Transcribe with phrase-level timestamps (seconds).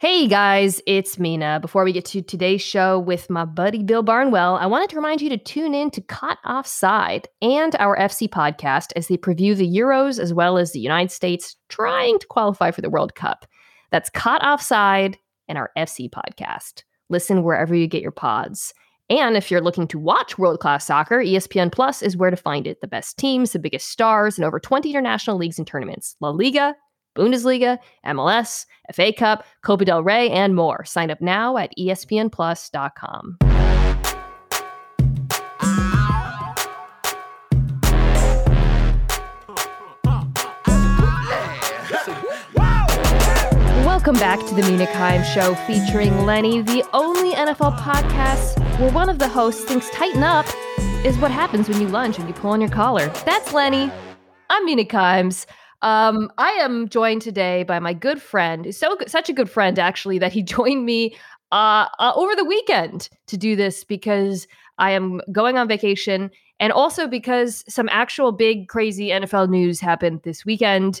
[0.00, 1.58] Hey guys, it's Mina.
[1.60, 5.20] Before we get to today's show with my buddy Bill Barnwell, I wanted to remind
[5.20, 9.66] you to tune in to Caught Offside and our FC podcast as they preview the
[9.66, 13.44] Euros as well as the United States trying to qualify for the World Cup.
[13.90, 16.84] That's Caught Offside and our FC podcast.
[17.10, 18.72] Listen wherever you get your pods.
[19.10, 22.68] And if you're looking to watch world class soccer, ESPN Plus is where to find
[22.68, 22.80] it.
[22.80, 26.76] The best teams, the biggest stars, and over 20 international leagues and tournaments La Liga,
[27.18, 30.84] Bundesliga, MLS, FA Cup, Copa del Rey, and more.
[30.84, 33.36] Sign up now at espnplus.com.
[43.84, 49.10] Welcome back to the Mina Kimes Show featuring Lenny, the only NFL podcast where one
[49.10, 50.46] of the hosts thinks tighten up
[51.04, 53.08] is what happens when you lunge and you pull on your collar.
[53.26, 53.90] That's Lenny.
[54.48, 55.46] I'm Mina Kimes.
[55.82, 60.18] Um, I am joined today by my good friend, so such a good friend actually
[60.18, 61.16] that he joined me
[61.52, 64.46] uh, uh, over the weekend to do this because
[64.78, 66.30] I am going on vacation
[66.60, 71.00] and also because some actual big crazy NFL news happened this weekend.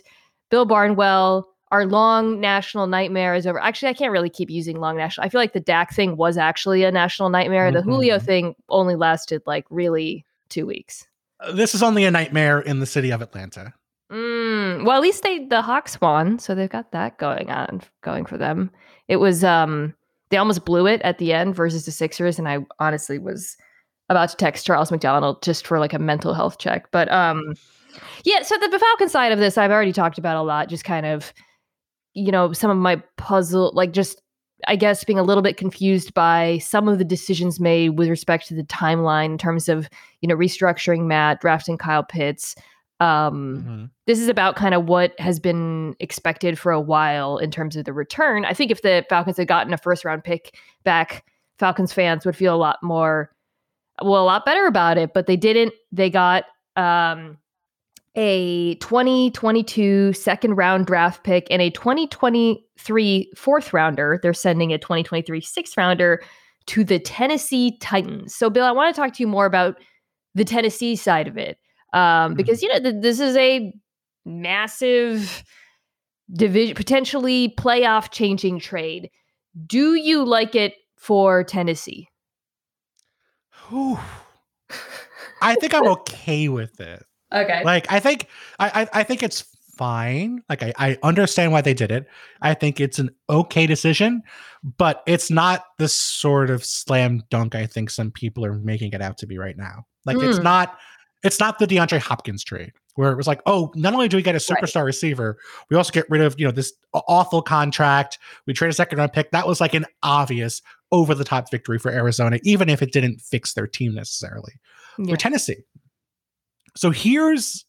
[0.50, 3.60] Bill Barnwell, our long national nightmare is over.
[3.60, 5.26] Actually, I can't really keep using long national.
[5.26, 7.66] I feel like the Dak thing was actually a national nightmare.
[7.66, 7.76] Mm-hmm.
[7.76, 11.06] The Julio thing only lasted like really two weeks.
[11.40, 13.74] Uh, this is only a nightmare in the city of Atlanta.
[14.10, 18.24] Mm, well, at least they the Hawks won, so they've got that going on going
[18.24, 18.70] for them.
[19.06, 19.94] It was um
[20.30, 23.56] they almost blew it at the end versus the Sixers, and I honestly was
[24.08, 26.90] about to text Charles McDonald just for like a mental health check.
[26.90, 27.54] But um
[28.24, 31.04] yeah, so the Falcon side of this I've already talked about a lot, just kind
[31.04, 31.32] of
[32.14, 34.22] you know, some of my puzzle like just
[34.66, 38.48] I guess being a little bit confused by some of the decisions made with respect
[38.48, 39.88] to the timeline in terms of,
[40.20, 42.56] you know, restructuring Matt, drafting Kyle Pitts,
[43.00, 43.84] um, mm-hmm.
[44.06, 47.84] This is about kind of what has been expected for a while in terms of
[47.84, 48.44] the return.
[48.44, 51.24] I think if the Falcons had gotten a first round pick back,
[51.58, 53.30] Falcons fans would feel a lot more,
[54.02, 55.12] well, a lot better about it.
[55.14, 55.74] But they didn't.
[55.92, 57.38] They got um,
[58.16, 64.18] a 2022 second round draft pick and a 2023 fourth rounder.
[64.22, 66.20] They're sending a 2023 sixth rounder
[66.66, 68.34] to the Tennessee Titans.
[68.34, 69.76] So, Bill, I want to talk to you more about
[70.34, 71.58] the Tennessee side of it
[71.92, 72.34] um, mm-hmm.
[72.34, 73.72] because you know th- this is a
[74.24, 75.44] massive
[76.32, 79.10] division, potentially playoff changing trade.
[79.66, 82.08] Do you like it for Tennessee?
[83.68, 83.98] Whew.
[85.40, 87.04] I think I'm okay with it.
[87.32, 87.62] Okay.
[87.64, 88.28] Like I think
[88.58, 89.44] I I, I think it's
[89.76, 90.42] fine.
[90.48, 92.06] Like I, I understand why they did it.
[92.42, 94.22] I think it's an okay decision,
[94.76, 99.00] but it's not the sort of slam dunk I think some people are making it
[99.00, 99.84] out to be right now.
[100.04, 100.28] Like mm.
[100.28, 100.76] it's not
[101.24, 104.22] it's not the DeAndre Hopkins trade where it was like, oh, not only do we
[104.22, 104.86] get a superstar right.
[104.86, 105.38] receiver,
[105.70, 108.18] we also get rid of, you know, this awful contract.
[108.46, 109.30] We trade a second round pick.
[109.30, 113.20] That was like an obvious over the top victory for Arizona, even if it didn't
[113.20, 114.52] fix their team necessarily.
[114.98, 115.12] Yeah.
[115.12, 115.58] For Tennessee.
[116.76, 117.64] So here's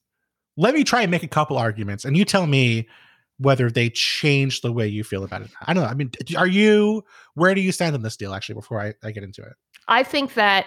[0.57, 2.87] let me try and make a couple arguments and you tell me
[3.37, 5.51] whether they change the way you feel about it.
[5.65, 5.89] I don't know.
[5.89, 7.03] I mean, are you
[7.35, 9.53] where do you stand on this deal actually before I, I get into it?
[9.87, 10.65] I think that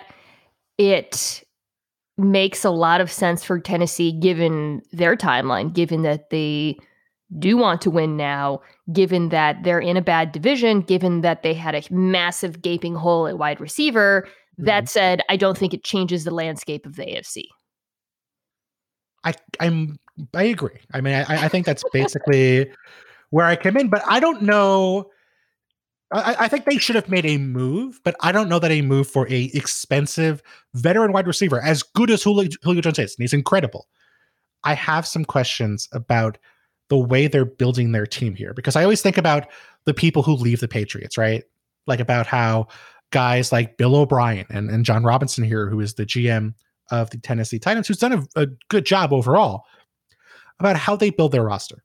[0.79, 1.43] it
[2.19, 6.77] makes a lot of sense for Tennessee given their timeline, given that they
[7.39, 8.61] do want to win now,
[8.93, 13.27] given that they're in a bad division, given that they had a massive gaping hole
[13.27, 14.23] at wide receiver.
[14.27, 14.65] Mm-hmm.
[14.67, 17.45] That said, I don't think it changes the landscape of the AFC.
[19.25, 19.99] I I'm
[20.35, 20.81] I agree.
[20.93, 22.71] I mean, I, I think that's basically
[23.31, 25.12] where I came in, but I don't know
[26.13, 28.83] I, I, think they should have made a move, but I don't know that a
[28.83, 30.43] move for a expensive
[30.75, 33.89] veteran wide receiver, as good as Julio, Julio Jones is, and he's incredible.
[34.65, 36.39] I have some questions about
[36.89, 39.49] the way they're building their team here because I always think about
[39.87, 41.43] the people who leave the Patriots, right?
[41.87, 42.69] Like about how
[43.11, 46.55] guys like Bill O'Brien and, and Jon Robinson here, who is the GM
[46.91, 49.65] of the Tennessee Titans, who's done a, a good job overall,
[50.61, 51.83] about how they build their roster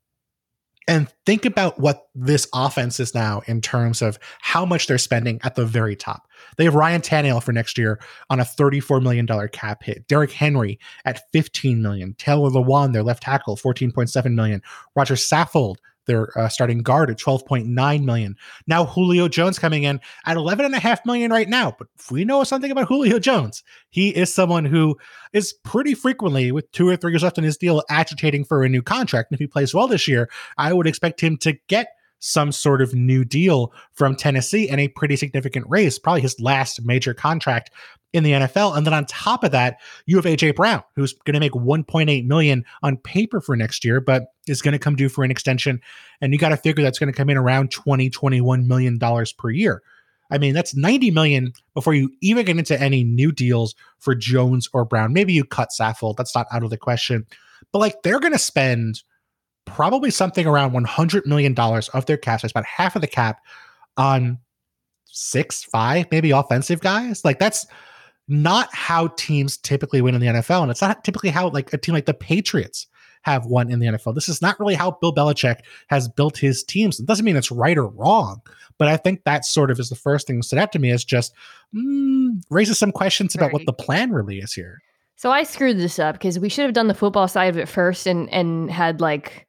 [0.87, 5.39] and think about what this offense is now in terms of how much they're spending
[5.43, 6.27] at the very top.
[6.57, 7.99] They have Ryan Tannehill for next year
[8.29, 10.07] on a $34 million cap hit.
[10.07, 12.13] Derrick Henry at 15 million.
[12.17, 14.61] Taylor Lewan, their left tackle, 14.7 million.
[14.95, 18.35] Roger Saffold, their uh, starting guard at 12.9 million.
[18.65, 21.75] Now Julio Jones coming in at 11.5 million right now.
[21.77, 24.97] But if we know something about Julio Jones, he is someone who
[25.33, 28.69] is pretty frequently, with two or three years left in his deal, agitating for a
[28.69, 29.31] new contract.
[29.31, 31.89] And if he plays well this year, I would expect him to get
[32.19, 36.83] some sort of new deal from Tennessee and a pretty significant raise, probably his last
[36.83, 37.71] major contract
[38.13, 38.75] in the NFL.
[38.75, 42.25] And then on top of that, you have AJ Brown, who's going to make 1.8
[42.25, 45.81] million on paper for next year, but is going to come due for an extension.
[46.21, 49.33] And you got to figure that's going to come in around 20, 21 million dollars
[49.33, 49.81] per year.
[50.29, 54.69] I mean, that's 90 million before you even get into any new deals for Jones
[54.73, 55.13] or Brown.
[55.13, 56.17] Maybe you cut Saffold.
[56.17, 57.25] That's not out of the question.
[57.71, 59.03] But like they're going to spend
[59.67, 63.41] probably something around $100 million of their cap, so about half of the cap
[63.97, 64.39] on
[65.05, 67.23] six, five, maybe offensive guys.
[67.23, 67.65] Like that's
[68.27, 70.63] not how teams typically win in the NFL.
[70.63, 72.87] And it's not typically how like a team like the Patriots
[73.21, 74.15] have won in the NFL.
[74.15, 76.99] This is not really how Bill Belichick has built his teams.
[76.99, 78.41] It doesn't mean it's right or wrong,
[78.77, 80.91] but I think that sort of is the first thing that stood out to me
[80.91, 81.33] is just
[81.75, 84.81] mm, raises some questions about what the plan really is here.
[85.15, 87.67] So I screwed this up because we should have done the football side of it
[87.67, 89.46] first and and had like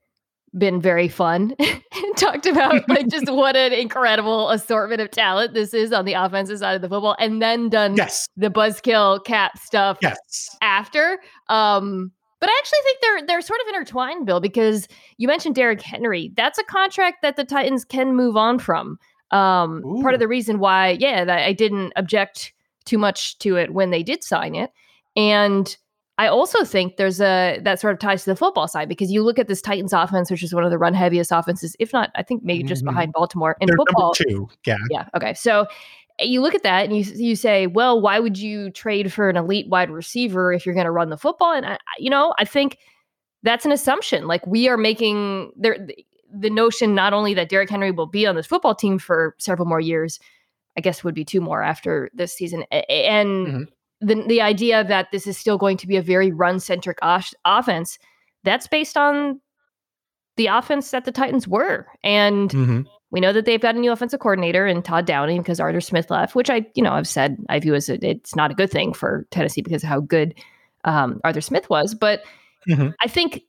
[0.56, 5.74] been very fun and talked about like just what an incredible assortment of talent this
[5.74, 8.28] is on the offensive side of the football and then done yes.
[8.36, 10.56] the buzzkill cap stuff yes.
[10.62, 11.18] after
[11.48, 12.10] um
[12.40, 14.86] but I actually think they're they're sort of intertwined, Bill, because
[15.16, 16.30] you mentioned Derrick Henry.
[16.36, 18.98] That's a contract that the Titans can move on from.
[19.30, 22.52] Um, part of the reason why, yeah, that I didn't object
[22.84, 24.70] too much to it when they did sign it,
[25.16, 25.76] and
[26.18, 29.22] I also think there's a that sort of ties to the football side because you
[29.22, 32.10] look at this Titans offense, which is one of the run heaviest offenses, if not,
[32.16, 32.92] I think maybe just mm-hmm.
[32.92, 34.14] behind Baltimore in They're football.
[34.14, 35.32] two, yeah, yeah, okay.
[35.34, 35.68] So
[36.18, 39.30] eh, you look at that and you you say, well, why would you trade for
[39.30, 41.52] an elite wide receiver if you're going to run the football?
[41.52, 42.78] And I, you know, I think
[43.44, 44.26] that's an assumption.
[44.26, 45.86] Like we are making there
[46.34, 49.68] the notion not only that Derrick Henry will be on this football team for several
[49.68, 50.18] more years,
[50.76, 53.62] I guess would be two more after this season, and mm-hmm
[54.00, 57.34] the the idea that this is still going to be a very run centric off-
[57.44, 57.98] offense
[58.44, 59.40] that's based on
[60.36, 62.82] the offense that the Titans were and mm-hmm.
[63.10, 66.10] we know that they've got a new offensive coordinator in Todd Downing because Arthur Smith
[66.10, 68.70] left which I you know I've said I view as a, it's not a good
[68.70, 70.34] thing for Tennessee because of how good
[70.84, 72.22] um, Arthur Smith was but
[72.68, 72.90] mm-hmm.
[73.02, 73.42] I think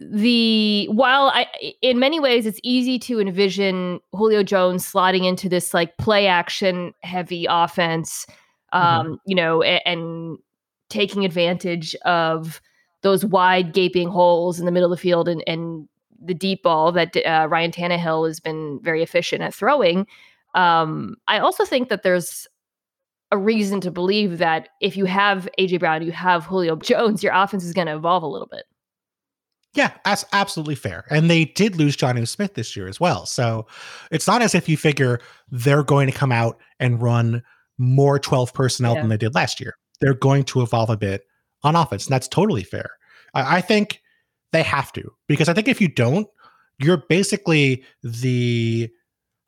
[0.00, 1.46] the while I
[1.80, 6.92] in many ways it's easy to envision Julio Jones slotting into this like play action
[7.02, 8.26] heavy offense.
[8.74, 9.14] Um, mm-hmm.
[9.24, 10.38] you know, and, and
[10.90, 12.60] taking advantage of
[13.02, 15.88] those wide gaping holes in the middle of the field and, and
[16.22, 20.06] the deep ball that uh, Ryan Tannehill has been very efficient at throwing.
[20.54, 22.46] Um, I also think that there's
[23.30, 27.32] a reason to believe that if you have AJ Brown, you have Julio Jones, your
[27.34, 28.64] offense is going to evolve a little bit.
[29.74, 31.04] Yeah, that's absolutely fair.
[31.10, 33.26] And they did lose Jonnu Smith this year as well.
[33.26, 33.66] So
[34.12, 37.42] it's not as if you figure they're going to come out and run
[37.78, 39.00] more 12 personnel yeah.
[39.00, 39.76] than they did last year.
[40.00, 41.22] They're going to evolve a bit
[41.62, 42.90] on offense, and that's totally fair.
[43.32, 44.00] I, I think
[44.52, 46.28] they have to, because I think if you don't,
[46.78, 48.90] you're basically the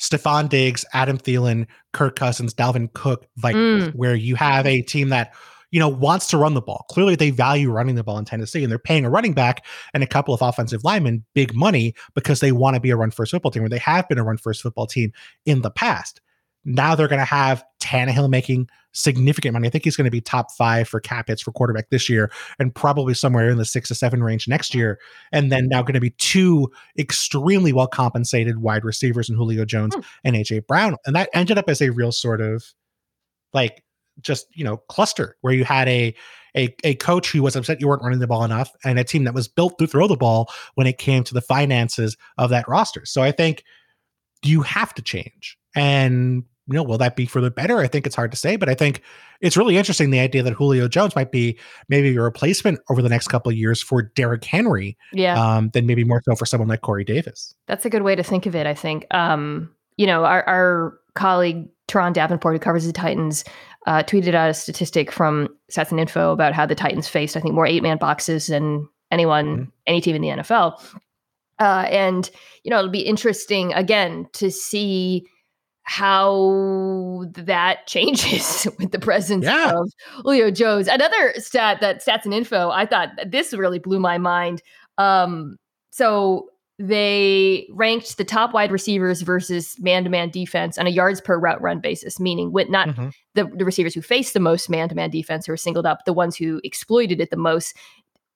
[0.00, 3.94] Stefon Diggs, Adam Thielen, Kirk Cousins, Dalvin Cook Vikings, mm.
[3.94, 5.34] where you have a team that
[5.70, 6.84] you know wants to run the ball.
[6.90, 9.64] Clearly, they value running the ball in Tennessee, and they're paying a running back
[9.94, 13.10] and a couple of offensive linemen big money because they want to be a run
[13.10, 15.12] first football team, where they have been a run first football team
[15.44, 16.20] in the past.
[16.66, 19.68] Now they're going to have Tannehill making significant money.
[19.68, 22.30] I think he's going to be top five for cap hits for quarterback this year
[22.58, 24.98] and probably somewhere in the six to seven range next year.
[25.32, 29.94] And then now going to be two extremely well compensated wide receivers in Julio Jones
[29.94, 30.00] hmm.
[30.24, 30.96] and AJ Brown.
[31.06, 32.64] And that ended up as a real sort of
[33.52, 33.84] like
[34.20, 36.14] just, you know, cluster where you had a
[36.56, 39.24] a, a coach who was upset you weren't running the ball enough and a team
[39.24, 42.66] that was built to throw the ball when it came to the finances of that
[42.66, 43.04] roster.
[43.04, 43.62] So I think
[44.42, 45.58] you have to change.
[45.74, 47.78] And you know, will that be for the better?
[47.78, 49.02] I think it's hard to say, but I think
[49.40, 51.58] it's really interesting the idea that Julio Jones might be
[51.88, 54.96] maybe a replacement over the next couple of years for Derrick Henry.
[55.12, 55.40] Yeah.
[55.40, 57.54] Um, than maybe more so for someone like Corey Davis.
[57.66, 59.06] That's a good way to think of it, I think.
[59.12, 63.44] Um, you know, our, our colleague Turron Davenport, who covers the Titans,
[63.86, 67.40] uh, tweeted out a statistic from Stats and Info about how the Titans faced, I
[67.40, 69.70] think, more eight man boxes than anyone, mm-hmm.
[69.86, 70.80] any team in the NFL.
[71.58, 72.30] Uh, and,
[72.64, 75.26] you know, it'll be interesting again to see
[75.86, 79.72] how that changes with the presence yeah.
[79.72, 79.90] of
[80.22, 80.88] Julio Jones.
[80.88, 84.62] Another stat that stats and info, I thought this really blew my mind.
[84.98, 85.56] Um,
[85.90, 91.62] so they ranked the top wide receivers versus man-to-man defense on a yards per route
[91.62, 93.08] run basis, meaning with not mm-hmm.
[93.34, 96.36] the, the receivers who faced the most man-to-man defense who were singled up, the ones
[96.36, 97.76] who exploited it the most.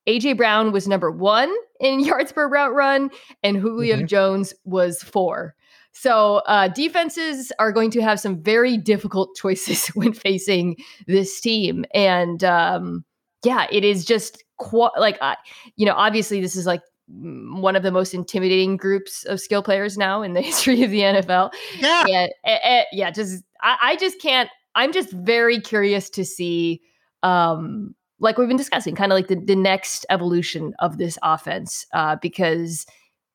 [0.07, 3.11] AJ Brown was number one in yards per route run,
[3.43, 4.07] and Julio mm-hmm.
[4.07, 5.57] Jones was four.
[5.93, 11.85] So uh, defenses are going to have some very difficult choices when facing this team,
[11.93, 13.05] and um,
[13.45, 15.37] yeah, it is just qu- like uh,
[15.77, 19.99] you know, obviously this is like one of the most intimidating groups of skill players
[19.99, 21.53] now in the history of the NFL.
[21.79, 22.07] Yeah.
[22.07, 26.81] And, and, and yeah, just I, I just can't I'm just very curious to see
[27.23, 31.87] um like we've been discussing, kind of like the, the next evolution of this offense,
[31.95, 32.85] uh, because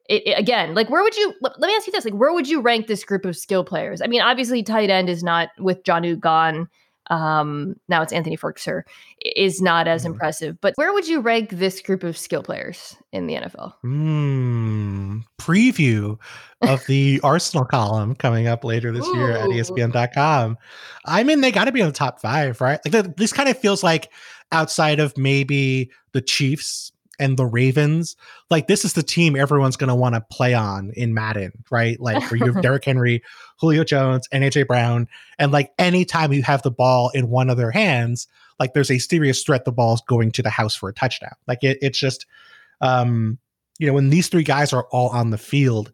[0.08, 2.48] it, it, again, like where would you let, me ask you this, like where would
[2.48, 4.02] you rank this group of skill players?
[4.02, 6.68] I mean, obviously tight end is not with Jonnu gone.
[7.12, 8.82] Um, now it's Anthony Firkser
[9.22, 10.08] is not as mm.
[10.08, 13.74] impressive, but where would you rank this group of skill players in the NFL?
[13.84, 16.18] Mm, preview
[16.62, 19.18] of the Arsenal column coming up later this Ooh.
[19.18, 20.58] year at ESPN.com.
[21.06, 22.80] I mean, they got to be in the top five, right?
[22.92, 24.12] Like this kind of feels like
[24.52, 28.16] outside of maybe the Chiefs and the Ravens,
[28.50, 32.00] like this is the team everyone's going to want to play on in Madden, right?
[32.00, 33.24] Like where you have Derrick Henry,
[33.60, 35.08] Julio Jones, and AJ Brown,
[35.40, 38.28] and like anytime you have the ball in one of their hands,
[38.60, 41.34] like there's a serious threat the ball's going to the house for a touchdown.
[41.48, 42.26] Like it, it's just,
[42.82, 43.38] um,
[43.80, 45.92] you know, when these three guys are all on the field,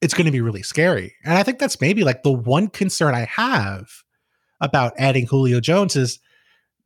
[0.00, 1.14] it's going to be really scary.
[1.24, 3.88] And I think that's maybe like the one concern I have
[4.60, 6.18] about adding Julio Jones is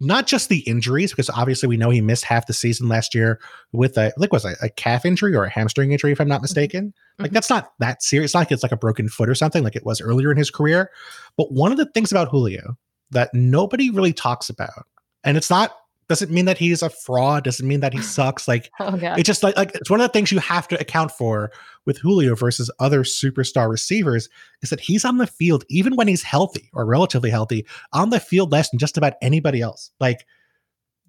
[0.03, 3.41] not just the injuries, because obviously we know he missed half the season last year
[3.73, 6.37] with a like was a, a calf injury or a hamstring injury, if I'm not
[6.37, 6.43] mm-hmm.
[6.43, 6.87] mistaken.
[6.89, 7.23] Mm-hmm.
[7.23, 8.31] Like that's not that serious.
[8.31, 10.37] It's not like it's like a broken foot or something like it was earlier in
[10.37, 10.91] his career.
[11.37, 12.77] But one of the things about Julio
[13.11, 14.87] that nobody really talks about,
[15.25, 15.77] and it's not
[16.09, 19.43] doesn't mean that he's a fraud doesn't mean that he sucks like oh, it's just
[19.43, 21.51] like, like it's one of the things you have to account for
[21.87, 24.29] with julio versus other superstar receivers
[24.63, 28.21] is that he's on the field even when he's healthy or relatively healthy on the
[28.21, 29.91] field less than just about anybody else.
[30.01, 30.27] Like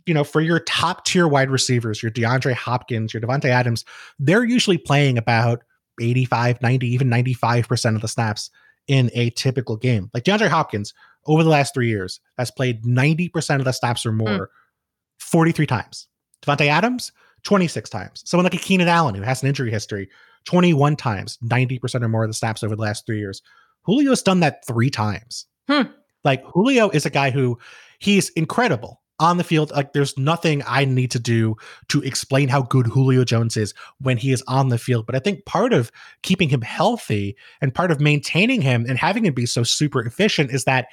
[0.06, 3.86] you know for your top tier wide receivers your deandre hopkins your davante adams
[4.20, 5.64] they're usually playing about
[6.02, 8.50] 85 90 even 95% of the snaps
[8.88, 10.10] in a typical game.
[10.14, 10.94] Like deandre hopkins
[11.26, 14.48] over the last three years has played 90% of the snaps or more mm
[15.20, 16.08] 43 times.
[16.42, 17.12] Davante Adams,
[17.44, 18.24] 26 times.
[18.26, 20.10] Someone like a Keenan Allen, who has an injury history,
[20.46, 23.42] 21 times, 90% or more of the snaps over the last three years.
[23.88, 25.46] Julio's done that three times.
[25.70, 25.84] Hmm.
[26.24, 27.58] Like Julio is a guy who
[28.00, 29.72] he's incredible on the field.
[29.72, 31.56] Like there's nothing I need to do
[31.90, 35.06] to explain how good Julio Jones is when he is on the field.
[35.06, 35.92] But I think part of
[36.22, 40.52] keeping him healthy and part of maintaining him and having him be so super efficient
[40.52, 40.88] is that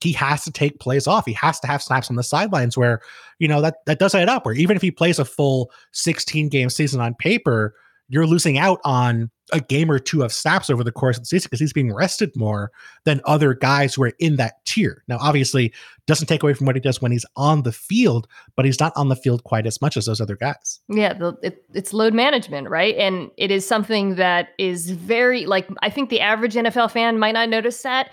[0.00, 1.24] he has to take plays off.
[1.26, 3.00] He has to have snaps on the sidelines where,
[3.38, 4.44] you know, that that does add up.
[4.44, 7.74] Where even if he plays a full 16 game season on paper,
[8.08, 11.26] you're losing out on a game or two of snaps over the course of the
[11.26, 12.70] season because he's being rested more
[13.04, 15.04] than other guys who are in that tier.
[15.08, 15.72] Now, obviously,
[16.06, 18.26] doesn't take away from what he does when he's on the field,
[18.56, 20.80] but he's not on the field quite as much as those other guys.
[20.88, 22.96] Yeah, the, it, it's load management, right?
[22.96, 27.32] And it is something that is very like I think the average NFL fan might
[27.32, 28.10] not notice that.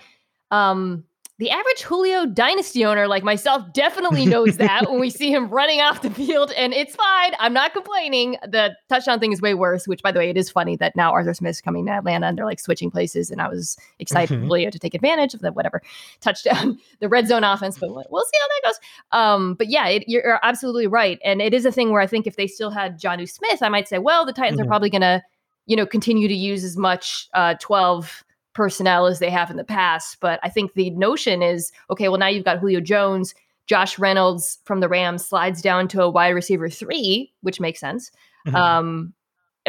[0.50, 1.04] Um,
[1.38, 5.80] the average Julio dynasty owner like myself definitely knows that when we see him running
[5.80, 7.32] off the field, and it's fine.
[7.40, 8.36] I'm not complaining.
[8.46, 11.10] The touchdown thing is way worse, which, by the way, it is funny that now
[11.10, 14.44] Arthur Smith's coming to Atlanta and they're like switching places, and I was excited mm-hmm.
[14.44, 15.82] for Julio to take advantage of the whatever
[16.20, 18.80] touchdown, the red zone offense, but we'll see how that goes.
[19.10, 22.28] Um, but yeah, it, you're absolutely right, and it is a thing where I think
[22.28, 24.66] if they still had Jonnu Smith, I might say, well, the Titans mm-hmm.
[24.66, 25.20] are probably going to,
[25.66, 28.24] you know, continue to use as much uh, 12
[28.54, 30.18] personnel as they have in the past.
[30.20, 33.34] But I think the notion is okay, well, now you've got Julio Jones.
[33.66, 38.10] Josh Reynolds from the Rams slides down to a wide receiver three, which makes sense.
[38.46, 38.56] Mm-hmm.
[38.56, 39.14] Um,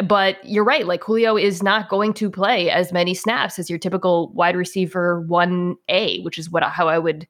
[0.06, 0.86] but you're right.
[0.86, 5.22] Like Julio is not going to play as many snaps as your typical wide receiver
[5.22, 7.26] one A, which is what how I would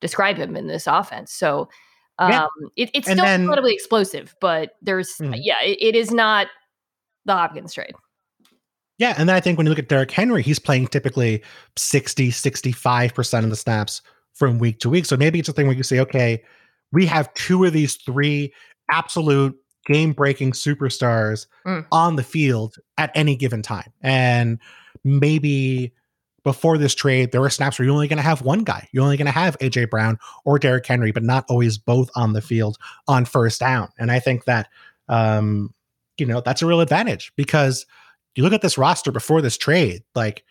[0.00, 1.32] describe him in this offense.
[1.32, 1.68] So
[2.18, 2.46] um, yeah.
[2.76, 5.34] it, it's still then, incredibly explosive, but there's mm-hmm.
[5.36, 6.48] yeah, it, it is not
[7.24, 7.94] the Hopkins trade.
[8.98, 9.14] Yeah.
[9.16, 11.42] And then I think when you look at Derrick Henry, he's playing typically
[11.76, 14.02] 60, 65% of the snaps
[14.34, 15.06] from week to week.
[15.06, 16.42] So maybe it's a thing where you say, okay,
[16.92, 18.52] we have two of these three
[18.90, 21.86] absolute game breaking superstars mm.
[21.92, 23.92] on the field at any given time.
[24.02, 24.58] And
[25.04, 25.92] maybe
[26.44, 28.88] before this trade, there were snaps where you're only going to have one guy.
[28.92, 32.32] You're only going to have AJ Brown or Derrick Henry, but not always both on
[32.32, 33.88] the field on first down.
[33.98, 34.68] And I think that,
[35.08, 35.74] um,
[36.16, 37.86] you know, that's a real advantage because
[38.34, 40.44] you look at this roster before this trade, like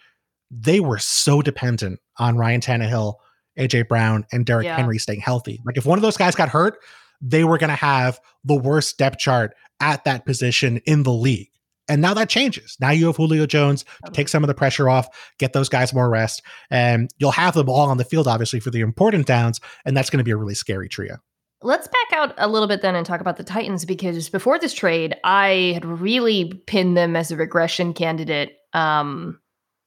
[0.51, 3.15] they were so dependent on Ryan Tannehill,
[3.57, 4.75] AJ Brown, and Derrick yeah.
[4.75, 5.61] Henry staying healthy.
[5.65, 6.77] Like if one of those guys got hurt,
[7.21, 11.49] they were going to have the worst depth chart at that position in the league.
[11.89, 12.75] And now that changes.
[12.81, 15.07] Now you have Julio Jones to take some of the pressure off,
[15.39, 18.71] get those guys more rest, and you'll have them all on the field, obviously, for
[18.71, 19.61] the important downs.
[19.85, 21.17] And that's going to be a really scary trio.
[21.63, 24.73] Let's back out a little bit then and talk about the Titans because before this
[24.73, 29.39] trade, I had really pinned them as a regression candidate um,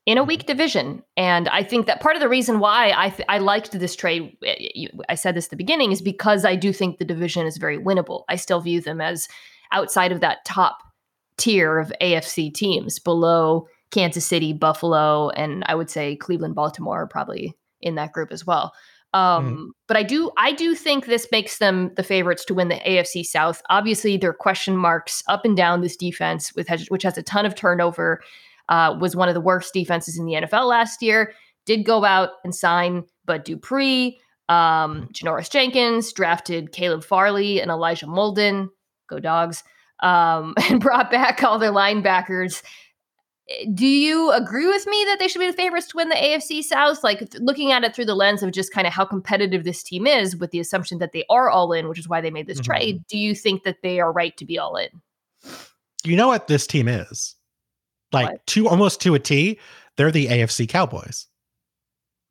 [0.05, 0.47] in a weak mm-hmm.
[0.49, 3.95] division, and I think that part of the reason why I th- I liked this
[3.95, 7.47] trade, eh, I said this at the beginning, is because I do think the division
[7.47, 8.25] is very winnable.
[8.29, 9.29] I still view them as
[9.71, 10.79] outside of that top
[11.37, 17.07] tier of AFC teams below Kansas City, Buffalo, and I would say Cleveland, Baltimore are
[17.07, 18.73] probably in that group as well.
[19.13, 22.69] Um, mm But I do, I do think this makes them the favorites to win
[22.69, 23.61] the AFC South.
[23.69, 27.47] Obviously, there are question marks up and down this defense, with which has a ton
[27.47, 28.21] of turnover.
[28.69, 31.33] Uh, was one of the worst defenses in the NFL last year.
[31.67, 38.07] Did go out and sign Bud Dupree, um, Janoris Jenkins, drafted Caleb Farley and Elijah
[38.07, 38.69] Molden.
[39.09, 39.65] Go dogs!
[40.01, 42.63] Um, and brought back all their linebackers
[43.75, 46.63] do you agree with me that they should be the favorites to win the AFC
[46.63, 47.03] South?
[47.03, 50.07] Like looking at it through the lens of just kind of how competitive this team
[50.07, 52.61] is, with the assumption that they are all in, which is why they made this
[52.61, 52.73] mm-hmm.
[52.73, 53.07] trade.
[53.09, 54.89] Do you think that they are right to be all in?
[56.05, 57.35] You know what this team is?
[58.13, 58.47] Like what?
[58.49, 59.59] to almost to a T,
[59.97, 61.27] they're the AFC Cowboys.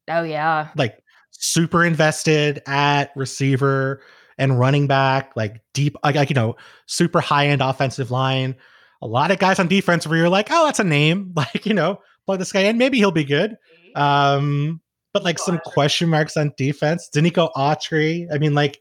[0.08, 0.70] Oh yeah.
[0.76, 4.02] Like super invested at receiver
[4.38, 8.56] and running back, like deep like, like you know, super high end offensive line
[9.02, 11.34] a lot of guys on defense where you're like, oh, that's a name.
[11.36, 12.78] Like, you know, plug this guy in.
[12.78, 13.56] Maybe he'll be good.
[13.96, 14.82] Um,
[15.14, 17.10] but like some question marks on defense.
[17.14, 18.28] Denico Autry.
[18.32, 18.80] I mean, like,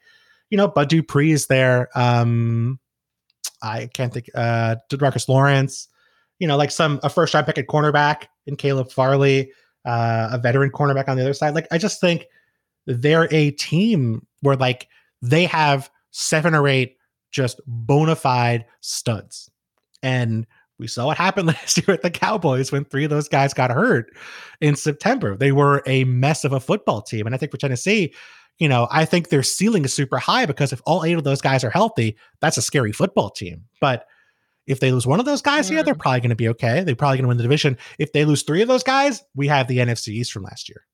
[0.51, 1.89] you know, Bud Dupree is there.
[1.99, 2.79] Um,
[3.63, 5.89] I can't think uh Demarcus Lawrence,
[6.39, 9.53] you know, like some a first round pick at cornerback in Caleb Farley,
[9.85, 11.55] uh, a veteran cornerback on the other side.
[11.55, 12.27] Like, I just think
[12.87, 14.89] they're a team where like
[15.23, 16.97] they have seven or eight
[17.31, 19.51] just bona fide studs.
[20.02, 20.47] And
[20.78, 23.71] we saw what happened last year with the Cowboys when three of those guys got
[23.71, 24.14] hurt
[24.61, 25.37] in September.
[25.37, 27.26] They were a mess of a football team.
[27.26, 28.14] And I think for Tennessee,
[28.59, 31.40] you know, I think their ceiling is super high because if all eight of those
[31.40, 33.64] guys are healthy, that's a scary football team.
[33.81, 34.07] But
[34.67, 36.00] if they lose one of those guys, yeah, they're mm.
[36.00, 36.83] probably going to be okay.
[36.83, 37.78] They're probably going to win the division.
[37.99, 40.85] If they lose three of those guys, we have the NFC East from last year.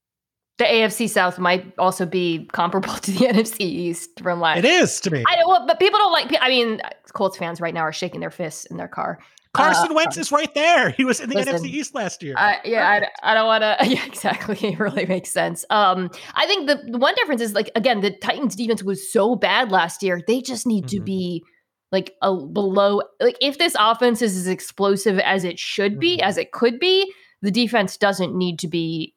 [0.59, 4.59] The AFC South might also be comparable to the NFC East from last.
[4.59, 5.25] It is to me.
[5.27, 6.35] I well, but people don't like.
[6.41, 6.81] I mean,
[7.13, 9.19] Colts fans right now are shaking their fists in their car.
[9.55, 10.91] Carson uh, Wentz is right there.
[10.91, 12.35] He was in the listen, NFC East last year.
[12.37, 13.77] Uh, yeah, I, I don't want to.
[13.95, 14.59] Yeah, exactly.
[14.69, 15.65] It really makes sense.
[15.71, 19.37] Um, I think the, the one difference is like again, the Titans defense was so
[19.37, 20.21] bad last year.
[20.27, 20.99] They just need mm-hmm.
[20.99, 21.45] to be
[21.93, 23.03] like a below.
[23.21, 26.29] Like if this offense is as explosive as it should be, mm-hmm.
[26.29, 29.14] as it could be, the defense doesn't need to be.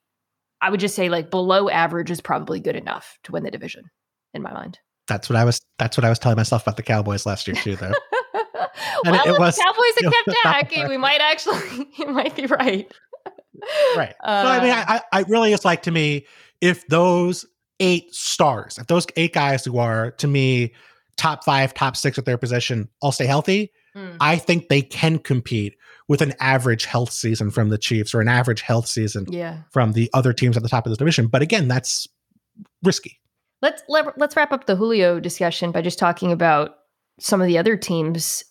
[0.62, 3.84] I would just say like below average is probably good enough to win the division
[4.34, 4.80] in my mind.
[5.08, 5.62] That's what I was.
[5.80, 7.94] That's what I was telling myself about the Cowboys last year too, though.
[9.04, 12.92] well, it, it was, Cowboys have kept Dak, we might actually, you might be right.
[13.96, 14.16] right.
[14.24, 16.26] Uh, so I mean, I, I really, it's like to me,
[16.62, 17.46] if those
[17.80, 20.74] eight stars, if those eight guys who are to me
[21.16, 24.18] top five, top six at their position all stay healthy, hmm.
[24.20, 25.76] I think they can compete
[26.08, 29.60] with an average health season from the Chiefs or an average health season yeah.
[29.72, 31.28] from the other teams at the top of the division.
[31.28, 32.08] But again, that's
[32.84, 33.20] risky.
[33.62, 36.76] Let's let, us let us wrap up the Julio discussion by just talking about
[37.20, 38.44] some of the other teams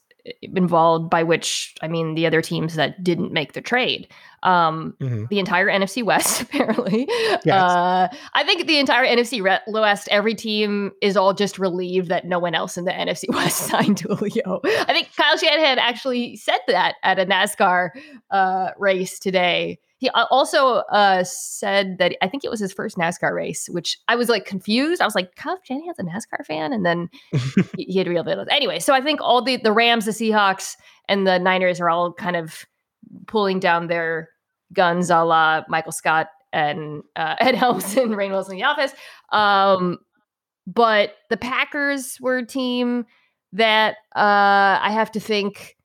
[0.43, 4.09] involved by which i mean the other teams that didn't make the trade
[4.43, 5.25] um mm-hmm.
[5.31, 7.47] the entire nfc west apparently yes.
[7.49, 12.39] uh i think the entire nfc west every team is all just relieved that no
[12.39, 16.97] one else in the nfc west signed julio i think kyle shanahan actually said that
[17.03, 17.91] at a nascar
[18.31, 23.32] uh race today he also uh, said that I think it was his first NASCAR
[23.35, 25.00] race, which I was like confused.
[25.00, 27.09] I was like, Kyle Shanahan's a NASCAR fan, and then
[27.76, 28.46] he, he had real videos.
[28.50, 30.76] Anyway, so I think all the the Rams, the Seahawks,
[31.09, 32.66] and the Niners are all kind of
[33.26, 34.28] pulling down their
[34.72, 38.92] guns, a la Michael Scott and uh, Ed Helms and Rainn Wilson in the office.
[39.32, 39.98] Um,
[40.66, 43.06] but the Packers were a team
[43.52, 45.76] that uh, I have to think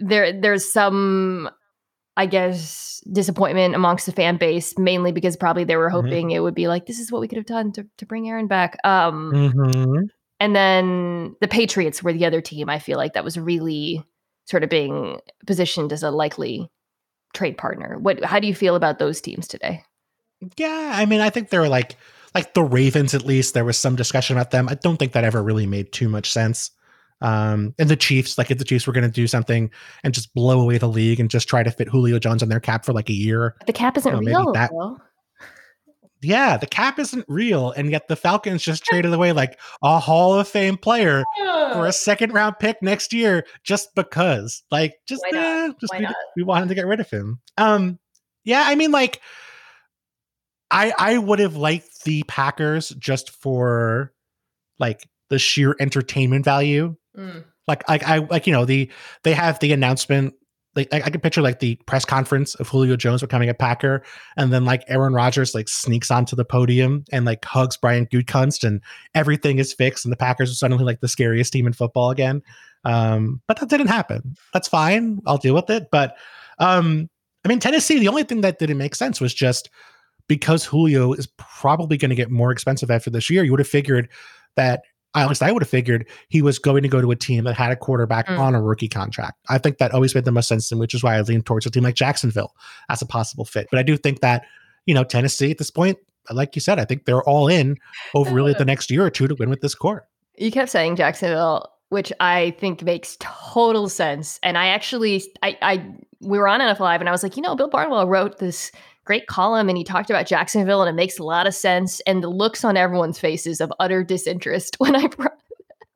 [0.00, 1.50] there there's some
[2.18, 6.06] I guess, disappointment amongst the fan base, mainly because probably they were mm-hmm.
[6.06, 6.36] hoping mm-hmm.
[6.36, 8.48] it would be like, this is what we could have done to, to bring Aaron
[8.48, 8.76] back.
[8.82, 10.02] Um, mm-hmm.
[10.40, 12.68] And then the Patriots were the other team.
[12.68, 14.04] I feel like that was really
[14.46, 16.68] sort of being positioned as a likely
[17.34, 17.98] trade partner.
[17.98, 18.24] What?
[18.24, 19.84] How do you feel about those teams today?
[20.56, 21.96] Yeah, I mean, I think they were like
[22.34, 23.14] like the Ravens.
[23.14, 24.68] At least there was some discussion about them.
[24.68, 26.72] I don't think that ever really made too much sense.
[27.20, 29.70] Um, and the Chiefs, like if the Chiefs were going to do something
[30.04, 32.60] and just blow away the league and just try to fit Julio Jones on their
[32.60, 34.52] cap for like a year, the cap isn't know, real.
[34.52, 34.70] That,
[36.20, 40.34] yeah, the cap isn't real, and yet the Falcons just traded away like a Hall
[40.38, 41.24] of Fame player
[41.72, 46.42] for a second round pick next year just because, like, just eh, just we, we
[46.42, 47.40] wanted to get rid of him.
[47.56, 47.98] Um,
[48.44, 49.20] yeah, I mean, like,
[50.70, 54.12] I I would have liked the Packers just for
[54.78, 56.96] like the sheer entertainment value
[57.66, 58.90] Like, like I like you know the
[59.24, 60.34] they have the announcement.
[60.76, 64.02] Like I, I can picture like the press conference of Julio Jones becoming a Packer,
[64.36, 68.64] and then like Aaron Rodgers like sneaks onto the podium and like hugs Brian Gutekunst,
[68.64, 68.80] and
[69.14, 72.42] everything is fixed, and the Packers are suddenly like the scariest team in football again.
[72.84, 74.36] Um, but that didn't happen.
[74.52, 75.20] That's fine.
[75.26, 75.88] I'll deal with it.
[75.90, 76.16] But
[76.58, 77.10] um,
[77.44, 79.70] I mean, Tennessee, the only thing that didn't make sense was just
[80.28, 83.42] because Julio is probably going to get more expensive after this year.
[83.42, 84.08] You would have figured
[84.56, 84.82] that
[85.14, 87.54] at least I would have figured he was going to go to a team that
[87.54, 88.38] had a quarterback mm.
[88.38, 89.38] on a rookie contract.
[89.48, 91.66] I think that always made the most sense, and which is why I lean towards
[91.66, 92.54] a team like Jacksonville
[92.88, 93.68] as a possible fit.
[93.70, 94.44] But I do think that
[94.86, 95.98] you know Tennessee at this point,
[96.30, 97.78] like you said, I think they're all in
[98.14, 100.06] over really the next year or two to win with this core.
[100.36, 104.38] You kept saying Jacksonville, which I think makes total sense.
[104.42, 105.86] And I actually, I, I,
[106.20, 108.70] we were on NFL Live, and I was like, you know, Bill Barnwell wrote this
[109.08, 111.98] great column and he talked about Jacksonville and it makes a lot of sense.
[112.00, 115.32] And the looks on everyone's faces of utter disinterest when I brought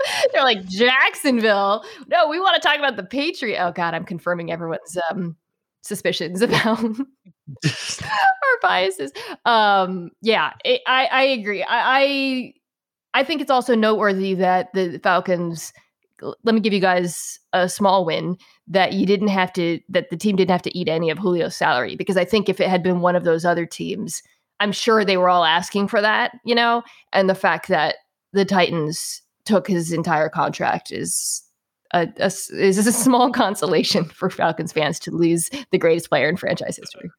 [0.33, 1.85] they're like Jacksonville.
[2.09, 3.63] No, we want to talk about the Patriot.
[3.63, 5.37] Oh God, I'm confirming everyone's um,
[5.83, 9.13] suspicions about our biases.
[9.45, 11.63] Um, yeah, it, I I agree.
[11.63, 12.55] I, I
[13.21, 15.75] I think it's also noteworthy that the Falcons.
[16.23, 18.37] Let me give you guys a small win
[18.69, 21.57] that you didn't have to that the team didn't have to eat any of Julio's
[21.57, 24.23] salary because I think if it had been one of those other teams,
[24.61, 26.83] I'm sure they were all asking for that, you know,
[27.13, 27.97] and the fact that
[28.33, 31.43] the Titans took his entire contract is
[31.93, 36.37] a, a, is a small consolation for Falcons fans to lose the greatest player in
[36.37, 37.11] franchise history.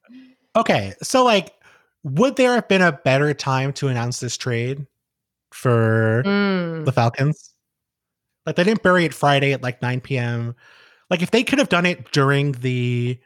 [0.55, 1.53] Okay, so like,
[2.03, 4.85] would there have been a better time to announce this trade
[5.51, 6.85] for mm.
[6.85, 7.52] the Falcons?
[8.45, 10.55] Like, they didn't bury it Friday at like 9 p.m.
[11.09, 13.19] Like if they could have done it during the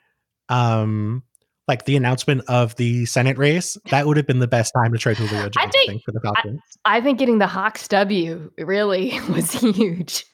[0.50, 1.24] um
[1.68, 4.98] like the announcement of the Senate race, that would have been the best time to
[4.98, 6.62] trade Julio Jones I think, I think, for the Falcons.
[6.86, 10.26] I, I, think getting the Hawks W really was huge.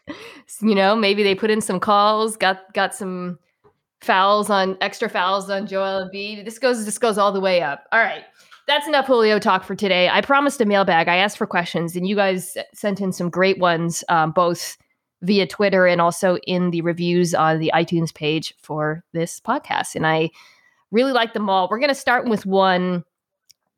[0.62, 3.40] you know, maybe they put in some calls, got got some
[4.02, 6.46] fouls on extra fouls on Joel Embiid.
[6.46, 7.86] This goes this goes all the way up.
[7.92, 8.24] All right.
[8.66, 10.08] That's enough Julio talk for today.
[10.10, 11.10] I promised a mailbag.
[11.10, 14.78] I asked for questions, and you guys sent in some great ones, um, both
[15.22, 19.96] via Twitter and also in the reviews on the iTunes page for this podcast.
[19.96, 20.30] And I
[20.92, 21.68] really like them all.
[21.70, 23.04] We're going to start with one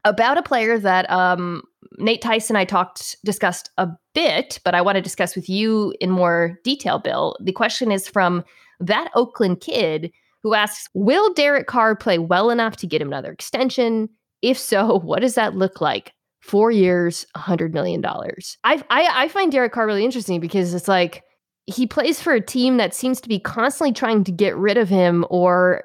[0.03, 1.63] about a player that um,
[1.97, 5.93] Nate Tyson and I talked discussed a bit, but I want to discuss with you
[5.99, 7.35] in more detail, Bill.
[7.41, 8.43] The question is from
[8.79, 10.11] that Oakland kid
[10.43, 14.09] who asks, "Will Derek Carr play well enough to get him another extension?
[14.45, 16.13] If so, what does that look like?
[16.41, 20.73] Four years, a hundred million dollars." I, I I find Derek Carr really interesting because
[20.73, 21.23] it's like
[21.65, 24.87] he plays for a team that seems to be constantly trying to get rid of
[24.87, 25.83] him or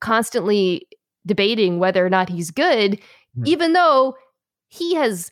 [0.00, 0.86] constantly
[1.26, 3.00] debating whether or not he's good,
[3.38, 3.46] mm.
[3.46, 4.14] even though
[4.68, 5.30] he has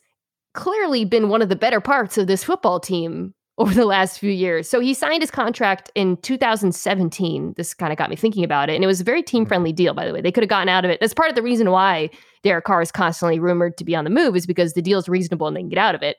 [0.53, 4.31] clearly been one of the better parts of this football team over the last few
[4.31, 4.69] years.
[4.69, 7.55] So he signed his contract in 2017.
[7.57, 8.75] This kind of got me thinking about it.
[8.75, 10.21] And it was a very team friendly deal, by the way.
[10.21, 11.01] They could have gotten out of it.
[11.01, 12.09] That's part of the reason why
[12.43, 15.09] Derek Carr is constantly rumored to be on the move, is because the deal is
[15.09, 16.17] reasonable and they can get out of it.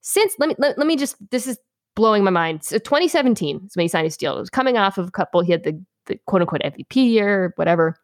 [0.00, 1.58] Since, let me, let, let me just, this is
[1.94, 2.64] blowing my mind.
[2.64, 4.36] So 2017 is when he signed his deal.
[4.36, 5.40] It was coming off of a couple.
[5.42, 7.96] He had the, the quote unquote MVP year, whatever.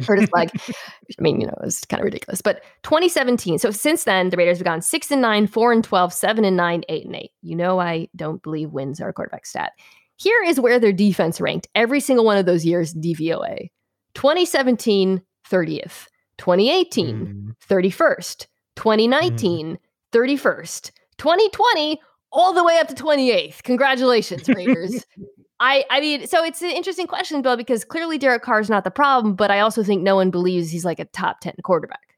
[0.06, 0.50] Hurt his leg.
[0.54, 2.40] I mean, you know, it was kind of ridiculous.
[2.40, 3.58] But 2017.
[3.58, 6.56] So since then, the Raiders have gone six and nine, four and 12, seven and
[6.56, 7.32] nine, eight and eight.
[7.42, 9.72] You know, I don't believe wins are a quarterback stat.
[10.16, 13.70] Here is where their defense ranked every single one of those years DVOA
[14.14, 16.06] 2017, 30th,
[16.40, 17.54] 2018, mm.
[17.68, 19.78] 31st, 2019, mm.
[20.12, 22.00] 31st, 2020,
[22.32, 23.62] all the way up to 28th.
[23.62, 25.04] Congratulations, Raiders.
[25.60, 28.84] I, I mean, so it's an interesting question, Bill, because clearly Derek Carr is not
[28.84, 32.16] the problem, but I also think no one believes he's like a top 10 quarterback.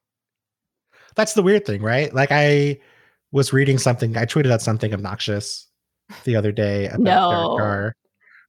[1.17, 2.15] That's the weird thing, right?
[2.15, 2.79] Like I
[3.33, 5.67] was reading something, I tweeted out something obnoxious
[6.23, 7.31] the other day about no.
[7.31, 7.97] Derek Carr,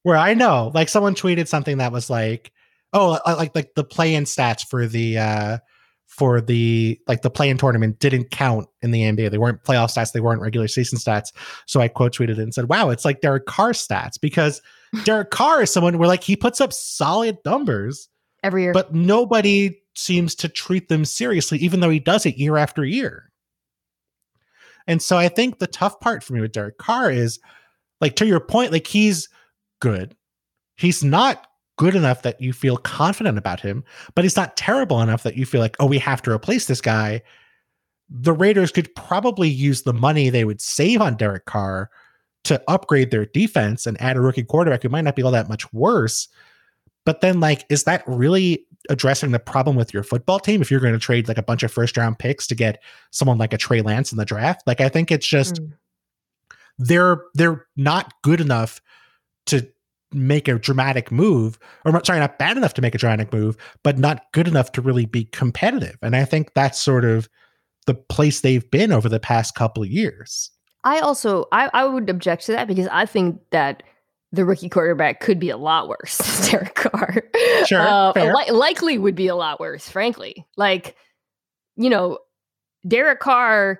[0.04, 2.52] where I know, like someone tweeted something that was like,
[2.94, 5.58] oh, like like the play-in stats for the uh
[6.08, 9.32] for the like the play-in tournament didn't count in the NBA.
[9.32, 11.34] They weren't playoff stats, they weren't regular season stats.
[11.66, 14.62] So I quote tweeted it and said, "Wow, it's like Derek Carr stats because
[15.06, 18.10] Derek Carr is someone where like he puts up solid numbers
[18.44, 22.58] every year, but nobody seems to treat them seriously, even though he does it year
[22.58, 23.32] after year."
[24.86, 27.40] And so I think the tough part for me with Derek Carr is
[28.02, 29.30] like to your point, like he's
[29.80, 30.16] good.
[30.76, 33.84] He's not good enough that you feel confident about him,
[34.16, 36.82] but he's not terrible enough that you feel like, oh, we have to replace this
[36.82, 37.22] guy.
[38.10, 41.90] The Raiders could probably use the money they would save on Derek Carr
[42.44, 45.50] to upgrade their defense and add a rookie quarterback who might not be all that
[45.50, 46.28] much worse.
[47.06, 50.80] But then, like, is that really addressing the problem with your football team if you're
[50.80, 52.82] going to trade like a bunch of first round picks to get
[53.12, 54.62] someone like a Trey Lance in the draft?
[54.68, 55.72] Like, I think it's just mm.
[56.78, 58.82] they're they're not good enough
[59.48, 59.68] to
[60.14, 63.98] make a dramatic move, or sorry, not bad enough to make a dramatic move, but
[63.98, 65.98] not good enough to really be competitive.
[66.02, 67.28] And I think that's sort of
[67.86, 70.50] the place they've been over the past couple of years.
[70.84, 73.84] I also I, I would object to that because I think that
[74.32, 76.18] the rookie quarterback could be a lot worse
[76.50, 77.24] than Derek Carr.
[77.66, 80.46] Sure, Uh, li- likely would be a lot worse, frankly.
[80.58, 80.96] Like,
[81.76, 82.18] you know,
[82.88, 83.80] Derek Carr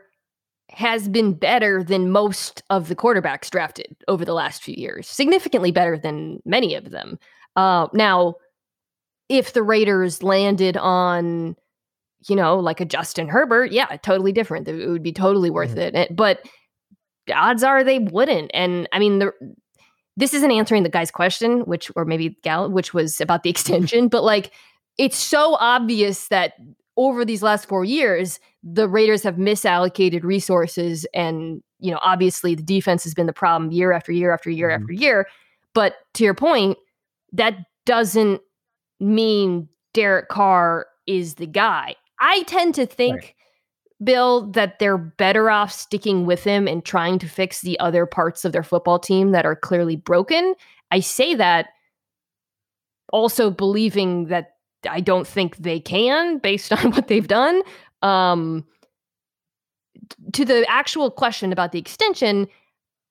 [0.74, 5.72] has been better than most of the quarterbacks drafted over the last few years, significantly
[5.72, 7.20] better than many of them.
[7.56, 8.36] Uh, now,
[9.30, 11.56] if the Raiders landed on,
[12.28, 14.68] you know, like a Justin Herbert, yeah, totally different.
[14.68, 15.94] It would be totally worth Mhm.
[15.94, 16.16] it.
[16.16, 16.42] But
[17.34, 18.50] odds are they wouldn't.
[18.54, 19.32] And I mean, the,
[20.18, 24.08] this isn't answering the guy's question, which, or maybe Gal, which was about the extension,
[24.08, 24.52] but like,
[24.98, 26.54] it's so obvious that
[26.98, 31.06] over these last four years, the Raiders have misallocated resources.
[31.14, 34.70] And, you know, obviously the defense has been the problem year after year after year
[34.70, 34.82] Mhm.
[34.82, 35.28] after year.
[35.74, 36.78] But to your point,
[37.34, 38.42] that doesn't
[39.00, 41.96] mean Derek Carr is the guy.
[42.20, 43.36] I tend to think,
[44.02, 48.46] Bill, that they're better off sticking with him and trying to fix the other parts
[48.46, 50.56] of their football team that are clearly broken.
[50.92, 51.68] I say that
[53.12, 54.56] also believing that
[54.90, 57.62] I don't think they can based on what they've done.
[58.04, 58.66] Um,
[60.34, 62.48] to the actual question about the extension,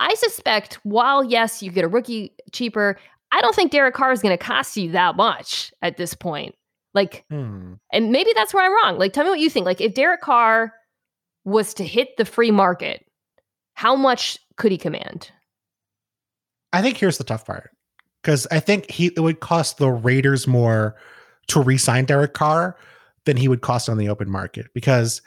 [0.01, 2.99] I suspect while yes, you get a rookie cheaper,
[3.33, 6.55] I don't think Derek Carr is going to cost you that much at this point.
[6.95, 7.75] Like, Hmm.
[7.93, 8.99] and maybe that's where I'm wrong.
[8.99, 9.65] Like, tell me what you think.
[9.65, 10.75] Like, if Derek Carr
[11.45, 13.07] was to hit the free market,
[13.75, 15.31] how much could he command?
[16.75, 17.71] I think here's the tough part
[18.23, 20.97] because I think he it would cost the Raiders more
[21.49, 22.77] to re-sign Derek Carr
[23.25, 24.67] than he would cost on the open market.
[24.75, 25.23] Because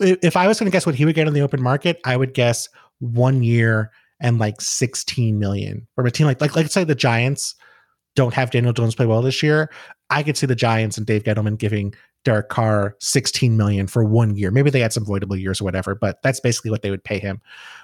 [0.00, 2.00] i- if I was going to guess what he would get on the open market,
[2.04, 2.68] I would guess
[3.00, 7.54] one year and like 16 million from a team like like let's say the Giants
[8.16, 9.70] don't have Daniel Jones play well this year.
[10.10, 14.34] I could see the Giants and Dave Gettleman giving Derek Carr 16 million for one
[14.36, 14.50] year.
[14.50, 17.18] Maybe they had some voidable years or whatever, but that's basically what they would pay
[17.20, 17.40] him.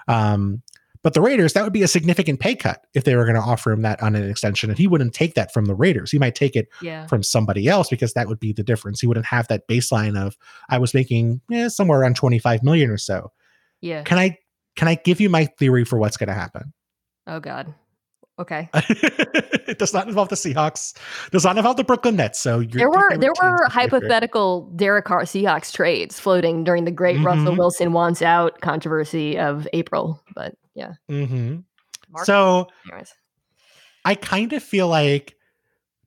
[0.08, 0.60] Um,
[1.04, 3.40] but the Raiders, that would be a significant pay cut if they were going to
[3.40, 4.70] offer him that on an extension.
[4.70, 6.10] And he wouldn't take that from the Raiders.
[6.10, 7.06] He might take it Yeah.
[7.06, 9.00] from somebody else because that would be the difference.
[9.00, 10.36] He wouldn't have that baseline of
[10.70, 13.30] I was making eh, somewhere around 25 million or so.
[13.80, 14.02] Yeah.
[14.02, 14.38] Can I
[14.76, 16.72] can I give you my theory for what's going to happen?
[17.28, 17.72] Oh, God.
[18.38, 18.68] Okay.
[18.74, 20.96] it does not involve the Seahawks.
[21.30, 22.40] Does not involve the Brooklyn Nets.
[22.40, 27.20] So you're, There were there were hypothetical Derek Carr Seahawks trades floating during the great
[27.24, 27.58] Russell Mhm.
[27.58, 30.20] Wilson wants out controversy of April.
[30.34, 30.94] But yeah.
[31.08, 31.62] Mhm.
[32.10, 33.14] Mark- So anyways.
[34.04, 35.36] I kind of feel like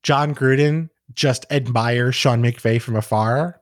[0.04, 3.62] Jon Gruden just admires Sean McVay from afar.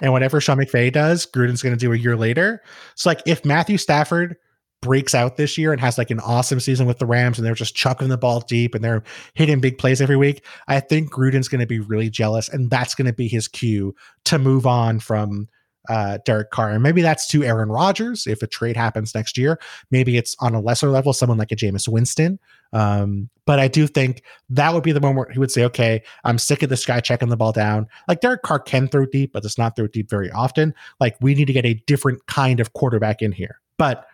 [0.00, 2.60] And whatever Sean McVay does, Gruden's going to do a year later.
[2.96, 4.36] So, like, if Matthew Stafford
[4.86, 7.54] breaks out this year and has like an awesome season with the Rams and they're
[7.54, 9.02] just chucking the ball deep and they're
[9.34, 12.48] hitting big plays every week, I think Gruden's going to be really jealous.
[12.48, 13.96] And that's going to be his cue
[14.26, 15.48] to move on from
[15.88, 16.70] uh, Derek Carr.
[16.70, 19.58] And maybe that's to Aaron Rodgers if a trade happens next year.
[19.90, 22.38] Maybe it's on a lesser level, someone like a Jameis Winston.
[22.72, 26.02] Um, but I do think that would be the moment where he would say, okay,
[26.22, 27.88] I'm sick of this guy checking the ball down.
[28.06, 30.74] Like Derek Carr can throw deep, but does not throw deep very often.
[31.00, 33.60] Like we need to get a different kind of quarterback in here.
[33.78, 34.06] But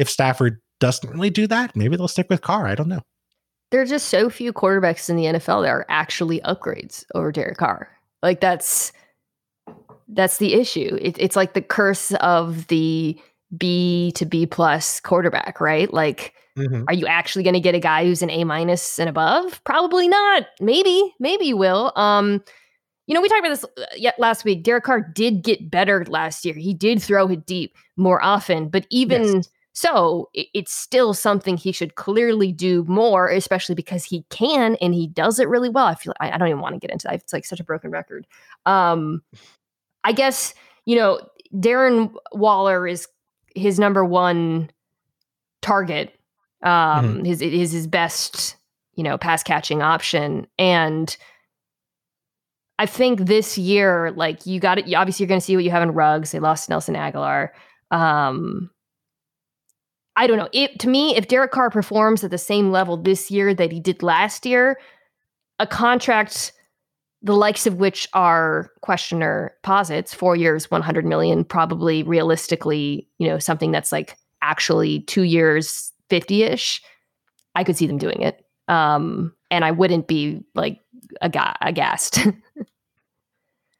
[0.00, 2.66] if Stafford doesn't really do that, maybe they'll stick with Carr.
[2.66, 3.02] I don't know.
[3.70, 7.58] There are just so few quarterbacks in the NFL that are actually upgrades over Derek
[7.58, 7.88] Carr.
[8.22, 8.92] Like that's
[10.08, 10.98] that's the issue.
[11.00, 13.16] It, it's like the curse of the
[13.56, 15.92] B to B plus quarterback, right?
[15.92, 16.84] Like, Mhm.
[16.88, 19.62] are you actually going to get a guy who's an A minus and above?
[19.64, 20.46] Probably not.
[20.60, 21.92] Maybe, maybe you will.
[21.94, 22.42] Um,
[23.06, 24.64] you know, we talked about this uh, yet last week.
[24.64, 26.54] Derek Carr did get better last year.
[26.54, 29.48] He did throw it deep more often, but even Yes.
[29.72, 35.06] So, it's still something he should clearly do more, especially because he can and he
[35.06, 35.86] does it really well.
[35.86, 37.14] I feel I, I don't even want to get into that.
[37.14, 38.26] It's like such a broken record.
[38.66, 39.22] Um,
[40.04, 40.54] I guess
[40.86, 41.20] you know
[41.54, 43.06] Darren Waller is
[43.54, 44.70] his number one
[45.62, 46.14] target.
[46.62, 48.56] Um, his is his best
[48.94, 51.16] you know pass catching option, and
[52.80, 54.94] I think this year, like you got it.
[54.94, 56.32] Obviously, you're going to see what you have in Ruggs.
[56.32, 57.50] They lost Nelson Agholor.
[57.90, 58.70] Um,
[60.16, 60.48] I don't know.
[60.52, 63.80] It to me, if Derek Carr performs at the same level this year that he
[63.80, 64.78] did last year,
[65.58, 66.52] a contract
[67.22, 73.38] the likes of which our questioner posits, four years, 100 million, probably realistically, you know,
[73.38, 76.82] something that's like actually two years, 50 ish,
[77.54, 78.44] I could see them doing it.
[78.68, 80.80] Um, and I wouldn't be like
[81.20, 82.20] aga- aghast.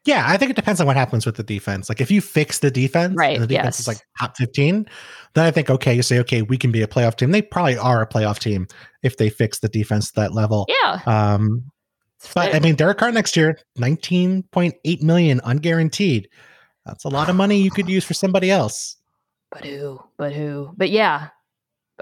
[0.05, 1.87] Yeah, I think it depends on what happens with the defense.
[1.87, 4.87] Like if you fix the defense, Right, and the defense is like top 15,
[5.35, 7.29] then I think okay, you say, okay, we can be a playoff team.
[7.31, 8.67] They probably are a playoff team
[9.03, 10.65] if they fix the defense to that level.
[10.67, 11.01] yeah.
[11.05, 11.71] Um,
[12.33, 12.55] But.
[12.55, 16.25] I mean, Derek Carr next year, 19.8 million unguaranteed.
[16.85, 18.97] That's a lot of money you could use for somebody else.
[19.51, 19.99] but who?
[20.17, 20.73] But who?
[20.77, 21.29] But yeah.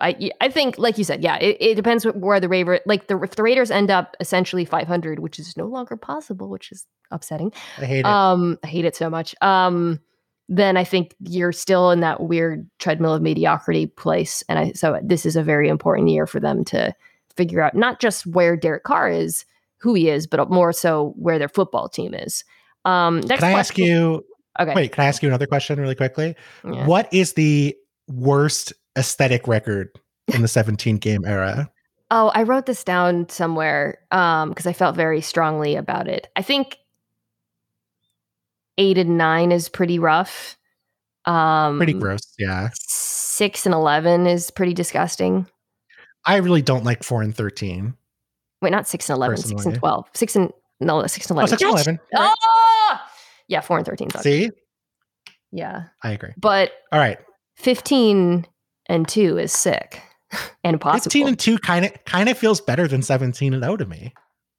[0.02, 3.20] I I think, like you said, yeah, it, it depends where the Raver like the
[3.20, 7.52] if the Raiders end up essentially 500, which is no longer possible, which is upsetting.
[7.78, 8.06] I hate it.
[8.06, 9.36] Um, I hate it so much.
[9.42, 10.00] Um,
[10.48, 15.00] then I think you're still in that weird treadmill of mediocrity place, and I so
[15.04, 16.94] this is a very important year for them to
[17.36, 19.46] figure out not just where Derek Carr is,
[19.78, 22.44] who he is, but more so where their football team is.
[22.86, 24.26] Um, can I ask you?
[24.60, 24.74] Okay.
[24.76, 26.36] Wait, can I ask you another question really quickly?
[26.66, 26.86] Yeah.
[26.86, 27.76] What is the
[28.08, 29.90] worst aesthetic record
[30.34, 31.70] in the 17 game era?
[32.12, 36.28] Oh, I wrote this down somewhere um because I felt very strongly about it.
[36.36, 36.78] I think
[38.78, 40.58] 8 and 9 is pretty rough.
[41.26, 42.70] Um Pretty gross, yeah.
[42.74, 45.48] 6 and 11 is pretty disgusting.
[46.26, 47.94] I really don't like 4 and 13.
[48.62, 50.08] Wait, not 6 and 11, 6 and 12.
[50.14, 51.50] 6 and no, 6 and Oh, 11.
[51.58, 51.88] 6 and Yes!
[51.88, 52.00] 11.
[52.16, 53.12] Ah!
[53.48, 54.24] Yeah, 4 and 13 sucks.
[54.24, 54.50] See?
[55.52, 55.84] Yeah.
[56.04, 56.32] I agree.
[56.38, 57.20] But All right.
[57.58, 58.46] 15
[58.90, 60.02] and 2 is sick
[60.64, 61.04] and possible.
[61.12, 64.14] 15 and 2 kind of kind of feels better than 17 and 0 to me.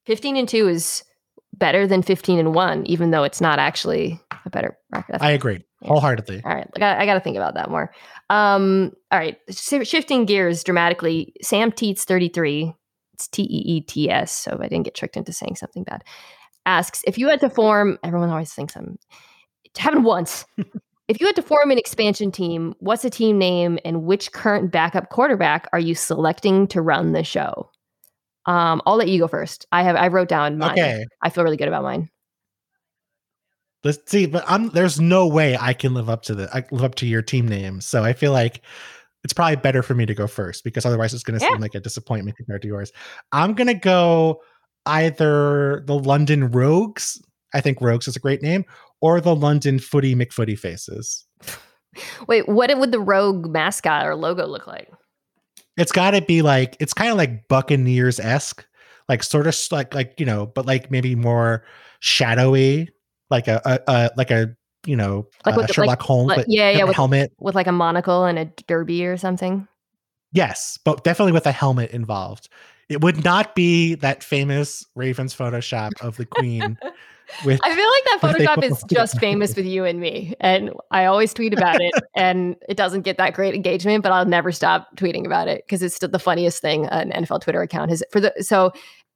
[0.05, 1.03] 15 and 2 is
[1.53, 5.17] better than 15 and 1 even though it's not actually a better record.
[5.21, 5.63] I agree.
[5.83, 6.41] Wholeheartedly.
[6.45, 7.91] all right, I got, I got to think about that more.
[8.29, 11.33] Um, all right, shifting gears dramatically.
[11.41, 12.73] Sam Teets, 33.
[13.13, 16.03] It's T E E T S, so I didn't get tricked into saying something bad.
[16.65, 17.97] Asks if you had to form.
[18.03, 18.97] Everyone always thinks I'm.
[19.63, 20.45] It happened once.
[21.11, 24.71] if you had to form an expansion team, what's a team name and which current
[24.71, 27.69] backup quarterback are you selecting to run the show?
[28.45, 29.67] Um, I'll let you go first.
[29.73, 30.71] I have I wrote down mine.
[30.71, 31.05] Okay.
[31.21, 32.09] I feel really good about mine.
[33.83, 36.85] Let's see, but I'm there's no way I can live up to the I live
[36.85, 37.81] up to your team name.
[37.81, 38.61] So I feel like
[39.25, 41.51] it's probably better for me to go first because otherwise it's going to Yeah.
[41.51, 42.93] seem like a disappointment compared to yours.
[43.33, 44.41] I'm going to go
[44.85, 47.21] either the London Rogues.
[47.53, 48.63] I think Rogues is a great name,
[49.01, 51.25] or the London Footy McFooty Faces.
[52.27, 54.89] Wait, what would the Rogue mascot or logo look like?
[55.77, 58.65] It's got to be like it's kind of like Buccaneers esque,
[59.09, 61.63] like sort of like like you know, but like maybe more
[61.99, 62.89] shadowy,
[63.29, 66.45] like a, a, a like a you know Like with Sherlock like- Holmes, like- but
[66.49, 67.31] yeah, with yeah, a with- helmet.
[67.39, 69.67] with like a monocle and a derby or something.
[70.33, 72.47] Yes, but definitely with a helmet involved.
[72.89, 76.77] It would not be that famous Ravens Photoshop of the Queen
[77.45, 79.99] with I feel like that What if they Photoshop is just famous with you and
[79.99, 84.11] me, and I always tweet about it, and it doesn't get that great engagement, but
[84.11, 87.61] I'll never stop tweeting about it because it's still the funniest thing an NFL Twitter
[87.61, 88.03] account has.
[88.11, 88.71] For the so,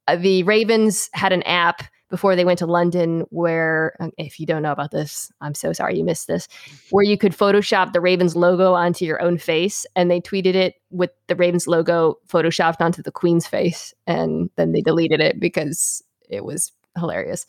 [0.08, 4.46] uh, the Ravens had an app before they went to London where, uh, if you
[4.46, 6.46] don't know about this, I'm so sorry you missed this,
[6.90, 10.74] where you could Photoshop the Ravens logo onto your own face, and they tweeted it
[10.90, 16.02] with the Ravens logo photoshopped onto the Queen's face, and then they deleted it because
[16.28, 17.46] it was hilarious.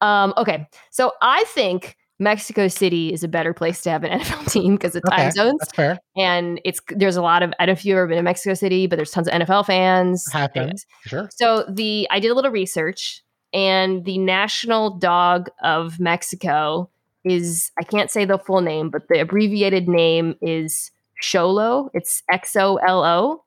[0.00, 4.50] Um, okay, so I think Mexico City is a better place to have an NFL
[4.52, 5.98] team because of time Okay, zones, that's fair.
[6.16, 7.52] and it's there's a lot of.
[7.58, 9.66] I don't know if you've ever been to Mexico City, but there's tons of NFL
[9.66, 10.24] fans.
[10.34, 11.28] Anyways, Sure.
[11.34, 16.90] so the I did a little research, and the national dog of Mexico
[17.24, 20.90] is I can't say the full name, but the abbreviated name is
[21.22, 21.90] Xolo.
[21.94, 23.44] It's X O L O.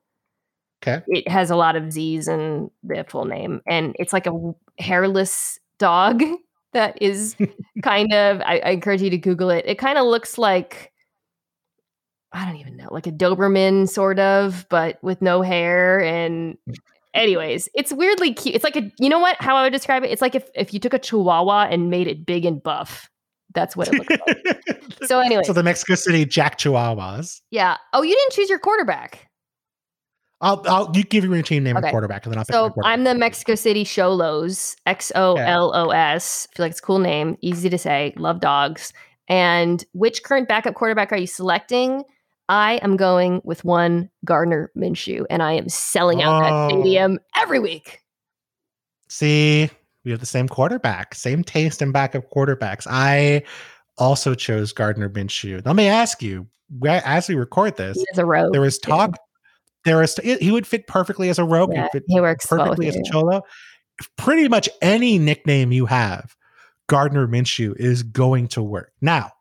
[0.86, 1.02] Okay.
[1.08, 4.32] It has a lot of Z's in the full name, and it's like a
[4.80, 6.24] hairless dog
[6.74, 7.36] that is
[7.84, 8.42] kind of.
[8.42, 9.66] I, I encourage you to Google it.
[9.68, 10.92] It kind of looks like.
[12.36, 16.58] I don't even know, like a Doberman sort of, but with no hair and
[17.14, 18.56] anyways, it's weirdly cute.
[18.56, 19.38] It's like a you know what?
[19.40, 20.10] How I would describe it?
[20.10, 23.10] It's like if if you took a chihuahua and made it big and buff.
[23.54, 24.64] That's what it looks like.
[25.04, 27.42] so anyway, so the Mexico City Jack Chihuahuas.
[27.52, 27.78] yeah.
[27.94, 29.30] Oh, you didn't choose your quarterback.
[30.44, 31.88] I'll I'll you give your team name Okay.
[31.88, 32.74] and quarterback, and then I'll So.
[32.84, 36.48] I'm the Mexico City Xolos, X O L O S.
[36.56, 38.14] Feel like it's a cool name, easy to say.
[38.18, 38.94] Love dogs.
[39.30, 42.04] And which current backup quarterback are you selecting?
[42.50, 46.68] I am going with one Gardner Minshew, and I am selling out that Oh.
[46.70, 48.02] stadium every week.
[49.08, 49.70] See,
[50.04, 52.86] we have the same quarterback, same taste in backup quarterbacks.
[52.90, 53.44] I
[53.98, 55.66] also chose Gardner Minshew.
[55.66, 56.48] Let me ask you,
[56.86, 58.52] as we record this, He a rogue.
[58.52, 59.16] there was talk.
[59.86, 61.74] There was he would fit perfectly as a rogue.
[61.74, 63.42] Yeah, fit he works well perfectly as a Xolo.
[64.18, 66.36] Pretty much any nickname you have,
[66.88, 68.92] Gardner Minshew is going to work.
[69.02, 69.32] Now,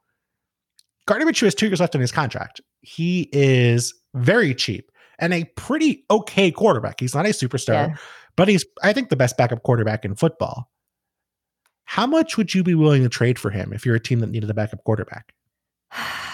[1.07, 2.61] Gardner Minshew has two years left on his contract.
[2.81, 6.98] He is very cheap and a pretty okay quarterback.
[6.98, 7.96] He's not a superstar, Yeah.
[8.37, 10.69] but he's I think the best backup quarterback in football.
[11.85, 14.31] How much would you be willing to trade for him if you're a team that
[14.31, 15.33] needed a backup quarterback?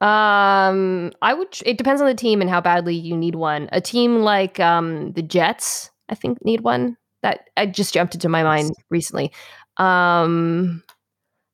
[0.00, 1.50] Um, I would.
[1.52, 3.68] tr- It depends on the team and how badly you need one.
[3.72, 6.96] A team like um the Jets, I think, need one.
[7.22, 9.32] That I just jumped into my mind recently.
[9.78, 10.82] Um,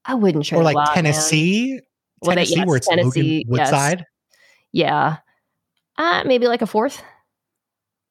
[0.05, 1.05] I wouldn't trade or like lot, man.
[1.05, 1.81] Tennessee,
[2.21, 3.45] Well, they- Tennessee, yes, where it's Tennessee, Logan yes.
[3.71, 4.07] Woodside.
[4.73, 5.17] Yeah.
[5.99, 7.03] Uh, maybe like a fourth.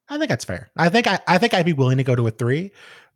[0.10, 0.70] I think that's fair.
[0.78, 2.72] I think I, I think I'd be willing to go to a three,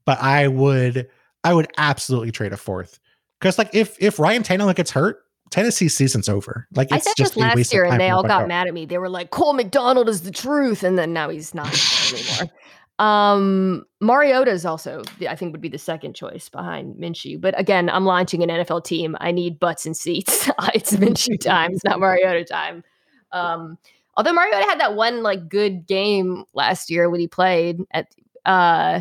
[0.06, 1.10] but I would
[1.44, 3.00] I would absolutely trade a fourth
[3.40, 5.25] because like if if Ryan Tannehill gets hurt,
[5.56, 6.68] Tennessee's season's over.
[6.76, 8.48] Like I said just last year, and they all got out.
[8.50, 8.86] mad at me.
[8.86, 11.74] They were like, "Cole McDonald is the truth," and then now he's not
[12.12, 12.54] anymore.
[13.00, 17.40] Um, Mariota is also, I think, would be the second choice behind Minshew.
[17.40, 19.16] But again, I'm launching an NFL team.
[19.22, 20.50] I need butts and seats.
[20.74, 21.72] it's Minshew time.
[21.72, 22.84] It's not Mariota time.
[23.32, 23.78] Um,
[24.18, 28.08] although Mariota had that one like good game last year when he played at,
[28.44, 29.00] uh,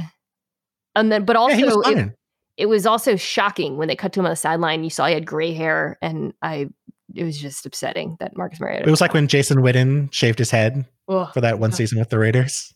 [0.95, 2.11] and then, but also Yeah,
[2.57, 4.85] it, was also shocking when they cut to him on the sideline.
[4.85, 6.69] You saw he had gray hair, and I,
[7.15, 8.87] it was just upsetting that Marcus Mariota.
[8.87, 11.33] It was like when Jason Witten shaved his head Ugh.
[11.33, 12.75] for that one season with the Raiders.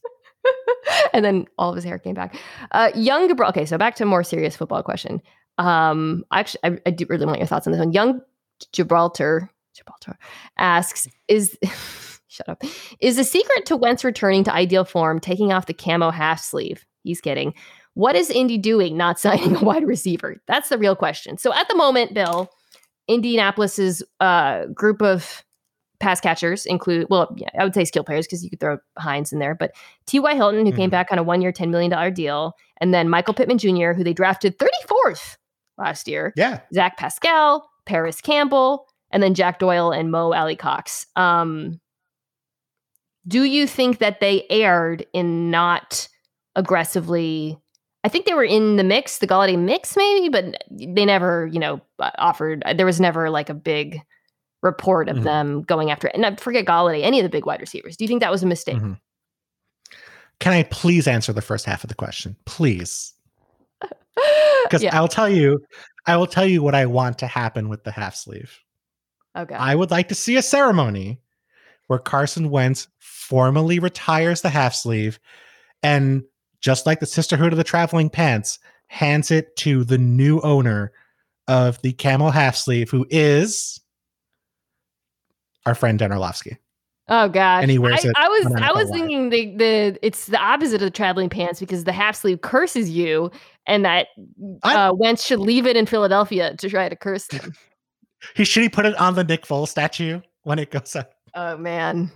[1.13, 2.37] and then all of his hair came back.
[2.73, 3.49] Uh, young Gabral.
[3.51, 5.21] Okay, so back to a more serious football question.
[5.59, 7.93] Um, actually, I, I do really want your thoughts on this one.
[7.93, 8.21] Young
[8.73, 10.19] Gibraltar Gibraltar
[10.57, 11.57] asks, "Is
[12.29, 12.63] shut up?
[13.01, 16.85] Is the secret to Wentz returning to ideal form taking off the camo half sleeve?"
[17.03, 17.55] He's kidding.
[17.99, 20.41] What is Indy doing not signing a wide receiver?
[20.47, 21.37] That's the real question.
[21.37, 22.49] So at the moment, Bill,
[23.09, 25.45] Indianapolis's uh, group of
[25.99, 29.33] pass catchers include, well, yeah, I would say skill players because you could throw Hines
[29.33, 29.73] in there, but
[30.07, 30.33] T.Y.
[30.37, 30.93] Hilton, who came Mhm.
[30.93, 34.13] back on a one year, $10 million deal, and then Michael Pittman Jr., who they
[34.13, 35.37] drafted 34th
[35.77, 36.61] last year, Yeah.
[36.73, 41.07] Zach Pascal, Parris Campbell, and then Jack Doyle and Mo Alie-Cox.
[41.17, 41.81] Um,
[43.27, 46.07] do you think that they erred in not
[46.55, 47.59] aggressively?
[48.05, 51.59] I think they were in the mix, the Golladay mix, maybe, but they never, you
[51.59, 52.63] know, uh, offered.
[52.77, 54.01] There was never like a big
[54.63, 55.25] report of Mhm.
[55.25, 56.15] them going after it.
[56.15, 57.97] And I forget Golladay, any of the big wide receivers.
[57.97, 58.77] Do you think that was a mistake?
[58.77, 58.99] Mhm.
[60.41, 62.37] Can I please answer the first half of the question?
[62.45, 63.15] Please.
[64.65, 64.97] Because yeah.
[64.99, 65.61] I'll tell you,
[66.07, 68.59] I will tell you what I want to happen with the half sleeve.
[69.37, 69.55] Okay.
[69.55, 71.21] I would like to see a ceremony
[71.87, 75.19] where Carson Wentz formally retires the half sleeve
[75.83, 76.25] and
[76.61, 80.93] just like the Sisterhood of the Traveling Pants, hands it to the new owner
[81.47, 83.81] of the camel half sleeve, who is
[85.67, 86.59] our friend Dan Orlovsky.
[87.11, 90.27] Oh gosh, And he wears I, it I was I was thinking the the it's
[90.27, 93.31] the opposite of the traveling pants because the half sleeve curses you,
[93.67, 94.09] and that
[94.63, 97.53] uh, Wentz should leave it in Philadelphia to try to curse them.
[98.35, 101.13] He should he put it on the Nick Foles statue when it goes up.
[101.37, 102.11] oh man,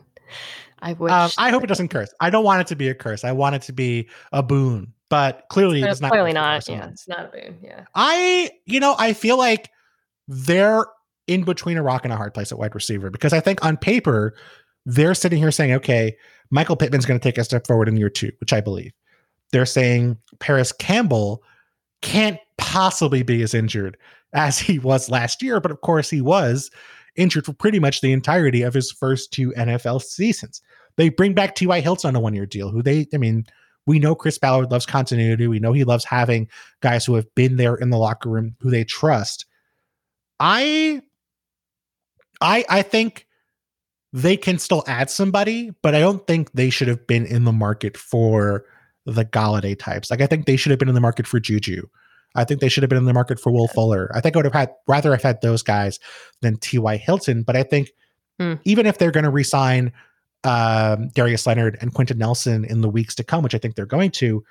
[0.83, 1.13] I wish.
[1.13, 2.13] Um, I hope it doesn't curse.
[2.21, 3.25] I don't want it to be a curse.
[3.25, 4.93] I want it to be a boon.
[5.09, 6.11] But clearly, Uh, it's not.
[6.11, 6.67] clearly not.
[6.69, 7.59] Yeah, it's not a boon.
[7.63, 7.85] Yeah.
[7.95, 9.71] I, you know, I feel like
[10.29, 10.85] they're
[11.27, 13.77] in between a rock and a hard place at wide receiver because I think on
[13.77, 14.35] paper,
[14.87, 16.17] they're sitting here saying, okay,
[16.51, 18.93] Michael Pittman's going to take a step forward in year two, which I believe.
[19.53, 21.43] They're saying Parris Campbell
[22.01, 23.97] can't possibly be as injured
[24.33, 26.71] as he was last year, but of course he was
[27.17, 30.63] injured for pretty much the entirety of his first two NFL seasons.
[30.97, 31.81] They bring back T.Y.
[31.81, 33.47] Hilton on a one year deal, who they, I mean,
[33.87, 35.47] we know Chris Ballard loves continuity.
[35.47, 36.49] We know he loves having
[36.81, 39.47] guys who have been there in the locker room who they trust.
[40.39, 41.03] I
[42.41, 43.27] I I think
[44.13, 47.53] they can still add somebody, but I don't think they should have been in the
[47.53, 48.65] market for
[49.07, 50.11] the Golladay types.
[50.11, 51.87] Like I think they should have been in the market for Juju.
[52.35, 54.11] I think they should have been in the market for Will Fuller.
[54.15, 55.99] I think I would have had rather have had those guys
[56.41, 56.97] than T.Y.
[56.97, 57.43] Hilton.
[57.43, 57.91] But I think
[58.41, 58.55] Hmm.
[58.65, 59.93] even if they're going to resign
[60.45, 63.87] um, Darius Leonard and Quenton Nelson in the weeks to come, which I think they're
[63.87, 64.45] going to,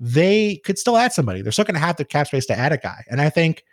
[0.00, 1.42] they could still add somebody.
[1.42, 3.04] They're still going to have the cap space to add a guy.
[3.10, 3.64] And I think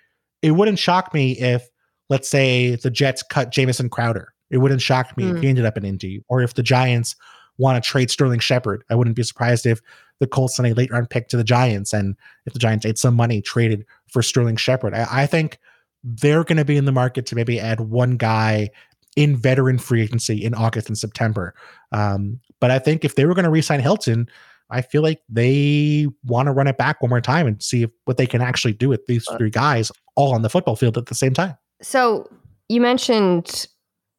[0.41, 1.69] it wouldn't shock me if,
[2.09, 4.33] let's say, the Jets cut Jamison Crowder.
[4.49, 5.41] It wouldn't shock me if Hmm.
[5.41, 7.15] he ended up in Indy, or if the Giants
[7.57, 8.83] want to trade Sterling Shepard.
[8.89, 9.79] I wouldn't be surprised if
[10.19, 12.15] the Colts sent a late round pick to the Giants, and
[12.45, 14.93] if the Giants ate some money traded for Sterling Shepard.
[14.93, 15.57] I, I think
[16.03, 18.69] they're going to be in the market to maybe add one guy
[19.15, 21.53] in veteran free agency in August and September.
[21.91, 24.29] Um, but I think if they were going to re-sign Hilton,
[24.69, 27.89] I feel like they want to run it back one more time and see if,
[28.05, 30.97] what they can actually do with these Uh, three guys all on the football field
[30.97, 31.57] at the same time.
[31.81, 32.29] So
[32.69, 33.67] you mentioned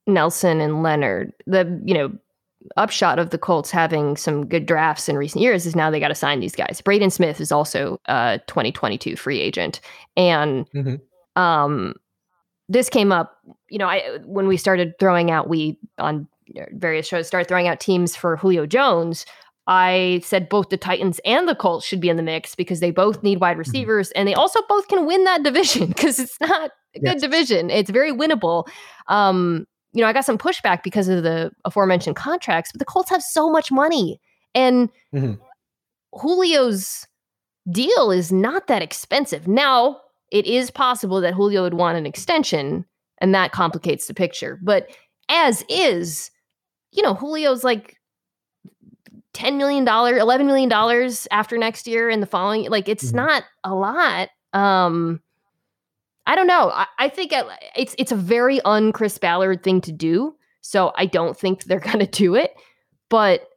[0.06, 1.32] Nelson and Leonard.
[1.46, 2.12] The you know
[2.76, 6.08] upshot of the Colts having some good drafts in recent years is now they got
[6.08, 6.80] to sign these guys.
[6.84, 9.80] Braden Smith is also a 2022 free agent,
[10.16, 11.00] and Mhm.
[11.34, 11.94] um,
[12.72, 13.36] this came up.
[13.70, 16.26] You know, I when we started throwing out we on
[16.72, 19.24] various shows started throwing out teams for Julio Jones.
[19.68, 22.90] I said both the Titans and the Colts should be in the mix because they
[22.90, 26.72] both need wide receivers and they also both can win that division because it's not
[26.96, 27.20] a good Yes.
[27.22, 27.70] division.
[27.70, 28.66] It's very winnable.
[29.06, 33.10] Um, you know, I got some pushback because of the aforementioned contracts, but the Colts
[33.10, 34.20] have so much money.
[34.54, 35.38] And Mhm.
[36.20, 37.06] Julio's
[37.70, 39.46] deal is not that expensive.
[39.46, 40.00] Now,
[40.32, 42.86] it is possible that Julio would want an extension,
[43.18, 44.58] and that complicates the picture.
[44.62, 44.88] But
[45.28, 46.30] as is,
[46.90, 47.98] you know, Julio's like
[49.34, 52.68] $10 million, $11 million after next year and the following.
[52.70, 53.16] Like, it's mm-hmm.
[53.16, 54.30] not a lot.
[54.54, 55.20] Um,
[56.26, 56.70] I don't know.
[56.70, 57.32] I, I think
[57.76, 60.34] it's it's a very un Chris Ballard thing to do.
[60.62, 62.54] So I don't think they're going to do it.
[63.10, 63.48] But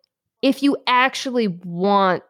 [0.42, 2.24] if you actually want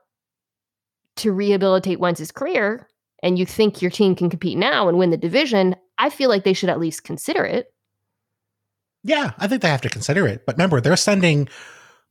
[1.17, 2.87] to rehabilitate Wentz's career
[3.25, 6.43] and you think your team can compete now and win the division, I feel like
[6.43, 7.73] they should at least consider it.
[9.03, 10.45] Yeah, I think they have to consider it.
[10.45, 11.49] But remember, they're sending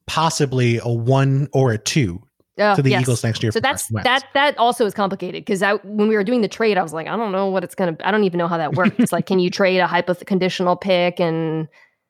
[0.06, 2.20] possibly a one or a two
[2.58, 3.02] oh, to the yes.
[3.02, 3.52] Eagles next year.
[3.52, 6.76] So that's that that also is complicated because I when we were doing the trade,
[6.76, 7.96] I was like, I don't know what it's gonna.
[8.02, 8.96] I don't even know how that works.
[8.98, 11.20] it's like, can you trade a hypoth- conditional pick?
[11.20, 11.68] And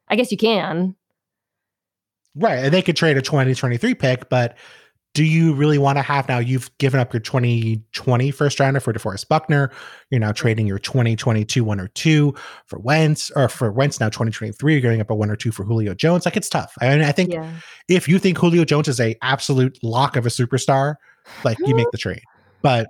[0.08, 0.96] I guess you can.
[2.34, 4.56] Right, and they could trade a 2023 pick, but
[5.14, 8.92] do you really want to have now you've given up your 2020 first rounder for
[8.92, 9.70] DeForest Buckner?
[10.10, 12.34] You're now trading your 2022 one or two
[12.66, 15.62] for Wentz, or for Wentz now 2023, you're giving up a one or two for
[15.62, 16.24] Julio Jones.
[16.24, 16.74] Like it's tough.
[16.80, 17.48] I mean, I think yeah.
[17.88, 20.96] if you think Julio Jones is a absolute lock of a superstar,
[21.44, 22.22] like you make the trade.
[22.60, 22.88] But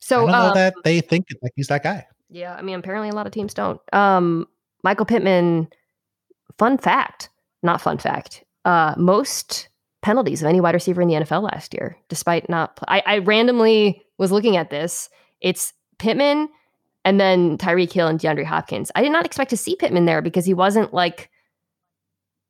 [0.00, 2.06] so I don't know um, that they think like he's that guy.
[2.30, 3.80] Yeah, I mean, apparently a lot of teams don't.
[3.92, 4.46] Um,
[4.82, 5.68] Michael Pittman,
[6.56, 7.28] fun fact,
[7.62, 8.44] not fun fact.
[8.64, 9.67] Uh, most
[10.02, 12.78] penalties of any wide receiver in the NFL last year, despite not.
[12.88, 15.08] I, I randomly was looking at this.
[15.40, 16.48] It's Pittman
[17.04, 18.90] and then Tyreek Hill and DeAndre Hopkins.
[18.94, 21.30] I did not expect to see Pittman there because he wasn't like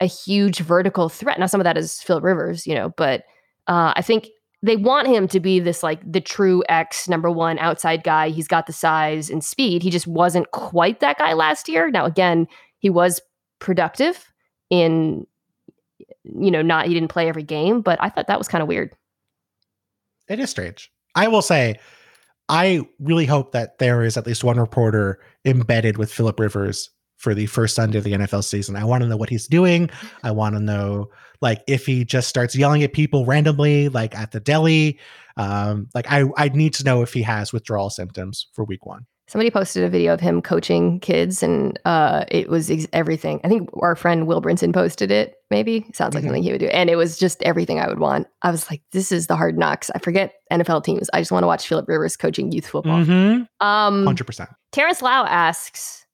[0.00, 1.38] a huge vertical threat.
[1.38, 3.22] Now, some of that is Phil Rivers, you know, but
[3.66, 4.28] uh, I think
[4.62, 8.28] they want him to be this like the true X number one outside guy.
[8.28, 9.82] He's got the size and speed.
[9.82, 11.90] He just wasn't quite that guy last year.
[11.90, 12.46] Now, again,
[12.78, 13.20] he was
[13.60, 14.32] productive
[14.70, 15.26] in
[16.36, 18.68] you know, not he didn't play every game, but I thought that was kind of
[18.68, 18.92] weird.
[20.28, 20.90] It is strange.
[21.14, 21.78] I will say,
[22.48, 27.34] I really hope that there is at least one reporter embedded with Philip Rivers for
[27.34, 28.76] the first Sunday of the NFL season.
[28.76, 29.90] I want to know what he's doing.
[30.22, 31.10] I want to know
[31.40, 34.98] like if he just starts yelling at people randomly, like at the deli.
[35.36, 39.06] Um, like I I need to know if he has withdrawal symptoms for week one
[39.28, 43.40] somebody posted a video of him coaching kids and uh, it was ex- everything.
[43.44, 45.86] I think our friend will brinson posted it maybe.
[45.92, 46.28] Sounds like mm-hmm.
[46.28, 46.66] something he would do.
[46.68, 48.26] And it was just everything i would want.
[48.42, 49.90] I was like this is the hard knocks.
[49.94, 51.08] I forget nfl teams.
[51.12, 53.04] I just want to watch philip rivers coaching youth football.
[53.04, 53.66] Mm-hmm.
[53.66, 56.06] um, 100% terrence lau asks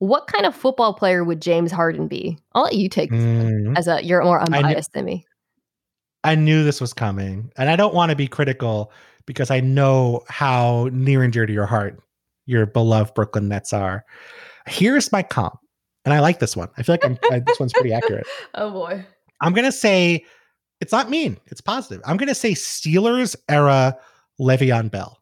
[0.00, 2.38] what kind of football player would james harden be?
[2.54, 3.76] I'll let you take mm-hmm.
[3.76, 5.24] as a you're more unbiased kn- than me.
[6.24, 7.52] I knew this was coming.
[7.56, 8.90] And i don't want to be critical
[9.26, 12.00] because i know how near and dear to your heart
[12.48, 14.04] your beloved Brooklyn Nets are.
[14.66, 15.58] Here's my comp,
[16.04, 16.68] and I like this one.
[16.76, 18.26] I feel like I'm, I, this one's pretty accurate.
[18.54, 19.04] Oh boy,
[19.40, 20.24] I'm gonna say
[20.80, 21.38] it's not mean.
[21.46, 22.02] It's positive.
[22.04, 23.96] I'm gonna say Steelers era
[24.40, 25.20] Le'Veon Bell.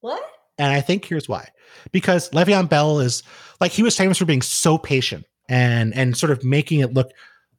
[0.00, 0.22] What?
[0.58, 1.48] And I think here's why.
[1.92, 3.22] Because Le'Veon Bell is
[3.60, 7.10] like he was famous for being so patient and and sort of making it look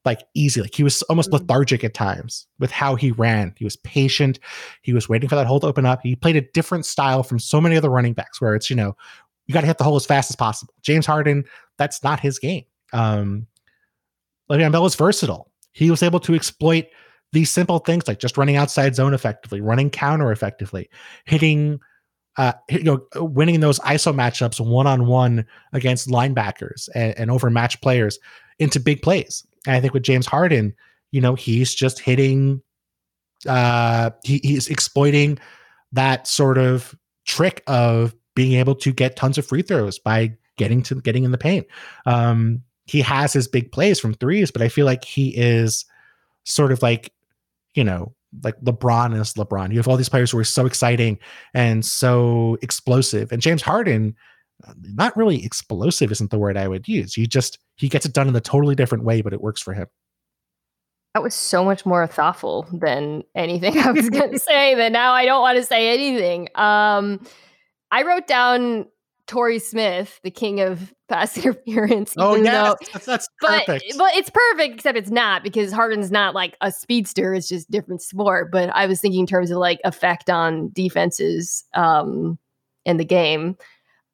[0.09, 0.61] like easy.
[0.61, 1.43] Like he was almost mm-hmm.
[1.43, 3.53] lethargic at times with how he ran.
[3.57, 4.39] He was patient.
[4.81, 5.99] He was waiting for that hole to open up.
[6.01, 8.97] He played a different style from so many other running backs where it's, you know,
[9.45, 10.73] you got to hit the hole as fast as possible.
[10.81, 11.45] James Harden,
[11.77, 12.65] that's not his game.
[12.91, 13.45] Um,
[14.49, 15.51] Le'Veon Bell was versatile.
[15.73, 16.87] He was able to exploit
[17.31, 20.89] these simple things like just running outside zone effectively, running counter effectively,
[21.25, 21.79] hitting,
[22.37, 27.81] uh, you know, winning those ISO matchups one on one against linebackers and, and overmatched
[27.83, 28.17] players
[28.59, 29.45] into big plays.
[29.65, 30.73] And I think with James Harden,
[31.11, 32.61] you know, he's just hitting,
[33.47, 35.39] uh, he, he's exploiting
[35.91, 36.95] that sort of
[37.25, 41.31] trick of being able to get tons of free throws by getting to getting in
[41.31, 41.65] the paint.
[42.05, 45.85] Um, he has his big plays from threes, but I feel like he is
[46.43, 47.13] sort of like,
[47.75, 49.71] you know, like LeBron is LeBron.
[49.71, 51.19] You have all these players who are so exciting
[51.53, 53.31] and so explosive.
[53.31, 54.15] And James Harden,
[54.81, 57.17] not really explosive isn't the word I would use.
[57.17, 59.73] You just he gets it done in a totally different way, but it works for
[59.73, 59.87] him.
[61.15, 64.75] That was so much more thoughtful than anything I was going to say.
[64.75, 66.49] That now I don't want to say anything.
[66.55, 67.25] Um,
[67.89, 68.85] I wrote down
[69.25, 72.13] Torrey Smith, the king of pass interference.
[72.17, 73.97] Oh yeah, that's, that's but, perfect.
[73.97, 77.33] But it's perfect, except it's not because Harden's not like a speedster.
[77.33, 78.51] It's just different sport.
[78.51, 82.37] But I was thinking in terms of like effect on defenses um,
[82.85, 83.57] in the game.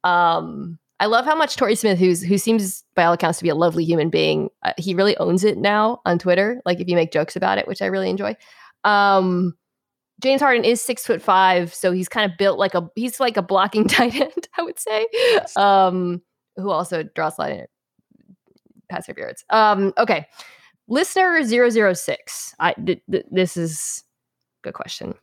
[0.03, 3.49] Um, I love how much Torrey Smith, who's who seems by all accounts to be
[3.49, 6.61] a lovely human being, uh, he really owns it now on Twitter.
[6.65, 8.35] Like if you make jokes about it, which I really enjoy.
[8.83, 9.53] Um,
[10.21, 13.35] James Harden is six foot five, so he's kind of built like a he's like
[13.35, 15.07] a blocking tight end, I would say.
[15.57, 16.21] Um,
[16.55, 17.65] who also draws a line
[18.89, 19.43] pass interference.
[19.49, 20.27] Um, okay,
[20.87, 22.55] listener 006.
[22.59, 24.03] I th- th- this is
[24.63, 25.13] good question.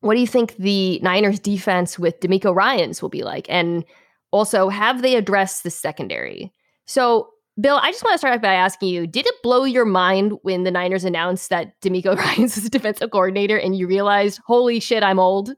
[0.00, 3.46] What do you think the Niners defense with DeMeco Ryans will be like?
[3.48, 3.84] And
[4.30, 6.52] also, have they addressed the secondary?
[6.86, 7.28] So
[7.60, 10.32] Bill, I just want to start off by asking you: Did it blow your mind
[10.42, 15.02] when the Niners announced that DeMeco Ryans was defensive coordinator, and you realized, "Holy shit,
[15.02, 15.54] I'm old"?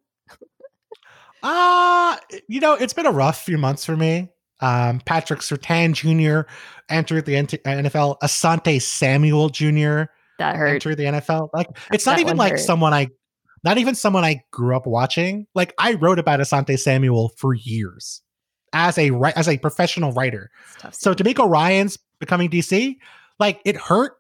[1.43, 2.17] Uh,
[2.49, 4.29] you know, it's been a rough few months for me.
[4.61, 6.51] Um, Patrick Surtain Jr.
[6.91, 8.19] entered the NFL.
[8.23, 10.11] Asante Samuel Jr.
[10.39, 10.75] That hurt.
[10.75, 11.49] Entered the NFL.
[11.55, 12.61] Like, it's not even like hurt.
[12.61, 13.09] someone I,
[13.65, 15.47] not even someone I grew up watching.
[15.55, 18.21] Like, I wrote about Asante Samuel for years
[18.73, 20.51] as a as a professional writer.
[20.93, 22.97] So DeMeco Ryans becoming DC,
[23.39, 24.13] like, it hurt,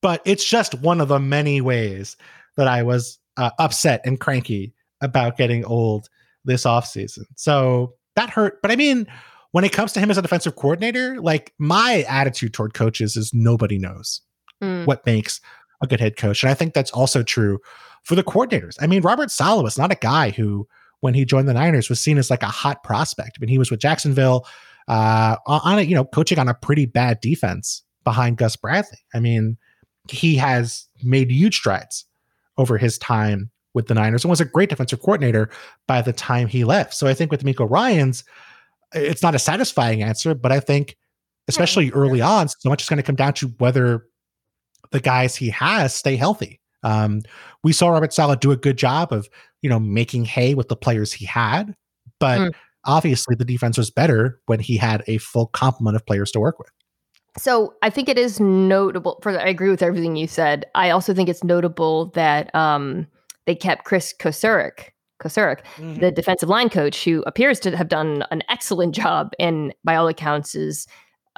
[0.00, 2.16] but it's just one of the many ways
[2.56, 4.72] that I was uh, upset and cranky
[5.02, 6.08] about getting old
[6.44, 7.24] this offseason.
[7.36, 8.62] So that hurt.
[8.62, 9.06] But I mean,
[9.52, 13.34] when it comes to him as a defensive coordinator, like my attitude toward coaches is
[13.34, 14.22] nobody knows
[14.62, 14.86] mm.
[14.86, 15.40] what makes
[15.82, 16.42] a good head coach.
[16.42, 17.58] And I think that's also true
[18.04, 18.76] for the coordinators.
[18.80, 20.68] I mean, Robert Saleh was not a guy who,
[21.00, 23.38] when he joined the Niners, was seen as like a hot prospect.
[23.38, 24.46] I mean, he was with Jacksonville
[24.88, 28.98] uh, on a, you know, coaching on a pretty bad defense behind Gus Bradley.
[29.14, 29.56] I mean,
[30.10, 32.04] he has made huge strides
[32.58, 35.50] over his time with the Niners and was a great defensive coordinator
[35.86, 36.94] by the time he left.
[36.94, 38.24] So I think with Miko Ryans,
[38.92, 40.96] it's not a satisfying answer, but I think
[41.48, 44.06] especially early on, so much is going to come down to whether
[44.90, 46.59] the guys he has stay healthy.
[46.82, 47.22] Um,
[47.62, 49.28] we saw Robert Saleh do a good job of,
[49.62, 51.74] you know, making hay with the players he had,
[52.18, 52.54] but mm.
[52.84, 56.58] obviously the defense was better when he had a full complement of players to work
[56.58, 56.70] with.
[57.38, 60.66] So I think it is notable for I agree with everything you said.
[60.74, 63.06] I also think it's notable that um,
[63.46, 64.90] they kept Kris Kocurek,
[65.22, 66.00] Kocurek, mm-hmm.
[66.00, 70.08] the defensive line coach, who appears to have done an excellent job and, by all
[70.08, 70.88] accounts, is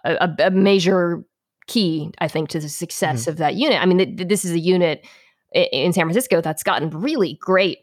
[0.04, 1.22] a, a major
[1.66, 3.30] key, I think, to the success mm-hmm.
[3.30, 3.80] of that unit.
[3.80, 5.06] I mean, th- this is a unit
[5.54, 7.78] in San Francisco that's gotten really great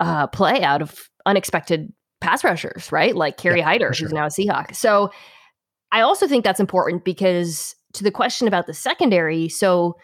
[0.00, 3.14] uh, play out of unexpected pass rushers, right?
[3.14, 4.06] Like Kerry yeah, Hyder, sure.
[4.06, 4.74] who's now a Seahawk.
[4.74, 5.10] So
[5.92, 9.96] I also think that's important because to the question about the secondary, so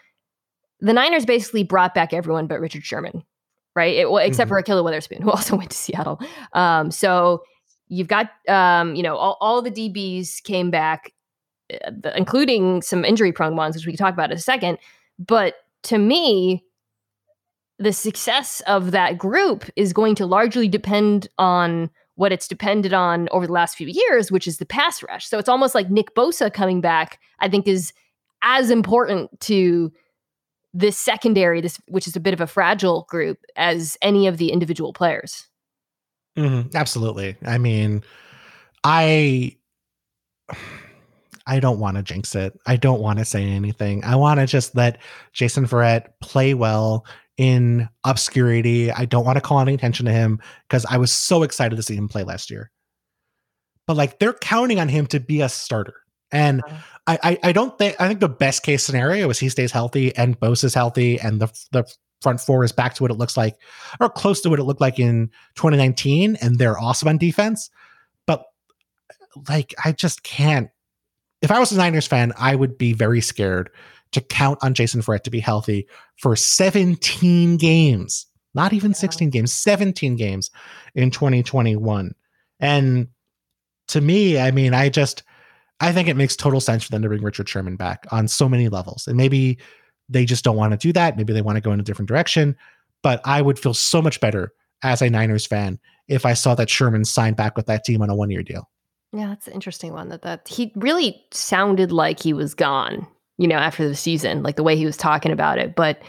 [0.79, 3.23] the Niners basically brought back everyone but Richard Sherman,
[3.75, 3.95] right?
[3.95, 4.57] It, well, except mm-hmm.
[4.57, 6.19] for Ahkello Witherspoon, who also went to Seattle.
[6.53, 7.43] Um, so
[7.87, 11.11] you've got, um, you know, all, all the DBs came back,
[11.73, 14.77] uh, including some injury prone ones, which we can talk about in a second.
[15.19, 16.63] But to me,
[17.77, 23.27] the success of that group is going to largely depend on what it's depended on
[23.31, 25.27] over the last few years, which is the pass rush.
[25.27, 27.91] So it's almost like Nick Bosa coming back, I think, is
[28.41, 29.91] as important to
[30.73, 34.51] this secondary, this which is a bit of a fragile group, as any of the
[34.51, 35.45] individual players.
[36.37, 37.35] Mm-hmm, absolutely.
[37.45, 38.03] I mean,
[38.83, 39.57] I
[41.47, 42.57] I don't want to jinx it.
[42.65, 44.03] I don't want to say anything.
[44.03, 45.01] I want to just let
[45.31, 47.05] Jason Verrett play well
[47.37, 48.91] in obscurity.
[48.91, 51.83] I don't want to call any attention to him because I was so excited to
[51.83, 52.71] see him play last year.
[53.87, 55.95] But like they're counting on him to be a starter.
[56.31, 56.77] And uh-huh.
[57.07, 60.15] I, I, I don't think I think the best case scenario is he stays healthy
[60.15, 61.85] and Bosa is healthy and the the
[62.21, 63.55] front four is back to what it looks like
[63.99, 67.69] or close to what it looked like in 2019 and they're awesome on defense.
[68.25, 68.45] But
[69.49, 70.69] like I just can't.
[71.41, 73.69] If I was a Niners fan, I would be very scared
[74.15, 75.87] to count on Jason Verrett to be healthy
[76.17, 78.97] for 17 games, not even yeah.
[78.97, 80.49] 16 games, 17 games
[80.95, 82.13] in 2021.
[82.59, 83.07] And
[83.89, 85.23] to me, I mean, I just
[85.79, 88.47] I think it makes total sense for them to bring Richard Sherman back on so
[88.47, 89.07] many levels.
[89.07, 89.59] And maybe
[90.07, 91.17] they just don't want to do that.
[91.17, 92.55] Maybe they want to go in a different direction.
[93.03, 94.53] But I would feel so much better
[94.83, 98.09] as a Niners fan if I saw that Sherman signed back with that team on
[98.09, 98.69] a one year deal.
[99.11, 100.09] Yeah, that's an interesting one.
[100.09, 103.07] That that he really sounded like he was gone,
[103.37, 106.01] you know, after the season, like the way he was talking about it, but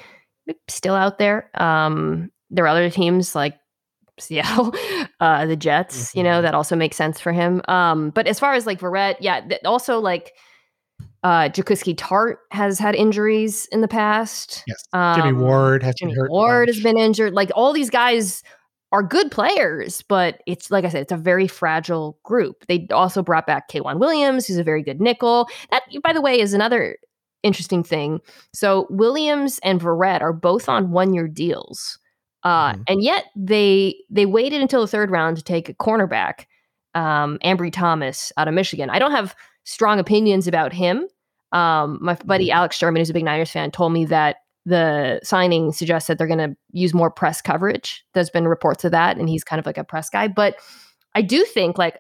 [0.69, 1.51] still out there.
[1.61, 3.57] Um, there are other teams like
[4.19, 4.75] Seattle,
[5.21, 6.09] uh, the Jets.
[6.09, 6.19] Mm-hmm.
[6.19, 6.43] You know mm-hmm.
[6.43, 7.63] that also makes sense for him.
[7.69, 10.33] Um, but as far as like Verrett, yeah, th- also like
[11.23, 14.63] uh, Jaquiski Tartt has had injuries in the past.
[14.67, 17.35] Yes, um, Jimmy Ward has Jimmy Ward has been injured.
[17.35, 18.43] Like all these guys
[18.93, 22.65] are good players, but it's like I said, it's a very fragile group.
[22.69, 25.49] They also brought back K'Waun Williams, who's a very good nickel.
[25.71, 26.97] That, by the way, is another
[27.47, 28.21] interesting thing.
[28.53, 31.99] So Williams and Verrett are both on one year deals.
[32.43, 32.83] Uh, mm-hmm.
[32.89, 36.47] And yet they they waited until the third round to take a cornerback,
[36.95, 38.91] um, Ambry Thomas out of Michigan.
[38.91, 39.35] I don't have
[39.65, 41.07] strong opinions about him.
[41.53, 42.57] Um, my buddy mm-hmm.
[42.57, 46.27] Alex Sherman, who's a big Niners fan, told me that the signing suggests that they're
[46.27, 48.05] going to use more press coverage.
[48.15, 50.29] There's been reports of that, and he's kind of like a press guy.
[50.29, 50.57] But
[51.15, 51.99] I do think like,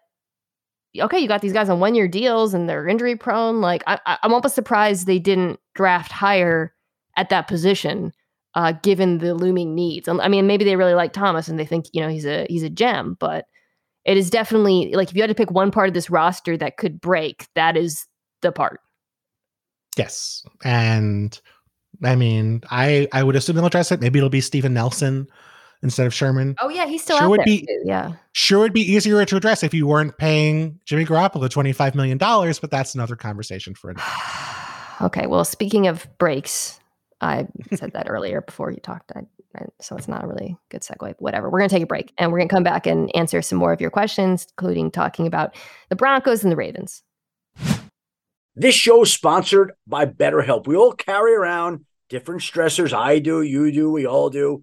[1.02, 3.60] okay, you got these guys on one year deals and they're injury prone.
[3.60, 6.74] Like I, I'm almost surprised they didn't draft higher
[7.16, 8.12] at that position
[8.54, 10.08] uh, given the looming needs.
[10.08, 12.62] I mean, maybe they really like Thomas and they think you know he's a he's
[12.62, 13.46] a gem, but
[14.04, 16.78] it is definitely like if you had to pick one part of this roster that
[16.78, 18.06] could break, that is
[18.40, 18.80] the part.
[19.96, 21.38] Yes, and
[22.02, 24.00] I mean, I I would assume they'll address it.
[24.00, 25.26] Maybe it'll be Steven Nelson
[25.86, 26.54] instead of Sherman.
[26.60, 27.46] Oh yeah, he's still Sure out would there.
[27.46, 28.12] be- too, yeah.
[28.32, 32.18] Sure, it'd be easier to address if you weren't paying Jimmy Garoppolo twenty five million
[32.18, 34.06] dollars, but that's another conversation for another.
[35.02, 35.26] okay.
[35.26, 36.78] Well, speaking of breaks,
[37.20, 39.12] I said that earlier before you talked.
[39.14, 39.20] I,
[39.56, 41.14] I, so it's not a really good segue.
[41.18, 41.48] Whatever.
[41.48, 43.56] We're going to take a break and we're going to come back and answer some
[43.58, 45.56] more of your questions, including talking about
[45.88, 47.02] the Broncos and the Ravens.
[48.54, 50.66] This show is sponsored by BetterHelp.
[50.66, 52.92] We all carry around different stressors.
[52.92, 54.62] I do, you do, we all do,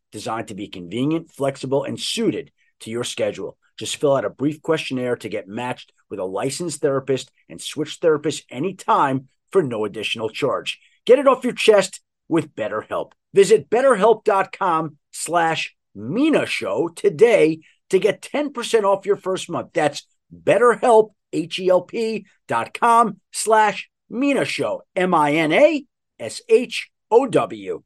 [0.11, 2.51] designed to be convenient, flexible, and suited
[2.81, 3.57] to your schedule.
[3.77, 7.99] Just fill out a brief questionnaire to get matched with a licensed therapist and switch
[7.99, 10.79] therapists anytime for no additional charge.
[11.05, 13.11] Get it off your chest with BetterHelp.
[13.33, 19.71] Visit betterhelp.com slash Mina Show today to get 10% off your first month.
[19.73, 27.83] That's betterhelp, H-E-L-P dot com slash Mina Show, M-I-N-A-S-H-O-W.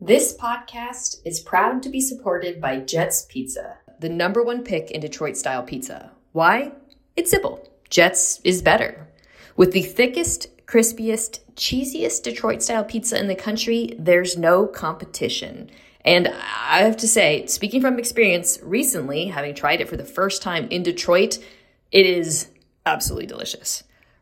[0.00, 5.00] This podcast is proud to be supported by Jets Pizza, the number one pick in
[5.00, 6.12] Detroit style pizza.
[6.30, 6.70] Why?
[7.16, 7.68] It's simple.
[7.90, 9.08] Jets is better.
[9.56, 15.68] With the thickest, crispiest, cheesiest Detroit style pizza in the country, there's no competition.
[16.04, 20.42] And I have to say, speaking from experience recently, having tried it for the first
[20.42, 21.38] time in Detroit,
[21.90, 22.50] it is
[22.86, 23.82] absolutely delicious.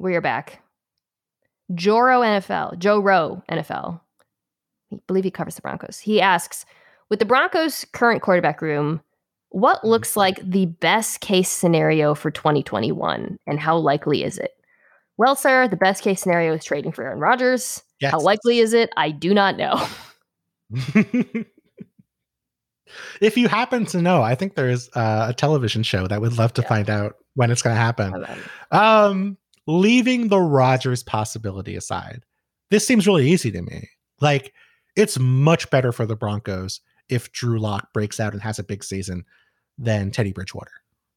[0.00, 0.62] We're back.
[1.74, 4.00] Joro NFL, Joe Rowe NFL.
[4.92, 5.98] I believe he covers the Broncos.
[5.98, 6.64] He asks,
[7.10, 9.02] with the Broncos' current quarterback room,
[9.50, 14.52] what looks like the best case scenario for 2021 and how likely is it?
[15.18, 17.82] Well, sir, the best case scenario is trading for Aaron Rodgers.
[18.00, 18.12] Yes.
[18.12, 18.88] How likely is it?
[18.96, 19.86] I do not know.
[23.20, 26.54] if you happen to know, I think there's uh, a television show that would love
[26.54, 26.68] to Yeah.
[26.68, 28.12] find out when it's going to happen.
[28.12, 28.44] How about it?
[28.72, 29.36] Um,
[29.70, 32.24] leaving the Rodgers possibility aside,
[32.70, 33.88] this seems really easy to me.
[34.20, 34.52] Like,
[34.96, 38.84] it's much better for the Broncos if Drew Lock breaks out and has a big
[38.84, 39.24] season
[39.78, 40.72] than Teddy Bridgewater.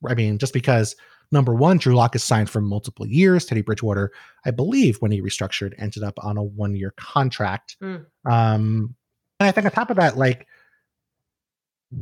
[0.08, 0.95] I mean, just because
[1.32, 3.45] number one, Drew Lock is signed for multiple years.
[3.45, 4.12] Teddy Bridgewater,
[4.45, 7.78] I believe, when he restructured, ended up on a one-year contract.
[7.82, 8.06] Mm.
[8.26, 8.95] Um,
[9.39, 10.47] and I think on top of that, like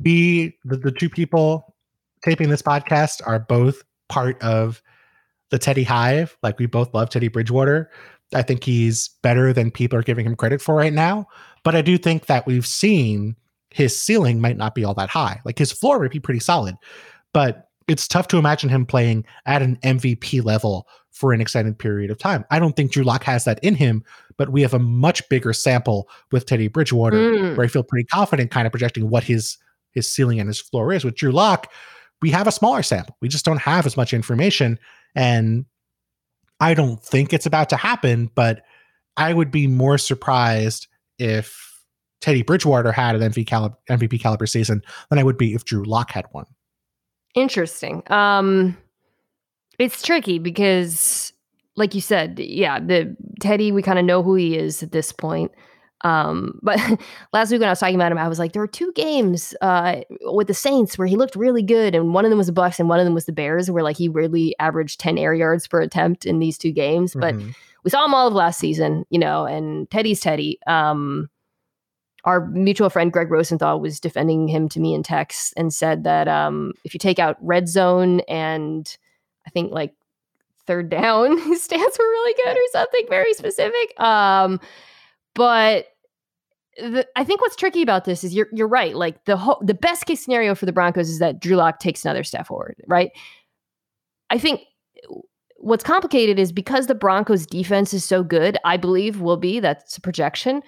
[0.03, 1.75] we, the, the two people
[2.23, 4.81] taping this podcast, are both part of
[5.51, 6.35] the Teddy Hive.
[6.43, 7.89] Like we both love Teddy Bridgewater.
[8.33, 11.27] I think he's better than people are giving him credit for right now.
[11.63, 13.35] But I do think that we've seen
[13.69, 15.39] his ceiling might not be all that high.
[15.45, 16.75] Like his floor might be pretty solid,
[17.33, 22.09] but it's tough to imagine him playing at an MVP level for an extended period
[22.09, 22.45] of time.
[22.51, 24.03] I don't think Drew Lock has that in him,
[24.37, 27.57] but we have a much bigger sample with Teddy Bridgewater Mm.
[27.57, 29.57] where I feel pretty confident kind of projecting what his
[29.91, 31.03] his ceiling and his floor is.
[31.03, 31.69] With Drew Lock,
[32.21, 33.17] we have a smaller sample.
[33.19, 34.79] We just don't have as much information.
[35.15, 35.65] And
[36.59, 38.63] I don't think it's about to happen, but
[39.17, 40.87] I would be more surprised
[41.17, 41.83] if
[42.21, 45.83] Teddy Bridgewater had an MVP caliber, MVP caliber season than I would be if Drew
[45.83, 46.45] Lock had one.
[47.35, 48.03] Interesting.
[48.07, 48.77] Um
[49.79, 51.33] it's tricky because
[51.75, 55.11] like you said, yeah, the Teddy, we kind of know who he is at this
[55.11, 55.51] point.
[56.03, 56.79] Um, but
[57.33, 59.53] last week when I was talking about him, I was like, there were two games
[59.61, 62.53] uh with the Saints where he looked really good, and one of them was the
[62.53, 65.33] Bucks and one of them was the Bears, where like he really averaged 10 air
[65.33, 67.13] yards per attempt in these two games.
[67.13, 67.53] But Mhm.
[67.83, 70.59] we saw him all of last season, you know, and Teddy's Teddy.
[70.67, 71.29] Um,
[72.23, 76.27] our mutual friend Greg Rosenthal was defending him to me in text and said that
[76.27, 78.95] um, if you take out red zone and
[79.47, 79.95] I think like
[80.67, 83.99] third down, his stats were really good or something very specific.
[83.99, 84.59] Um,
[85.33, 85.87] but
[86.77, 88.95] the, I think what's tricky about this is you're you're right.
[88.95, 92.05] Like the ho- the best case scenario for the Broncos is that Drew Lock takes
[92.05, 93.11] another step forward, right?
[94.29, 94.61] I think
[95.09, 95.15] uh,
[95.57, 99.97] what's complicated is because the Broncos defense is so good, I believe will be that's
[99.97, 100.63] a projection.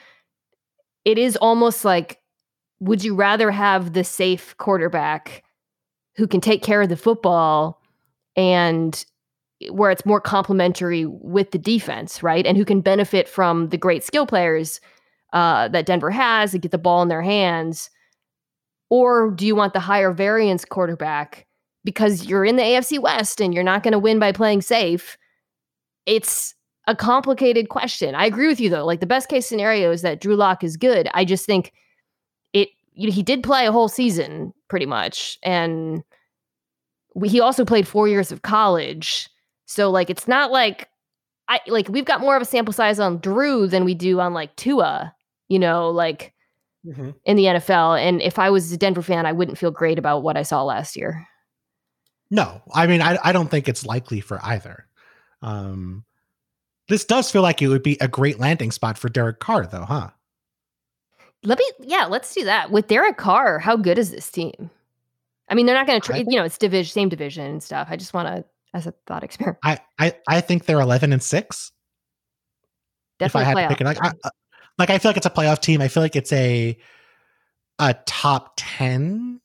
[1.06, 2.20] It is almost like
[2.80, 5.44] would you rather have the safe quarterback
[6.16, 7.82] who can take care of the football
[8.36, 9.06] and
[9.70, 12.46] where it's more complementary with the defense, right?
[12.46, 14.82] And who can benefit from the great skill players
[15.34, 17.90] uh, that Denver has and get the ball in their hands?
[18.90, 21.48] Or do you want the higher variance quarterback
[21.84, 25.18] because you're in the AFC West and you're not going to win by playing safe?
[26.06, 26.54] It's
[26.88, 28.14] a complicated question.
[28.14, 28.86] I agree with you though.
[28.86, 31.10] Like the best case scenario is that Drew Lock is good.
[31.14, 31.74] I just think
[32.54, 36.04] it you know, he did play a whole season pretty much and
[37.16, 39.30] we, he also played 4 years of college.
[39.66, 40.90] So like it's not like
[41.48, 44.34] I like we've got more of a sample size on Drew than we do on
[44.34, 45.14] like Tua,
[45.54, 46.34] you know, like
[46.86, 47.12] mm-hmm.
[47.26, 48.02] in the NFL.
[48.02, 50.64] And if I was a Denver fan, I wouldn't feel great about what I saw
[50.64, 51.28] last year.
[52.32, 54.88] No, I mean I, I don't think it's likely for either.
[55.42, 56.06] Um
[56.88, 59.86] this does feel like it would be a great landing spot for Derek Carr, though,
[59.86, 60.10] huh?
[61.44, 62.72] Let me, yeah, let's do that.
[62.72, 64.70] With Derek Carr, how good is this team?
[65.50, 66.28] I mean, they're not going to, trade.
[66.30, 67.88] you know, it's division, same division and stuff.
[67.90, 69.60] I just want to, as a thought experiment.
[69.64, 71.72] I, I, I think they're 11 and six.
[73.20, 74.30] Definitely if I had to pick it, like, I,
[74.78, 75.82] like I feel like it's a playoff team.
[75.82, 76.78] I feel like it's a,
[77.80, 79.40] a top 10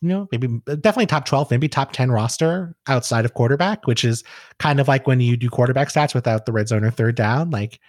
[0.00, 4.24] you know, maybe definitely top 12, maybe top 10 roster outside of quarterback, which is
[4.58, 7.50] kind of like when you do quarterback stats without the red zone or third down.
[7.50, 7.80] Like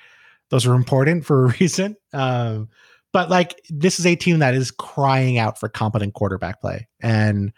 [0.49, 1.95] those are important for a reason.
[2.13, 2.69] Um,
[3.11, 6.87] but like this is a team that is crying out for competent quarterback play.
[7.01, 7.51] And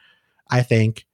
[0.50, 1.06] I think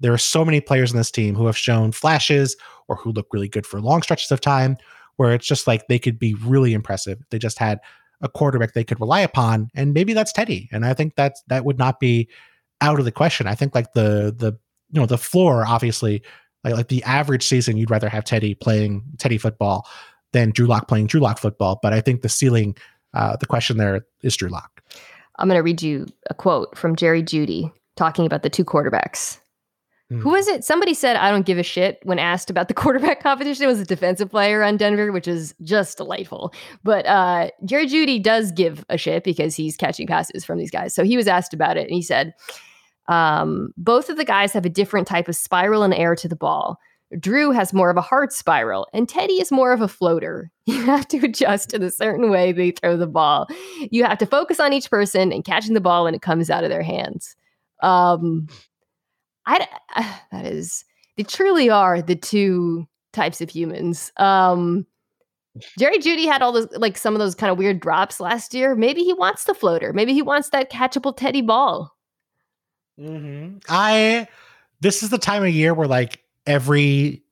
[0.00, 2.56] there are so many players in this team who have shown flashes
[2.88, 4.76] or who look really good for long stretches of time
[5.16, 7.18] where it's just like they could be really impressive.
[7.30, 7.80] They just had
[8.20, 10.68] a quarterback they could rely upon, and maybe that's Teddy.
[10.72, 12.28] And I think that's that would not be
[12.80, 13.46] out of the question.
[13.46, 14.58] I think like the the
[14.90, 16.22] you know the floor obviously
[16.64, 19.86] like like the average season you'd rather have Teddy playing Teddy football
[20.32, 21.78] than Drew Lock playing Drew Lock football.
[21.82, 22.76] But I think the ceiling,
[23.14, 24.82] uh, the question there is Drew Lock.
[25.38, 29.38] I'm going to read you a quote from Jerry Jeudy talking about the two quarterbacks.
[30.12, 30.20] Mm.
[30.20, 30.64] Who was it?
[30.64, 33.64] Somebody said, I don't give a shit when asked about the quarterback competition.
[33.64, 36.52] It was a defensive player on Denver, which is just delightful.
[36.84, 40.94] But uh, Jerry Jeudy does give a shit because he's catching passes from these guys.
[40.94, 42.34] So he was asked about it and he said,
[43.08, 46.36] um, both of the guys have a different type of spiral and air to the
[46.36, 46.78] ball.
[47.20, 50.50] Drew has more of a hard spiral, and Teddy is more of a floater.
[50.66, 53.46] You have to adjust to the certain way they throw the ball.
[53.92, 56.64] You have to focus on each person and catching the ball when it comes out
[56.64, 57.36] of their hands.
[57.84, 58.48] Um,
[59.46, 59.66] I
[60.32, 60.84] that is
[61.16, 64.12] they truly are the two types of humans.
[64.16, 64.86] Um,
[65.78, 68.74] Jerry Jeudy had all those like some of those kind of weird drops last year.
[68.74, 69.92] Maybe he wants the floater.
[69.92, 71.96] Maybe he wants that catchable Teddy ball.
[73.00, 73.58] Mm-hmm.
[73.68, 74.28] I
[74.80, 77.22] this is the time of year where like every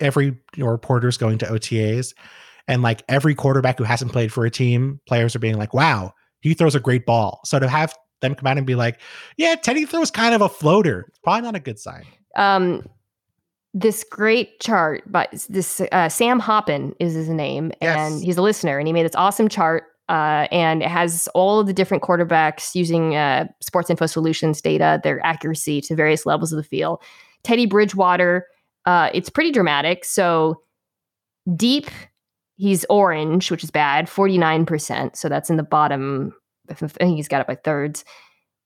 [0.00, 2.14] every reporter is going to OTAs,
[2.68, 6.12] and like every quarterback who hasn't played for a team, players are being like, "Wow,
[6.40, 9.00] he throws a great ball." So to have them come out and be like,
[9.36, 12.04] "Yeah, Teddy throws kind of a floater," It's probably not a good sign.
[12.36, 12.88] Um,
[13.74, 17.96] this great chart by this uh, Sam Hoppen is his name, yes.
[17.98, 21.58] and he's a listener, and he made this awesome chart uh, and it has all
[21.60, 26.52] of the different quarterbacks using uh, Sports Info Solutions data, their accuracy to various levels
[26.52, 27.02] of the field.
[27.42, 28.46] Teddy Bridgewater,
[28.84, 30.04] uh, it's pretty dramatic.
[30.04, 30.62] So
[31.56, 31.90] deep,
[32.56, 35.16] he's orange, which is bad, 49%.
[35.16, 36.32] So that's in the bottom.
[36.70, 38.04] I think he's got it by thirds.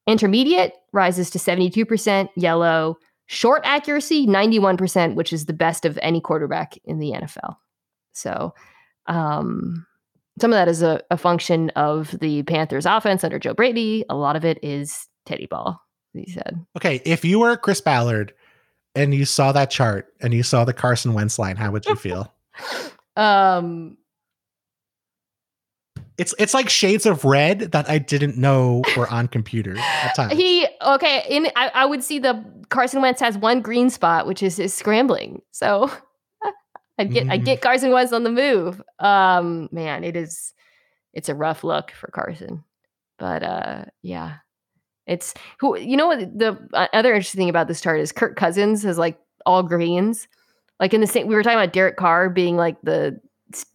[0.06, 2.98] Intermediate rises to 72%, yellow.
[3.26, 7.56] Short accuracy, 91%, which is the best of any quarterback in the NFL.
[8.12, 8.54] So,
[9.06, 9.86] um,
[10.40, 14.04] some of that is a, a function of the Panthers offense under Joe Brady.
[14.08, 15.80] A lot of it is Teddy Ball,
[16.12, 16.64] he said.
[16.76, 18.32] Okay, if you were Chris Ballard
[18.94, 21.94] and you saw that chart and you saw the Carson Wentz line, how would you
[21.96, 22.32] feel?
[23.16, 23.96] um
[26.20, 30.34] it's it's like shades of red that I didn't know were on computers at times.
[30.34, 34.42] He okay, in I, I would see the Carson Wentz has one green spot, which
[34.42, 35.40] is his scrambling.
[35.50, 35.90] So
[36.98, 37.32] I get mm.
[37.32, 38.82] I get Carson Wentz on the move.
[38.98, 40.52] Um, man, it is
[41.14, 42.64] it's a rough look for Carson,
[43.18, 44.36] but uh, yeah,
[45.06, 48.36] it's who you know what the uh, other interesting thing about this chart is Kirk
[48.36, 50.28] Cousins has like all greens,
[50.78, 53.18] like in the same we were talking about Derek Carr being like the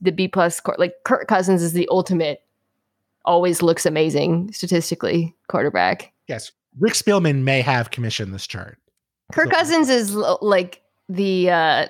[0.01, 0.79] the B plus court.
[0.79, 2.41] like Kirk Cousins is the ultimate,
[3.25, 6.13] always looks amazing statistically quarterback.
[6.27, 8.77] Yes, Rick Spielman may have commissioned this chart.
[9.31, 9.57] Kirk so.
[9.57, 11.87] Cousins is like the uh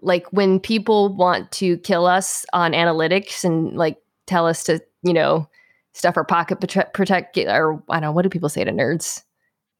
[0.00, 5.12] like when people want to kill us on analytics and like tell us to, you
[5.12, 5.48] know,
[5.94, 9.22] stuff our pocket protect, protect or I don't know, what do people say to nerds?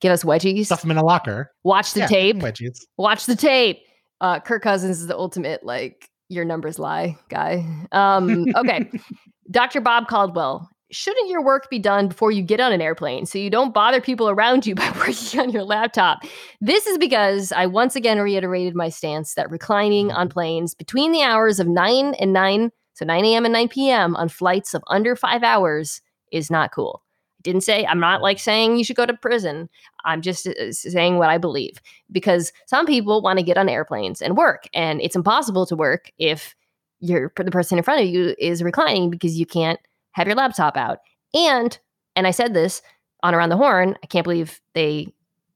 [0.00, 0.66] Give us wedgies.
[0.66, 1.52] Stuff them in a locker.
[1.64, 2.36] Watch the yeah, tape.
[2.36, 2.78] Wedgies.
[2.96, 3.80] Watch the tape.
[4.20, 7.64] Uh, Kirk Cousins is the ultimate like your numbers lie guy.
[7.92, 8.90] Um, okay,
[9.50, 9.80] Dr.
[9.80, 10.68] Bob Caldwell.
[10.90, 14.00] Shouldn't your work be done before you get on an airplane so you don't bother
[14.00, 16.20] people around you by working on your laptop?
[16.60, 21.22] This is because I once again reiterated my stance that reclining on planes between the
[21.22, 23.44] hours of 9 and 9, so 9 a.m.
[23.44, 24.16] and 9 p.m.
[24.16, 27.01] on flights of under five hours is not cool.
[27.42, 29.68] Didn't say, I'm not like saying you should go to prison.
[30.04, 31.78] I'm just uh, saying what I believe
[32.10, 36.10] because some people want to get on airplanes and work, and it's impossible to work
[36.18, 36.54] if
[37.00, 39.80] you're the person in front of you is reclining because you can't
[40.12, 41.00] have your laptop out.
[41.34, 41.78] And
[42.16, 42.80] and I said this
[43.22, 43.96] on around the horn.
[44.02, 45.12] I can't believe they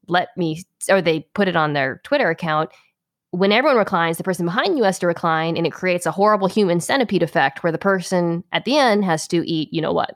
[0.07, 2.69] let me or they put it on their Twitter account.
[3.31, 6.47] When everyone reclines, the person behind you has to recline, and it creates a horrible
[6.47, 10.15] human centipede effect where the person at the end has to eat, you know what?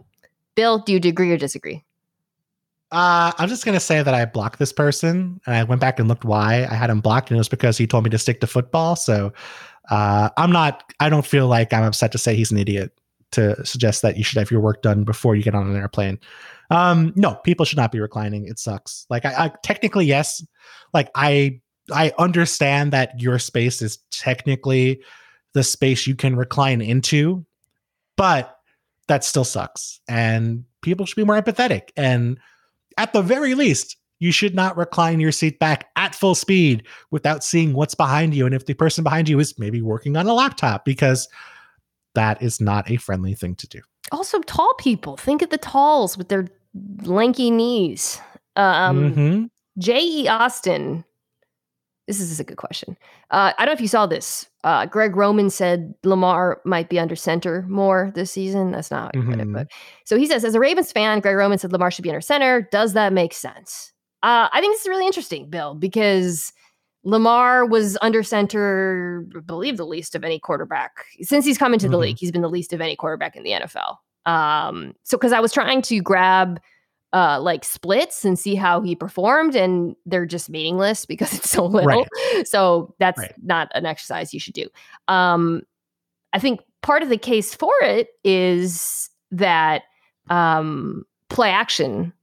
[0.55, 1.83] Bill, do you agree or disagree?
[2.91, 6.09] Uh, I'm just gonna say that I blocked this person, and I went back and
[6.09, 8.41] looked why I had him blocked, and it was because he told me to stick
[8.41, 8.97] to football.
[8.97, 9.31] So,
[9.89, 10.83] uh, I'm not.
[10.99, 12.91] I don't feel like I'm upset to say he's an idiot
[13.31, 16.19] to suggest that you should have your work done before you get on an airplane.
[16.69, 18.45] Um, no, people should not be reclining.
[18.45, 19.05] It sucks.
[19.09, 20.45] Like I, I technically yes,
[20.93, 21.61] like I
[21.93, 25.01] I understand that your space is technically
[25.53, 27.45] the space you can recline into,
[28.17, 28.57] but
[29.11, 29.99] that still sucks.
[30.07, 31.89] And people should be more empathetic.
[31.97, 32.39] And
[32.97, 37.43] at the very least, you should not recline your seat back at full speed without
[37.43, 38.45] seeing what's behind you.
[38.45, 41.27] And if the person behind you is maybe working on a laptop, because
[42.15, 43.81] that is not a friendly thing to do.
[44.13, 45.17] Also, tall people.
[45.17, 46.47] Think of the talls with their
[47.03, 48.21] lanky knees.
[48.55, 49.45] Um, mm-hmm.
[49.77, 50.29] J.E.
[50.29, 51.03] Austin.
[52.07, 52.97] This is a good question.
[53.29, 54.47] Uh, I don't know if you saw this.
[54.63, 58.71] Uh, Greg Roman said Lamar might be under center more this season.
[58.71, 59.67] That's not how I it, but
[60.05, 62.67] so he says, as a Ravens fan, Greg Roman said Lamar should be under center.
[62.71, 63.93] Does that make sense?
[64.23, 66.51] Uh, I think this is really interesting, Bill, because
[67.03, 70.91] Lamar was under center, I believe the least of any quarterback
[71.21, 72.01] since he's come into the mm-hmm.
[72.01, 72.17] league.
[72.19, 73.97] He's been the least of any quarterback in the NFL.
[74.25, 76.59] Um, so because I was trying to grab
[77.13, 81.65] uh like splits and see how he performed, and they're just meaningless because it's so
[81.65, 81.87] little.
[81.87, 82.47] Right.
[82.47, 83.33] So that's right.
[83.43, 84.67] not an exercise you should do.
[85.07, 85.63] Um,
[86.33, 89.83] I think part of the case for it is that
[90.29, 92.13] um play action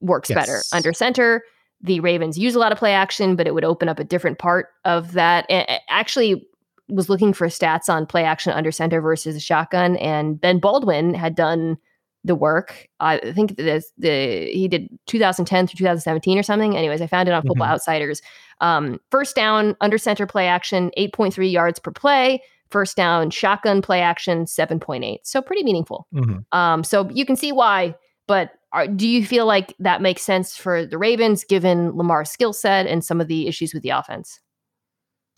[0.00, 0.36] works yes.
[0.36, 1.42] better under center
[1.80, 4.38] the Ravens use a lot of play action, but it would open up a different
[4.38, 5.46] part of that.
[5.48, 6.44] And actually,
[6.88, 11.14] was looking for stats on play action under center versus a shotgun, and Ben Baldwin
[11.14, 11.78] had done
[12.24, 12.88] the work.
[13.00, 16.76] I think the, the he did 2010 through 2017 or something.
[16.76, 17.74] Anyways, I found it on Football mm-hmm.
[17.74, 18.22] Outsiders.
[18.60, 22.42] Um, first down under center play action, 8.3 yards per play.
[22.70, 25.18] First down shotgun play action, 7.8.
[25.22, 26.06] So pretty meaningful.
[26.14, 26.58] Mm-hmm.
[26.58, 27.94] Um, so you can see why.
[28.26, 32.52] But are, do you feel like that makes sense for the Ravens given Lamar's skill
[32.52, 34.38] set and some of the issues with the offense?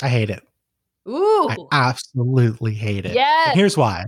[0.02, 0.42] I hate it.
[1.08, 1.48] Ooh.
[1.48, 3.14] I absolutely hate it.
[3.14, 3.52] Yeah.
[3.52, 4.06] Here's why.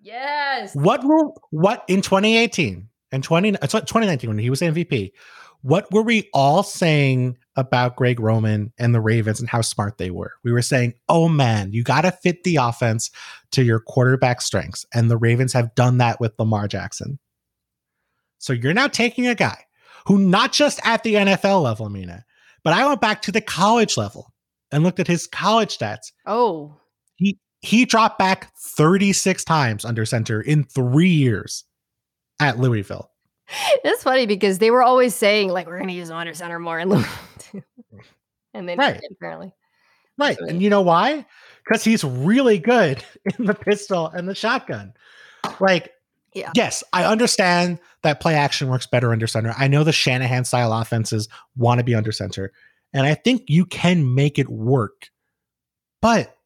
[0.00, 0.74] Yes.
[0.74, 5.12] What were what in 2018 and 20 uh, 2019 when he was MVP,
[5.62, 10.10] what were we all saying about Greg Roman and the Ravens and how smart they
[10.10, 10.34] were?
[10.44, 13.10] We were saying, "Oh man, you got to fit the offense
[13.52, 17.18] to your quarterback strengths." And the Ravens have done that with Lamar Jackson.
[18.38, 19.64] So you're now taking a guy
[20.06, 22.24] who not just at the NFL level, Mina,
[22.62, 24.32] but I went back to the college level
[24.70, 26.12] and looked at his college stats.
[26.24, 26.76] Oh.
[27.60, 31.64] He he dropped back 36 times under center in 3 years
[32.40, 33.10] at Louisville.
[33.84, 36.58] It's funny because they were always saying like we're going to use him under center
[36.58, 37.10] more in Louisville.
[38.54, 39.00] and then right.
[39.10, 39.52] apparently.
[40.18, 40.38] Right.
[40.38, 41.24] And you know why?
[41.70, 43.02] Cuz he's really good
[43.38, 44.92] in the pistol and the shotgun.
[45.60, 45.92] Like
[46.34, 46.52] yeah.
[46.54, 49.54] Yes, I understand that play action works better under center.
[49.58, 52.52] I know the Shanahan style offenses want to be under center,
[52.92, 55.10] and I think you can make it work.
[56.00, 56.36] But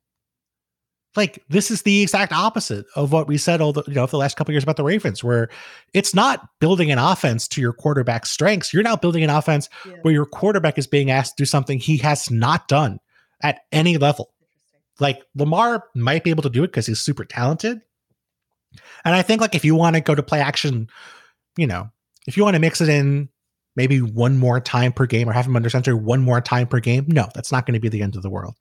[1.17, 4.13] like this is the exact opposite of what we said all the you know for
[4.13, 5.49] the last couple years about the Ravens, where
[5.93, 8.73] it's not building an offense to your quarterback's strengths.
[8.73, 9.97] You're now building an offense yeah.
[10.03, 12.99] where your quarterback is being asked to do something he has not done
[13.43, 14.33] at any level.
[15.01, 17.81] Like Lamar might be able to do it because he's super talented,
[19.05, 20.89] and I think like if you want to go to play action,
[21.57, 21.91] you know,
[22.27, 23.29] if you want to mix it in
[23.77, 26.81] maybe one more time per game or have him under center one more time per
[26.81, 28.55] game, no, that's not going to be the end of the world.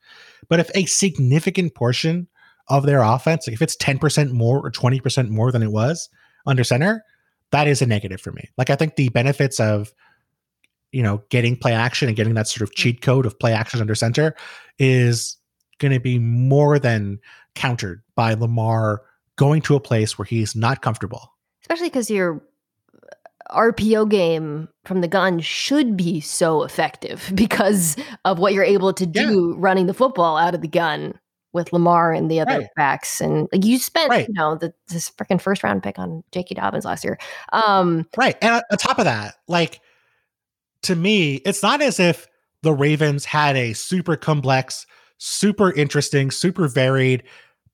[0.50, 2.28] But if a significant portion
[2.72, 6.10] of their offense, like if it's 10% more or 20% more than it was
[6.46, 7.04] under center,
[7.52, 8.50] that is a negative for me.
[8.58, 9.94] Like I think the benefits of
[10.92, 12.76] you know getting play action and getting that sort of mm.
[12.76, 14.36] cheat code of play action under center
[14.80, 15.38] is
[15.80, 17.20] going to be more than
[17.56, 19.02] countered by Lamar
[19.36, 21.34] going to a place where he's not comfortable.
[21.62, 22.42] Especially because you're
[23.52, 29.06] RPO game from the gun should be so effective because of what you're able to
[29.06, 29.56] do yeah.
[29.58, 31.20] running the football out of the gun
[31.54, 32.68] with Lamar and the other right.
[32.76, 33.20] backs.
[33.20, 34.28] And like you spent, right.
[34.28, 36.56] you know, the, this freaking first round pick on J.K.
[36.56, 37.18] Dobbins last year.
[37.52, 38.38] Um, right.
[38.42, 39.82] And on top of that, like
[40.84, 42.28] to me, it's not as if
[42.64, 44.86] the Ravens had a super complex,
[45.18, 47.24] super interesting, super varied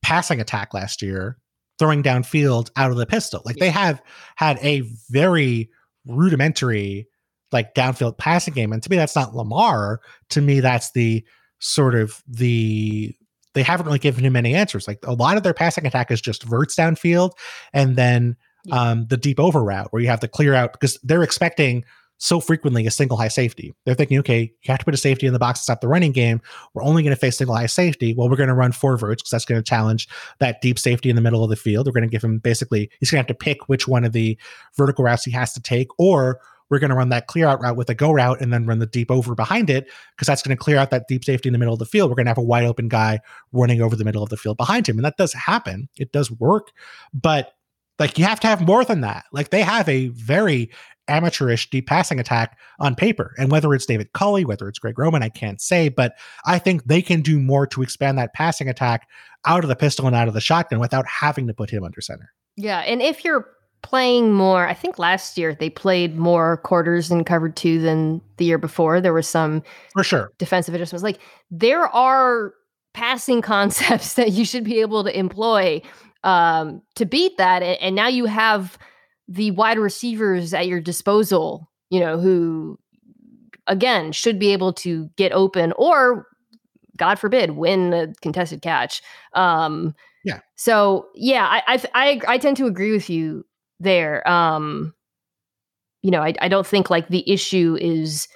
[0.02, 1.38] passing attack last year,
[1.80, 3.42] throwing downfield out of the pistol.
[3.46, 4.02] Like they have
[4.36, 5.70] had a very
[6.06, 7.08] rudimentary,
[7.52, 8.74] like downfield passing game.
[8.74, 10.02] And to me, that's not Lamar.
[10.30, 11.26] To me, that's the
[11.60, 13.16] sort of the
[13.54, 14.88] they haven't really given him any answers.
[14.88, 17.32] Like a lot of their passing attack is just verts downfield
[17.74, 18.36] and then
[18.72, 21.86] um, the deep over route where you have to clear out because they're expecting
[22.20, 23.74] so frequently a single high safety.
[23.86, 25.88] They're thinking, okay, you have to put a safety in the box to stop the
[25.88, 26.42] running game.
[26.74, 28.14] We're only going to face single high safety.
[28.14, 30.08] Well, we're going to run four verts because that's going to challenge
[30.40, 31.86] that deep safety in the middle of the field.
[31.86, 34.14] We're going to give him basically, he's going to have to pick which one of
[34.14, 34.38] the
[34.76, 36.40] vertical routes he has to take, or
[36.70, 38.80] we're going to run that clear out route with a go route and then run
[38.80, 41.54] the deep over behind it because that's going to clear out that deep safety in
[41.54, 42.10] the middle of the field.
[42.10, 43.20] We're going to have a wide open guy
[43.52, 44.98] running over the middle of the field behind him.
[44.98, 45.90] And that does happen.
[45.98, 46.72] It does work.
[47.14, 47.54] But
[48.00, 49.26] like you have to have more than that.
[49.32, 50.70] Like they have a very
[51.08, 53.34] amateurish deep passing attack on paper.
[53.38, 56.16] And whether it's David Culley, whether it's Greg Roman, I can't say, but
[56.46, 59.08] I think they can do more to expand that passing attack
[59.46, 62.02] out of the pistol and out of the shotgun without having to put him under
[62.02, 62.34] center.
[62.58, 62.80] Yeah.
[62.80, 63.48] And if you're
[63.88, 64.68] playing more.
[64.68, 69.00] I think last year they played more quarters in cover two than the year before.
[69.00, 69.64] There was some
[69.94, 71.04] for sure defensive adjustments.
[71.04, 71.20] Like
[71.52, 72.54] there are
[72.94, 75.82] passing concepts that you should be able to employ
[76.26, 77.64] um, to beat that.
[77.64, 78.78] And, and now you have
[79.30, 82.78] the wide receivers at your disposal, you know, who
[83.68, 86.28] again should be able to get open or
[86.98, 89.02] God forbid, win a contested catch.
[89.32, 90.40] Um, yeah.
[90.58, 93.46] So yeah, I, I I I tend to agree with you
[93.80, 94.28] there.
[94.28, 94.94] Um,
[96.04, 98.28] you know, I, I don't think like the issue is,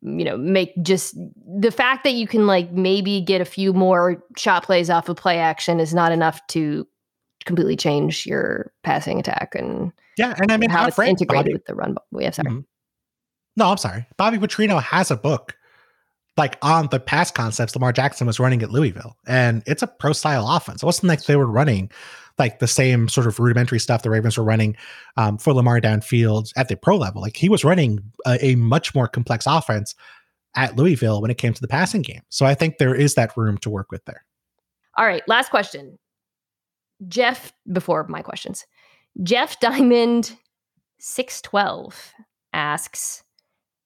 [0.00, 4.22] you know, make just the fact that you can like maybe get a few more
[4.36, 6.86] shot plays off of play action is not enough to
[7.44, 11.64] completely change your passing attack and yeah, and I mean how it's integrated Bobby, with
[11.64, 11.96] the run.
[12.10, 12.50] We have sorry.
[12.50, 12.60] Mm-hmm.
[13.56, 14.06] No, I'm sorry.
[14.16, 15.56] Bobby Petrino has a book
[16.36, 20.12] like on the pass concepts Lamar Jackson was running at Louisville, and it's a pro
[20.12, 20.82] style offense.
[20.82, 21.90] It wasn't like they were running
[22.38, 24.76] like the same sort of rudimentary stuff the Ravens were running
[25.16, 27.22] um, for Lamar downfield at the pro level.
[27.22, 29.94] Like he was running a, a much more complex offense
[30.54, 32.22] at Louisville when it came to the passing game.
[32.28, 34.24] So I think there is that room to work with there.
[34.96, 35.98] All right, last question.
[37.08, 38.66] Jeff, before my questions,
[39.22, 40.36] Jeff Diamond
[40.98, 42.12] 612
[42.52, 43.24] asks,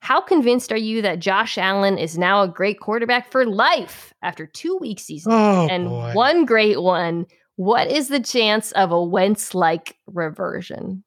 [0.01, 4.47] how convinced are you that Josh Allen is now a great quarterback for life after
[4.47, 6.13] two week season oh, and boy.
[6.13, 7.27] one great one
[7.57, 11.03] what is the chance of a Wentz like reversion?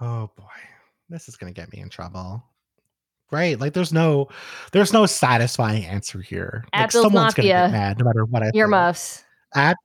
[0.00, 0.44] Oh boy,
[1.08, 2.42] this is gonna get me in trouble.
[3.30, 3.60] Right?
[3.60, 4.28] Like there's no
[4.72, 6.64] there's no satisfying answer here.
[6.74, 7.54] Like someone's Mafia.
[7.54, 9.24] gonna get mad no matter what I earmuffs.
[9.54, 9.76] At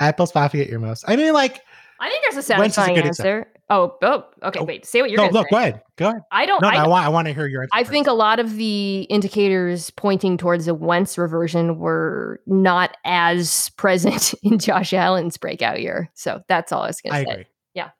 [0.00, 1.04] Apple's Mafia earmuffs.
[1.06, 1.60] I mean, like
[2.00, 3.46] I think there's a satisfying a answer.
[3.70, 4.60] Oh, oh, okay.
[4.60, 5.20] Oh, wait, say what you're.
[5.20, 5.82] No, no, go ahead.
[5.96, 6.22] Go ahead.
[6.32, 6.62] I don't.
[6.62, 7.06] No, I, no, I want.
[7.06, 7.66] I want to hear your.
[7.72, 13.68] I think a lot of the indicators pointing towards a Wentz reversion were not as
[13.70, 16.10] present in Josh Allen's breakout year.
[16.14, 17.30] So that's all I was going to say.
[17.30, 17.46] I agree.
[17.74, 17.90] Yeah,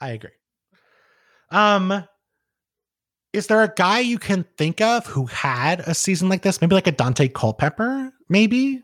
[0.00, 0.30] I agree.
[1.50, 2.04] Um,
[3.34, 6.62] is there a guy you can think of who had a season like this?
[6.62, 8.82] Maybe like a Daunte Culpepper, maybe,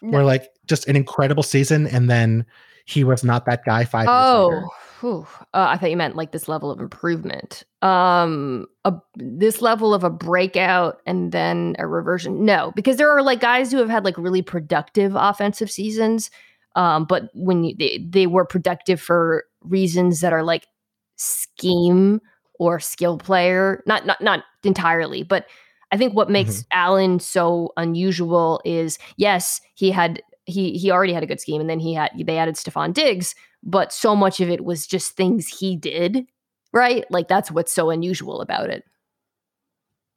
[0.00, 0.18] no.
[0.18, 2.46] or like just an incredible season, and then
[2.86, 4.50] he was not that guy five oh.
[4.50, 4.68] years later.
[5.04, 5.26] Whew.
[5.52, 7.62] Uh, I thought you meant like this level of improvement.
[7.82, 12.46] Um, a, this level of a breakout and then a reversion.
[12.46, 16.30] No, because there are like guys who have had like really productive offensive seasons.
[16.74, 20.68] Um, but when you, they they were productive for reasons that are like
[21.16, 22.22] scheme
[22.58, 25.44] or skill player, not not not entirely, but
[25.92, 26.78] I think what makes mm-hmm.
[26.78, 31.68] Allen so unusual is yes, he had he he already had a good scheme, and
[31.68, 33.34] then he had they added Stefon Diggs,
[33.64, 36.26] but so much of it was just things he did,
[36.72, 37.04] right?
[37.10, 38.84] Like that's what's so unusual about it.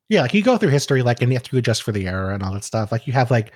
[0.10, 2.32] Yeah, like you go through history, like and you have to adjust for the error
[2.32, 2.92] and all that stuff.
[2.92, 3.54] Like you have like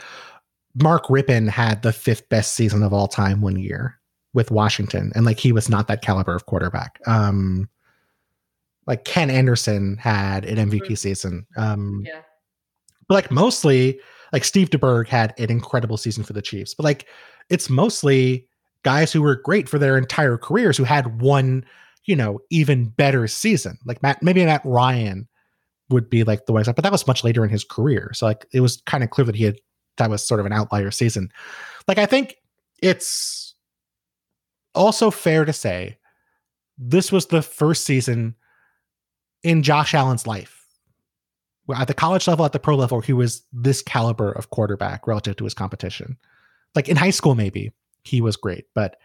[0.82, 4.00] Mark Rypien had the fifth best season of all time one year
[4.34, 7.00] with Washington, and like he was not that caliber of quarterback.
[7.06, 7.70] Um,
[8.88, 10.94] like Ken Anderson had an MVP mm-hmm.
[10.96, 11.46] season.
[11.56, 12.22] Um, yeah,
[13.08, 14.00] but like mostly
[14.34, 17.08] like Steve DeBerg had an incredible season for the Chiefs, but like
[17.50, 18.48] it's mostly
[18.84, 21.66] guys who were great for their entire careers who had one,
[22.06, 23.78] you know, even better season.
[23.86, 25.28] Like Matt, maybe Matt Ryan
[25.90, 28.12] would be like the way, but that was much later in his career.
[28.14, 29.60] So like it was kind of clear that he had
[29.98, 31.32] that was sort of an outlier season.
[31.88, 32.38] Like I think
[32.82, 33.54] it's
[34.74, 35.98] also fair to say
[36.78, 38.36] this was the first season
[39.44, 40.58] in Josh Allen's life.
[41.76, 45.36] At the college level, at the pro level, he was this caliber of quarterback relative
[45.38, 46.18] to his competition.
[46.76, 47.72] Like in high school, maybe
[48.04, 48.98] he was great, but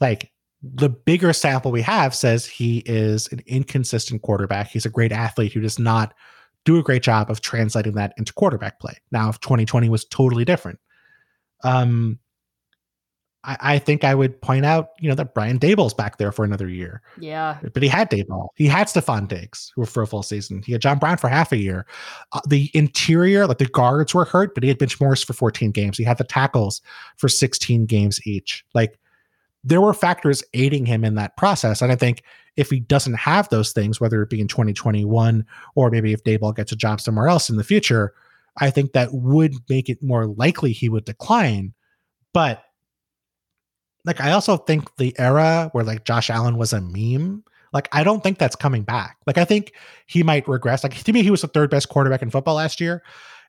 [0.00, 0.32] like
[0.62, 4.68] the bigger sample we have says he is an inconsistent quarterback.
[4.68, 6.14] He's a great athlete who does not
[6.64, 8.94] do a great job of translating that into quarterback play.
[9.10, 10.78] Now, if 2020 was totally different,
[11.64, 12.18] um,
[13.44, 16.44] I, I, think I would point out, you know, that Brian Daboll's back there for
[16.44, 17.00] another year.
[17.18, 17.58] Yeah.
[17.72, 18.48] But he had Daboll.
[18.54, 20.62] He had Stefon Diggs who for a full season.
[20.62, 21.86] He had John Brown for half a year.
[22.32, 25.70] Uh, the interior, like the guards were hurt, but he had Mitch Morse for 14
[25.70, 25.96] games.
[25.96, 26.82] He had the tackles
[27.16, 28.64] for 16 games each.
[28.74, 28.98] Like
[29.64, 31.80] there were factors aiding him in that process.
[31.82, 32.22] And I think
[32.56, 36.54] if he doesn't have those things, whether it be in 2021 or maybe if Daboll
[36.54, 38.12] gets a job somewhere else in the future,
[38.58, 41.72] I think that would make it more likely he would decline.
[42.32, 42.62] But
[44.04, 48.02] like I also think the era where like Josh Allen was a meme, like I
[48.02, 49.16] don't think that's coming back.
[49.26, 49.72] Like I think
[50.06, 50.82] he might regress.
[50.82, 53.02] Like to me, he was the third best quarterback in football last year.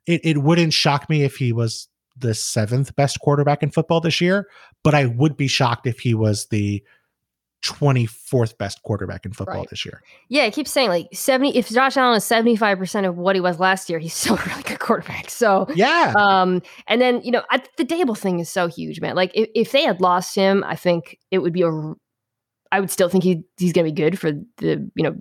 [0.05, 1.87] It it wouldn't shock me if he was
[2.17, 4.47] the seventh best quarterback in football this year,
[4.83, 6.83] but I would be shocked if he was the
[7.63, 9.69] 24th best quarterback in football right.
[9.69, 10.01] this year.
[10.29, 13.59] Yeah, I keep saying like 70 if Josh Allen is 75% of what he was
[13.59, 15.29] last year, he's still a really good quarterback.
[15.29, 16.13] So Yeah.
[16.17, 19.15] Um and then, you know, I, the Daboll thing is so huge, man.
[19.15, 21.93] Like if, if they had lost him, I think it would be a
[22.73, 25.13] I would still think he, he's going to be good for the, you know,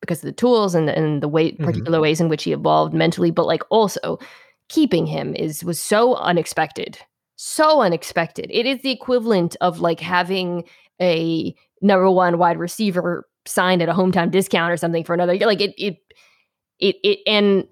[0.00, 1.64] because of the tools and and the way mm-hmm.
[1.64, 2.02] particular mm-hmm.
[2.02, 4.18] ways in which he evolved mentally, but like also
[4.68, 6.98] keeping him is was so unexpected
[7.42, 8.50] so unexpected.
[8.50, 10.64] It is the equivalent of like having
[11.00, 15.46] a number one wide receiver signed at a hometown discount or something for another year.
[15.46, 15.96] Like it, it,
[16.78, 17.66] it, it, and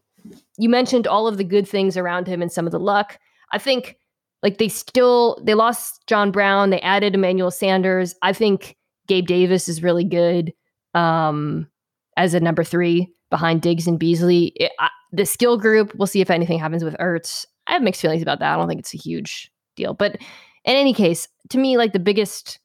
[0.58, 3.18] you mentioned all of the good things around him and some of the luck.
[3.52, 3.96] I think
[4.42, 8.14] like they still they lost John Brown, they added Emmanuel Sanders.
[8.22, 8.76] I think
[9.06, 10.52] Gabe Davis is really good
[10.94, 11.68] um,
[12.16, 14.52] as a number three behind Diggs and Beasley.
[14.56, 17.46] It, I, the skill group, we'll see if anything happens with Ertz.
[17.66, 18.52] I have mixed feelings about that.
[18.52, 20.16] I don't think it's a huge deal, but
[20.64, 22.58] in any case, to me, like the biggest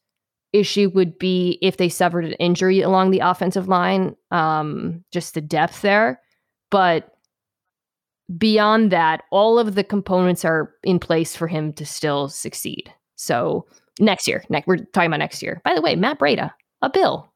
[0.54, 5.40] issue would be if they suffered an injury along the offensive line, um, just the
[5.40, 6.20] depth there.
[6.70, 7.12] But
[8.38, 12.92] beyond that, all of the components are in place for him to still succeed.
[13.16, 13.66] So
[13.98, 15.60] next year, next we're talking about next year.
[15.64, 17.30] By the way, Matt Breida, a Bill.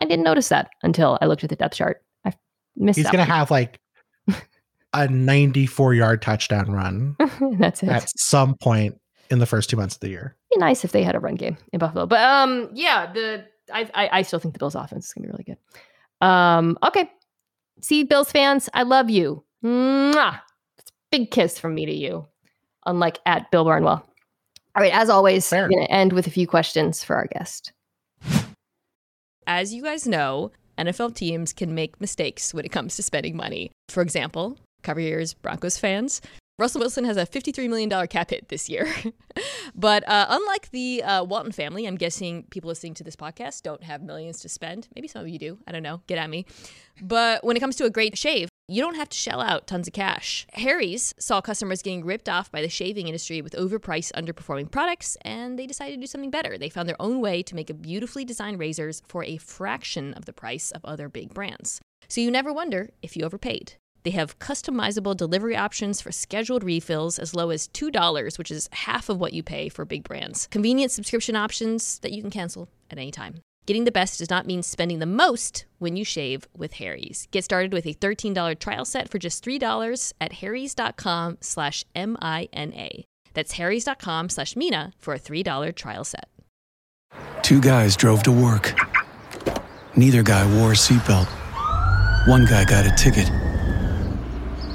[0.00, 2.02] I didn't notice that until I looked at the depth chart.
[2.24, 2.32] I
[2.76, 2.98] missed.
[2.98, 3.80] He's gonna have like
[4.92, 7.16] a 94 yard touchdown run.
[7.58, 7.88] That's it.
[7.88, 8.96] At some point
[9.30, 10.36] in the first two months of the year.
[10.50, 13.44] It'd Be nice if they had a run game in Buffalo, but um, yeah, the
[13.72, 16.26] I I, I still think the Bills' offense is gonna be really good.
[16.26, 17.10] Um, okay,
[17.80, 19.44] see, Bills fans, I love you.
[19.64, 20.40] Mwah!
[20.78, 22.26] It's a big kiss from me to you.
[22.86, 24.04] Unlike at Bill Barnwell.
[24.74, 25.64] All right, as always, Fair.
[25.64, 27.72] I'm gonna end with a few questions for our guest.
[29.46, 33.72] As you guys know, NFL teams can make mistakes when it comes to spending money.
[33.88, 36.20] For example, cover your ears, Broncos fans.
[36.58, 38.92] Russell Wilson has a $53 million cap hit this year.
[39.76, 43.84] but uh, unlike the uh, Walton family, I'm guessing people listening to this podcast don't
[43.84, 44.88] have millions to spend.
[44.96, 45.58] Maybe some of you do.
[45.68, 46.02] I don't know.
[46.08, 46.46] Get at me.
[47.00, 49.86] But when it comes to a great shave, you don't have to shell out tons
[49.86, 50.48] of cash.
[50.54, 55.56] Harry's saw customers getting ripped off by the shaving industry with overpriced, underperforming products, and
[55.56, 56.58] they decided to do something better.
[56.58, 60.32] They found their own way to make beautifully designed razors for a fraction of the
[60.32, 61.80] price of other big brands.
[62.08, 63.74] So you never wonder if you overpaid.
[64.08, 69.10] They have customizable delivery options for scheduled refills as low as $2, which is half
[69.10, 70.46] of what you pay for big brands.
[70.46, 73.42] Convenient subscription options that you can cancel at any time.
[73.66, 77.28] Getting the best does not mean spending the most when you shave with Harry's.
[77.32, 83.04] Get started with a $13 trial set for just $3 at harrys.com slash M-I-N-A.
[83.34, 86.30] That's harrys.com slash Mina for a $3 trial set.
[87.42, 88.72] Two guys drove to work.
[89.96, 91.28] Neither guy wore a seatbelt.
[92.26, 93.30] One guy got a ticket.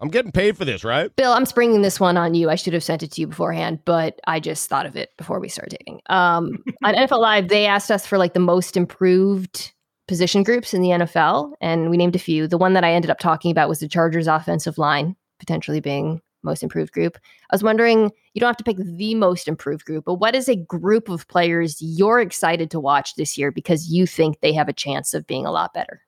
[0.00, 1.14] I'm getting paid for this, right?
[1.16, 2.48] Bill, I'm springing this one on you.
[2.48, 5.40] I should have sent it to you beforehand, but I just thought of it before
[5.40, 6.00] we started dating.
[6.08, 9.72] Um, on NFL Live, they asked us for like the most improved
[10.08, 12.48] position groups in the NFL, and we named a few.
[12.48, 16.20] The one that I ended up talking about was the Chargers offensive line, potentially being
[16.42, 17.18] most improved group.
[17.50, 20.48] I was wondering, you don't have to pick the most improved group, but what is
[20.48, 24.68] a group of players you're excited to watch this year because you think they have
[24.68, 26.00] a chance of being a lot better?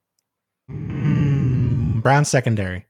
[0.70, 2.86] Mm, Brown secondary.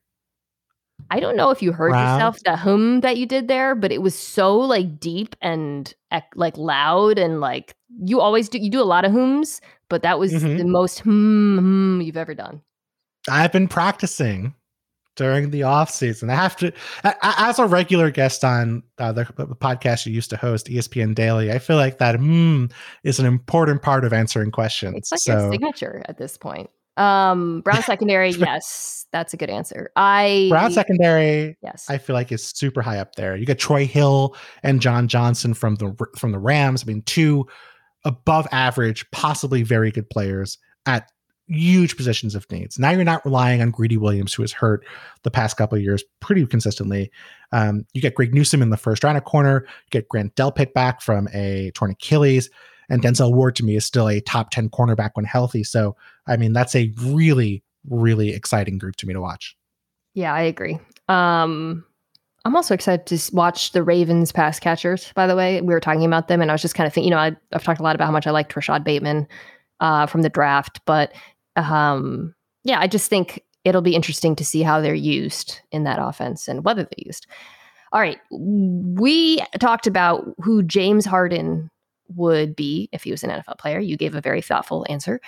[1.12, 4.01] I don't know if you heard yourself the hum that you did there, but it
[4.01, 5.93] was so like deep and
[6.34, 8.56] like loud and like you always do.
[8.59, 9.60] You do a lot of hums,
[9.90, 10.56] but that was Mhm.
[10.56, 12.62] the most hum, hum you've ever done.
[13.28, 14.55] I've been practicing
[15.16, 16.30] during the off season.
[16.30, 16.72] I have to,
[17.05, 21.52] as a regular guest on uh, the, the podcast you used to host, ESPN Daily.
[21.52, 22.66] I feel like that hmm
[23.05, 24.97] is an important part of answering questions.
[24.97, 26.70] It's like so your signature at this point.
[26.97, 29.90] Um, Brown secondary, yes, that's a good answer.
[29.97, 33.36] I Brown secondary, yes, I feel like is super high up there.
[33.36, 36.82] You get Troy Hill and John Johnson from the from the Rams.
[36.82, 37.47] I mean, two
[38.05, 41.09] above average, possibly very good players at
[41.48, 42.78] huge positions of needs.
[42.78, 44.86] Now you're not relying on Greedy Williams, who has hurt
[45.23, 47.10] the past couple of years pretty consistently.
[47.52, 49.64] Um, you get Greg Newsome in the first round of corner.
[49.66, 52.48] You get Grant Delpit back from a torn Achilles.
[52.89, 55.64] And Denzel Ward to me is still a top 10 cornerback when healthy.
[55.64, 55.97] So,
[56.27, 59.57] I mean, that's a really, really exciting group to me to watch.
[60.15, 60.78] yeah, I agree.
[61.09, 61.85] Um,
[62.44, 65.12] I'm also excited to watch the Ravens pass catchers.
[65.15, 67.12] By the way, we were talking about them, and I was just kind of thinking,
[67.12, 69.28] you know, I, I've talked a lot about how much I liked Rashad Bateman
[69.81, 71.12] uh, from the draft, but
[71.57, 72.35] um,
[72.65, 76.49] yeah, I just think it'll be interesting to see how they're used in that offense
[76.49, 77.27] and whether they're used.
[77.93, 81.70] All right, we talked about who James Harden
[82.09, 83.78] would be if he was an NFL player.
[83.78, 85.20] You gave a very thoughtful answer.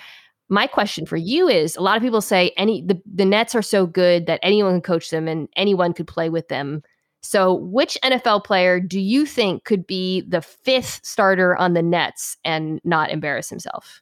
[0.49, 3.61] My question for you is: a lot of people say any the, the Nets are
[3.61, 6.83] so good that anyone can coach them and anyone could play with them.
[7.21, 12.37] So, which NFL player do you think could be the fifth starter on the Nets
[12.45, 14.01] and not embarrass himself?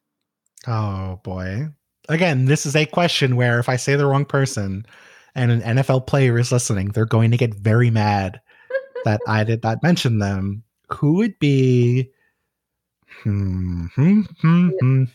[0.67, 1.67] Oh boy.
[2.09, 4.85] Again, this is a question where if I say the wrong person
[5.35, 8.41] and an NFL player is listening, they're going to get very mad
[9.05, 10.63] that I did not mention them.
[10.89, 12.11] Who would be
[13.07, 13.11] Hmm, hmm, hmm, hmm,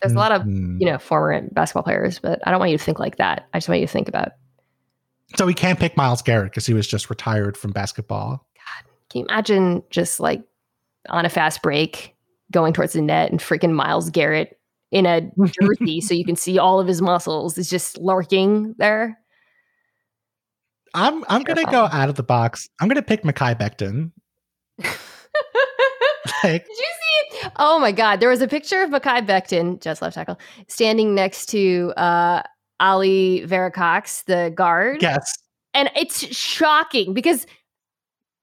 [0.01, 0.47] There's a lot of.
[0.47, 1.07] You know, mm-hmm.
[1.07, 3.49] former basketball players, but I don't want you to think like that.
[3.53, 4.33] I just want you to think about
[5.37, 8.47] So we can't pick Myles Garrett because he was just retired from basketball.
[8.57, 10.43] God, Can you imagine just like
[11.09, 12.15] on a fast break
[12.51, 14.59] going towards the net and freaking Myles Garrett
[14.91, 15.31] in a
[15.61, 19.19] jersey so you can see all of his muscles is just lurking there?
[20.95, 22.69] I'm I'm gonna go out of the box.
[22.81, 24.13] I'm gonna pick Mekhi Becton.
[26.45, 27.53] Like, Did you see it?
[27.57, 28.21] Oh my God.
[28.21, 30.39] There was a picture of Mekhi Becton, just left tackle,
[30.69, 32.43] standing next to uh,
[32.81, 35.03] Ali Veracox, the guard.
[35.03, 35.37] yes.
[35.75, 37.47] And it's shocking because,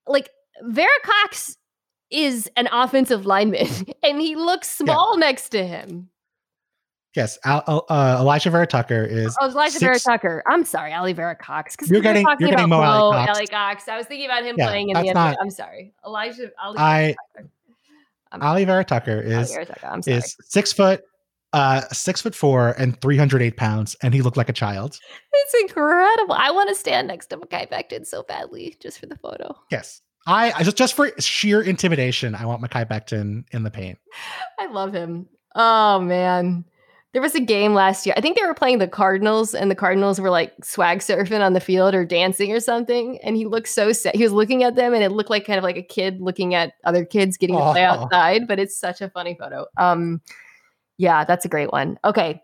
[0.08, 0.30] like,
[0.64, 1.56] Veracox
[2.12, 3.68] is an offensive lineman
[4.04, 6.10] and he looks small next to him.
[7.16, 7.38] Yes.
[7.46, 10.44] Al, uh, Alijah Vera Tucker is Oh, Alijah six- Vera Tucker.
[10.48, 11.76] I'm sorry, Ali Vera Cox.
[11.76, 13.38] Because You're getting- talking you're getting about Mo Ali Mo Cox.
[13.38, 13.88] Ali Cox.
[13.88, 16.52] I was thinking about him Yeah, playing in the not- I'm sorry, Alijah.
[16.62, 17.16] Ali I
[18.32, 18.44] Tucker.
[18.44, 20.02] Ali Vera Tucker is Vera Tucker.
[20.10, 21.04] Is six foot
[21.54, 25.00] uh six foot four and 308 pounds and he looked like a child
[25.34, 26.36] It's incredible.
[26.36, 29.56] I want to stand next to Mekhi Becton so badly just for the photo.
[29.72, 34.00] yes i, I just just for sheer intimidation i want Mekhi Becton in the paint
[34.60, 35.28] I love him.
[35.54, 36.66] Oh man.
[37.16, 38.14] There was a game last year.
[38.18, 41.54] I think they were playing the Cardinals, and the Cardinals were like swag surfing on
[41.54, 43.20] the field or dancing or something.
[43.24, 44.16] And he looked so sad.
[44.16, 46.56] He was looking at them, and it looked like kind of like a kid looking
[46.56, 48.50] at other kids getting to play outside.
[48.50, 49.66] But it's such a funny photo.
[49.78, 50.22] Um,
[50.98, 51.98] yeah, that's a great one.
[52.04, 52.44] Okay,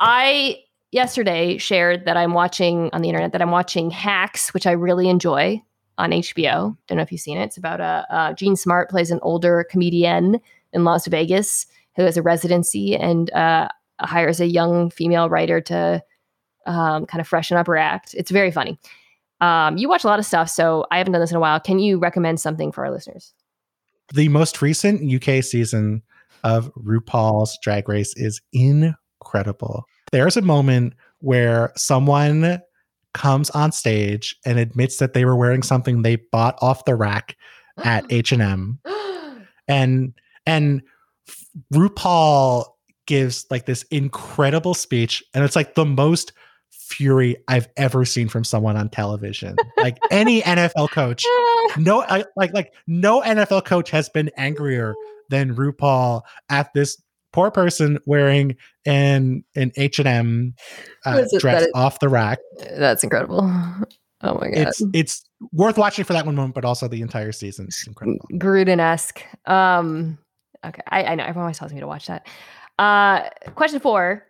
[0.00, 0.58] I
[0.92, 5.08] yesterday shared that I'm watching on the internet that I'm watching Hacks, which I really
[5.08, 5.62] enjoy
[5.96, 6.76] on HBO.
[6.88, 7.44] Don't know if you've seen it.
[7.44, 10.42] It's about a uh, Jean Smart plays an older comedian
[10.74, 11.66] in Las Vegas
[11.96, 13.68] who has a residency and uh,
[14.08, 16.02] hires a young female writer to
[16.66, 18.14] um, kind of freshen up her act.
[18.14, 18.78] It's very funny.
[19.40, 21.58] Um, you watch a lot of stuff, so I haven't done this in a while.
[21.60, 23.32] Can you recommend something for our listeners?
[24.12, 26.02] the most recent uk season
[26.44, 32.60] of rupaul's drag race is incredible there's a moment where someone
[33.12, 37.36] comes on stage and admits that they were wearing something they bought off the rack
[37.84, 38.78] at h&m
[39.68, 40.14] and
[40.46, 40.82] and
[41.72, 42.64] RuPaul
[43.10, 46.32] gives like this incredible speech, and it's like the most
[46.70, 49.56] fury I've ever seen from someone on television.
[49.76, 51.24] Like any NFL coach,
[51.76, 54.94] no, I, like like no NFL coach has been angrier
[55.28, 58.54] than RuPaul at this poor person wearing
[58.86, 60.54] an an H and M
[61.04, 62.38] uh, is dress it- off the rack.
[62.78, 63.42] That's incredible.
[64.22, 64.68] Oh my god.
[64.68, 67.64] It's it's worth watching for that one moment, but also the entire season.
[67.68, 68.28] It's incredible.
[68.34, 69.22] Gruden esque.
[69.46, 70.18] Um,
[70.62, 72.26] okay, I, I know everyone always tells me to watch that.
[72.80, 74.26] Uh, question four.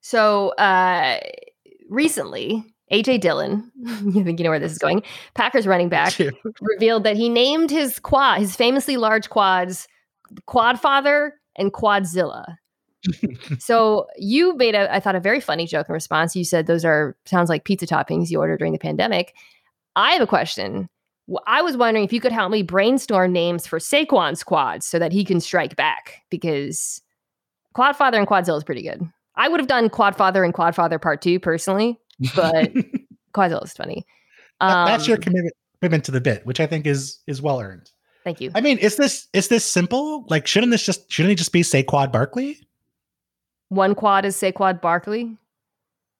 [0.00, 1.20] So, uh,
[1.90, 5.02] recently, AJ Dillon, you think you know where this is going?
[5.34, 6.14] Packers running back
[6.62, 9.86] revealed that he named his quad, his famously large quads,
[10.46, 12.56] Quad Father and Quadzilla.
[13.58, 16.34] so you made a, I thought, a very funny joke in response.
[16.34, 19.34] You said those are sounds like pizza toppings you ordered during the pandemic.
[19.94, 20.88] I have a question.
[21.46, 25.12] I was wondering if you could help me brainstorm names for Saquon's quads so that
[25.12, 27.00] he can strike back because
[27.74, 29.02] Quadfather and Quadzilla is pretty good.
[29.36, 31.98] I would have done Quadfather and Quadfather Part Two personally,
[32.36, 32.72] but
[33.34, 34.06] Quadzilla is funny.
[34.60, 37.60] That- that's your Um, commitment commitment to the bit, which I think is is well
[37.60, 37.90] earned.
[38.22, 38.50] Thank you.
[38.54, 40.24] I mean, is this is this simple?
[40.28, 42.66] Like, shouldn't this just shouldn't he just be Saquad Barkley?
[43.70, 45.36] One quad is Saquad Barkley.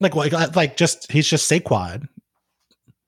[0.01, 2.09] Like, like, like just he's just Saquad.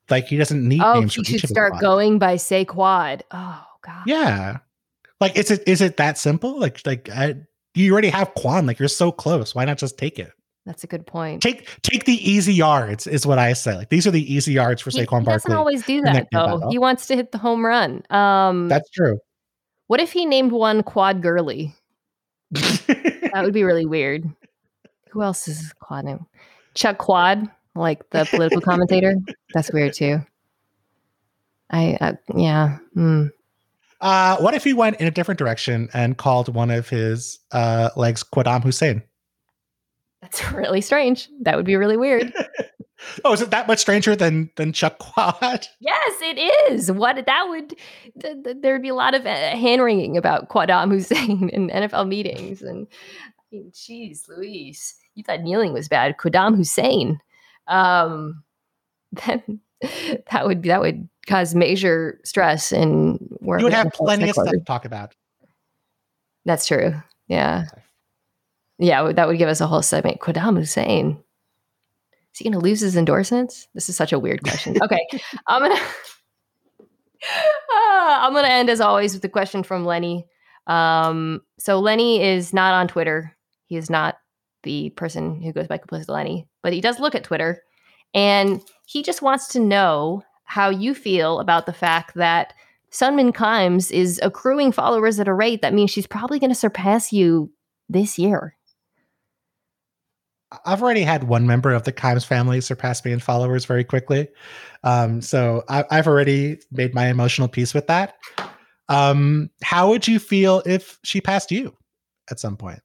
[0.09, 1.15] Like he doesn't need Oh, names.
[1.15, 3.21] he should start going by Saquad.
[3.31, 4.03] Oh God.
[4.05, 4.57] Yeah.
[5.19, 6.59] Like, is it is it that simple?
[6.59, 7.35] Like, like I,
[7.73, 8.65] you already have Quan.
[8.67, 9.55] Like, you're so close.
[9.55, 10.31] Why not just take it?
[10.65, 11.41] That's a good point.
[11.41, 13.75] Take take the easy yards is what I say.
[13.75, 15.33] Like, these are the easy yards for he, Saquon he Barkley.
[15.33, 16.57] doesn't always do that that though.
[16.57, 16.69] battle.
[16.71, 18.03] He wants to hit the home run.
[18.09, 19.19] Um, That's true.
[19.87, 21.73] what if he named one Quad Gurley?
[23.33, 24.23] That would be really weird.
[25.11, 26.25] Who else is Quad name?
[26.73, 29.15] Chuck Quad, like the political commentator.
[29.53, 30.19] That's weird too.
[31.69, 32.77] I, I yeah.
[32.93, 33.27] Hmm.
[33.99, 37.89] uh, what if he went in a different direction and called one of his uh,
[37.95, 39.03] legs Quadam Hussein?
[40.21, 41.29] That's really strange.
[41.41, 42.33] That would be really weird.
[43.23, 45.67] Oh, is it that much stranger than than Chuck Quad?
[45.79, 46.91] yes, it is.
[46.91, 47.75] What that would
[48.19, 52.07] th- th- there'd be a lot of uh, hand wringing about Quadam Hussein in NFL
[52.07, 52.87] meetings, and
[53.39, 56.17] I mean, geez, Louise, you thought kneeling was bad.
[56.17, 57.19] Quadam Hussein,
[57.67, 58.43] um,
[59.25, 59.59] then
[60.31, 64.49] that would that would cause major stress in where You would have plenty of stuff
[64.49, 65.13] to talk about.
[66.45, 66.93] That's true.
[67.27, 67.65] Yeah.
[68.79, 70.19] Yeah, that would give us a whole segment.
[70.19, 71.21] Quadam Hussein.
[72.33, 73.67] Is he going to lose his endorsements?
[73.73, 74.77] This is such a weird question.
[74.83, 75.05] Okay.
[75.47, 75.83] I'm going to
[77.73, 80.27] I'm going to end as always with the question from Lenny.
[80.67, 83.35] Um, so Lenny is not on Twitter.
[83.65, 84.17] He is not
[84.67, 87.63] the person who goes by complicit Lenny, but he does look at Twitter
[88.13, 92.53] and he just wants to know how you feel about the fact that
[92.91, 97.13] Sunmin Kimes is accruing followers at a rate that means she's probably going to surpass
[97.13, 97.51] you
[97.89, 98.55] this year.
[100.65, 104.27] I've already had one member of the Kimes family surpass me in followers very quickly.
[104.83, 108.15] Um, so I, I've already made my emotional peace with that.
[108.89, 111.75] Um, how would you feel if she passed you
[112.31, 112.79] at some point?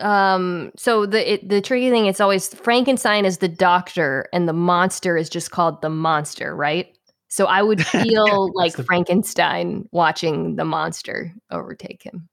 [0.00, 4.52] um so the it, the tricky thing it's always frankenstein is the doctor and the
[4.52, 6.96] monster is just called the monster right?
[7.28, 12.28] So i would feel like frankenstein watching the monster overtake him.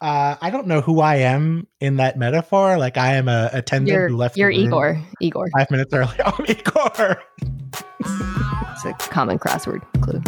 [0.00, 2.78] Uh i don't know who i am in that metaphor.
[2.78, 5.48] Like i am a attendant you're, who left you're igor igor.
[5.56, 6.14] five minutes early.
[6.24, 7.22] I'm igor.
[8.00, 10.22] It's a common crossword clue.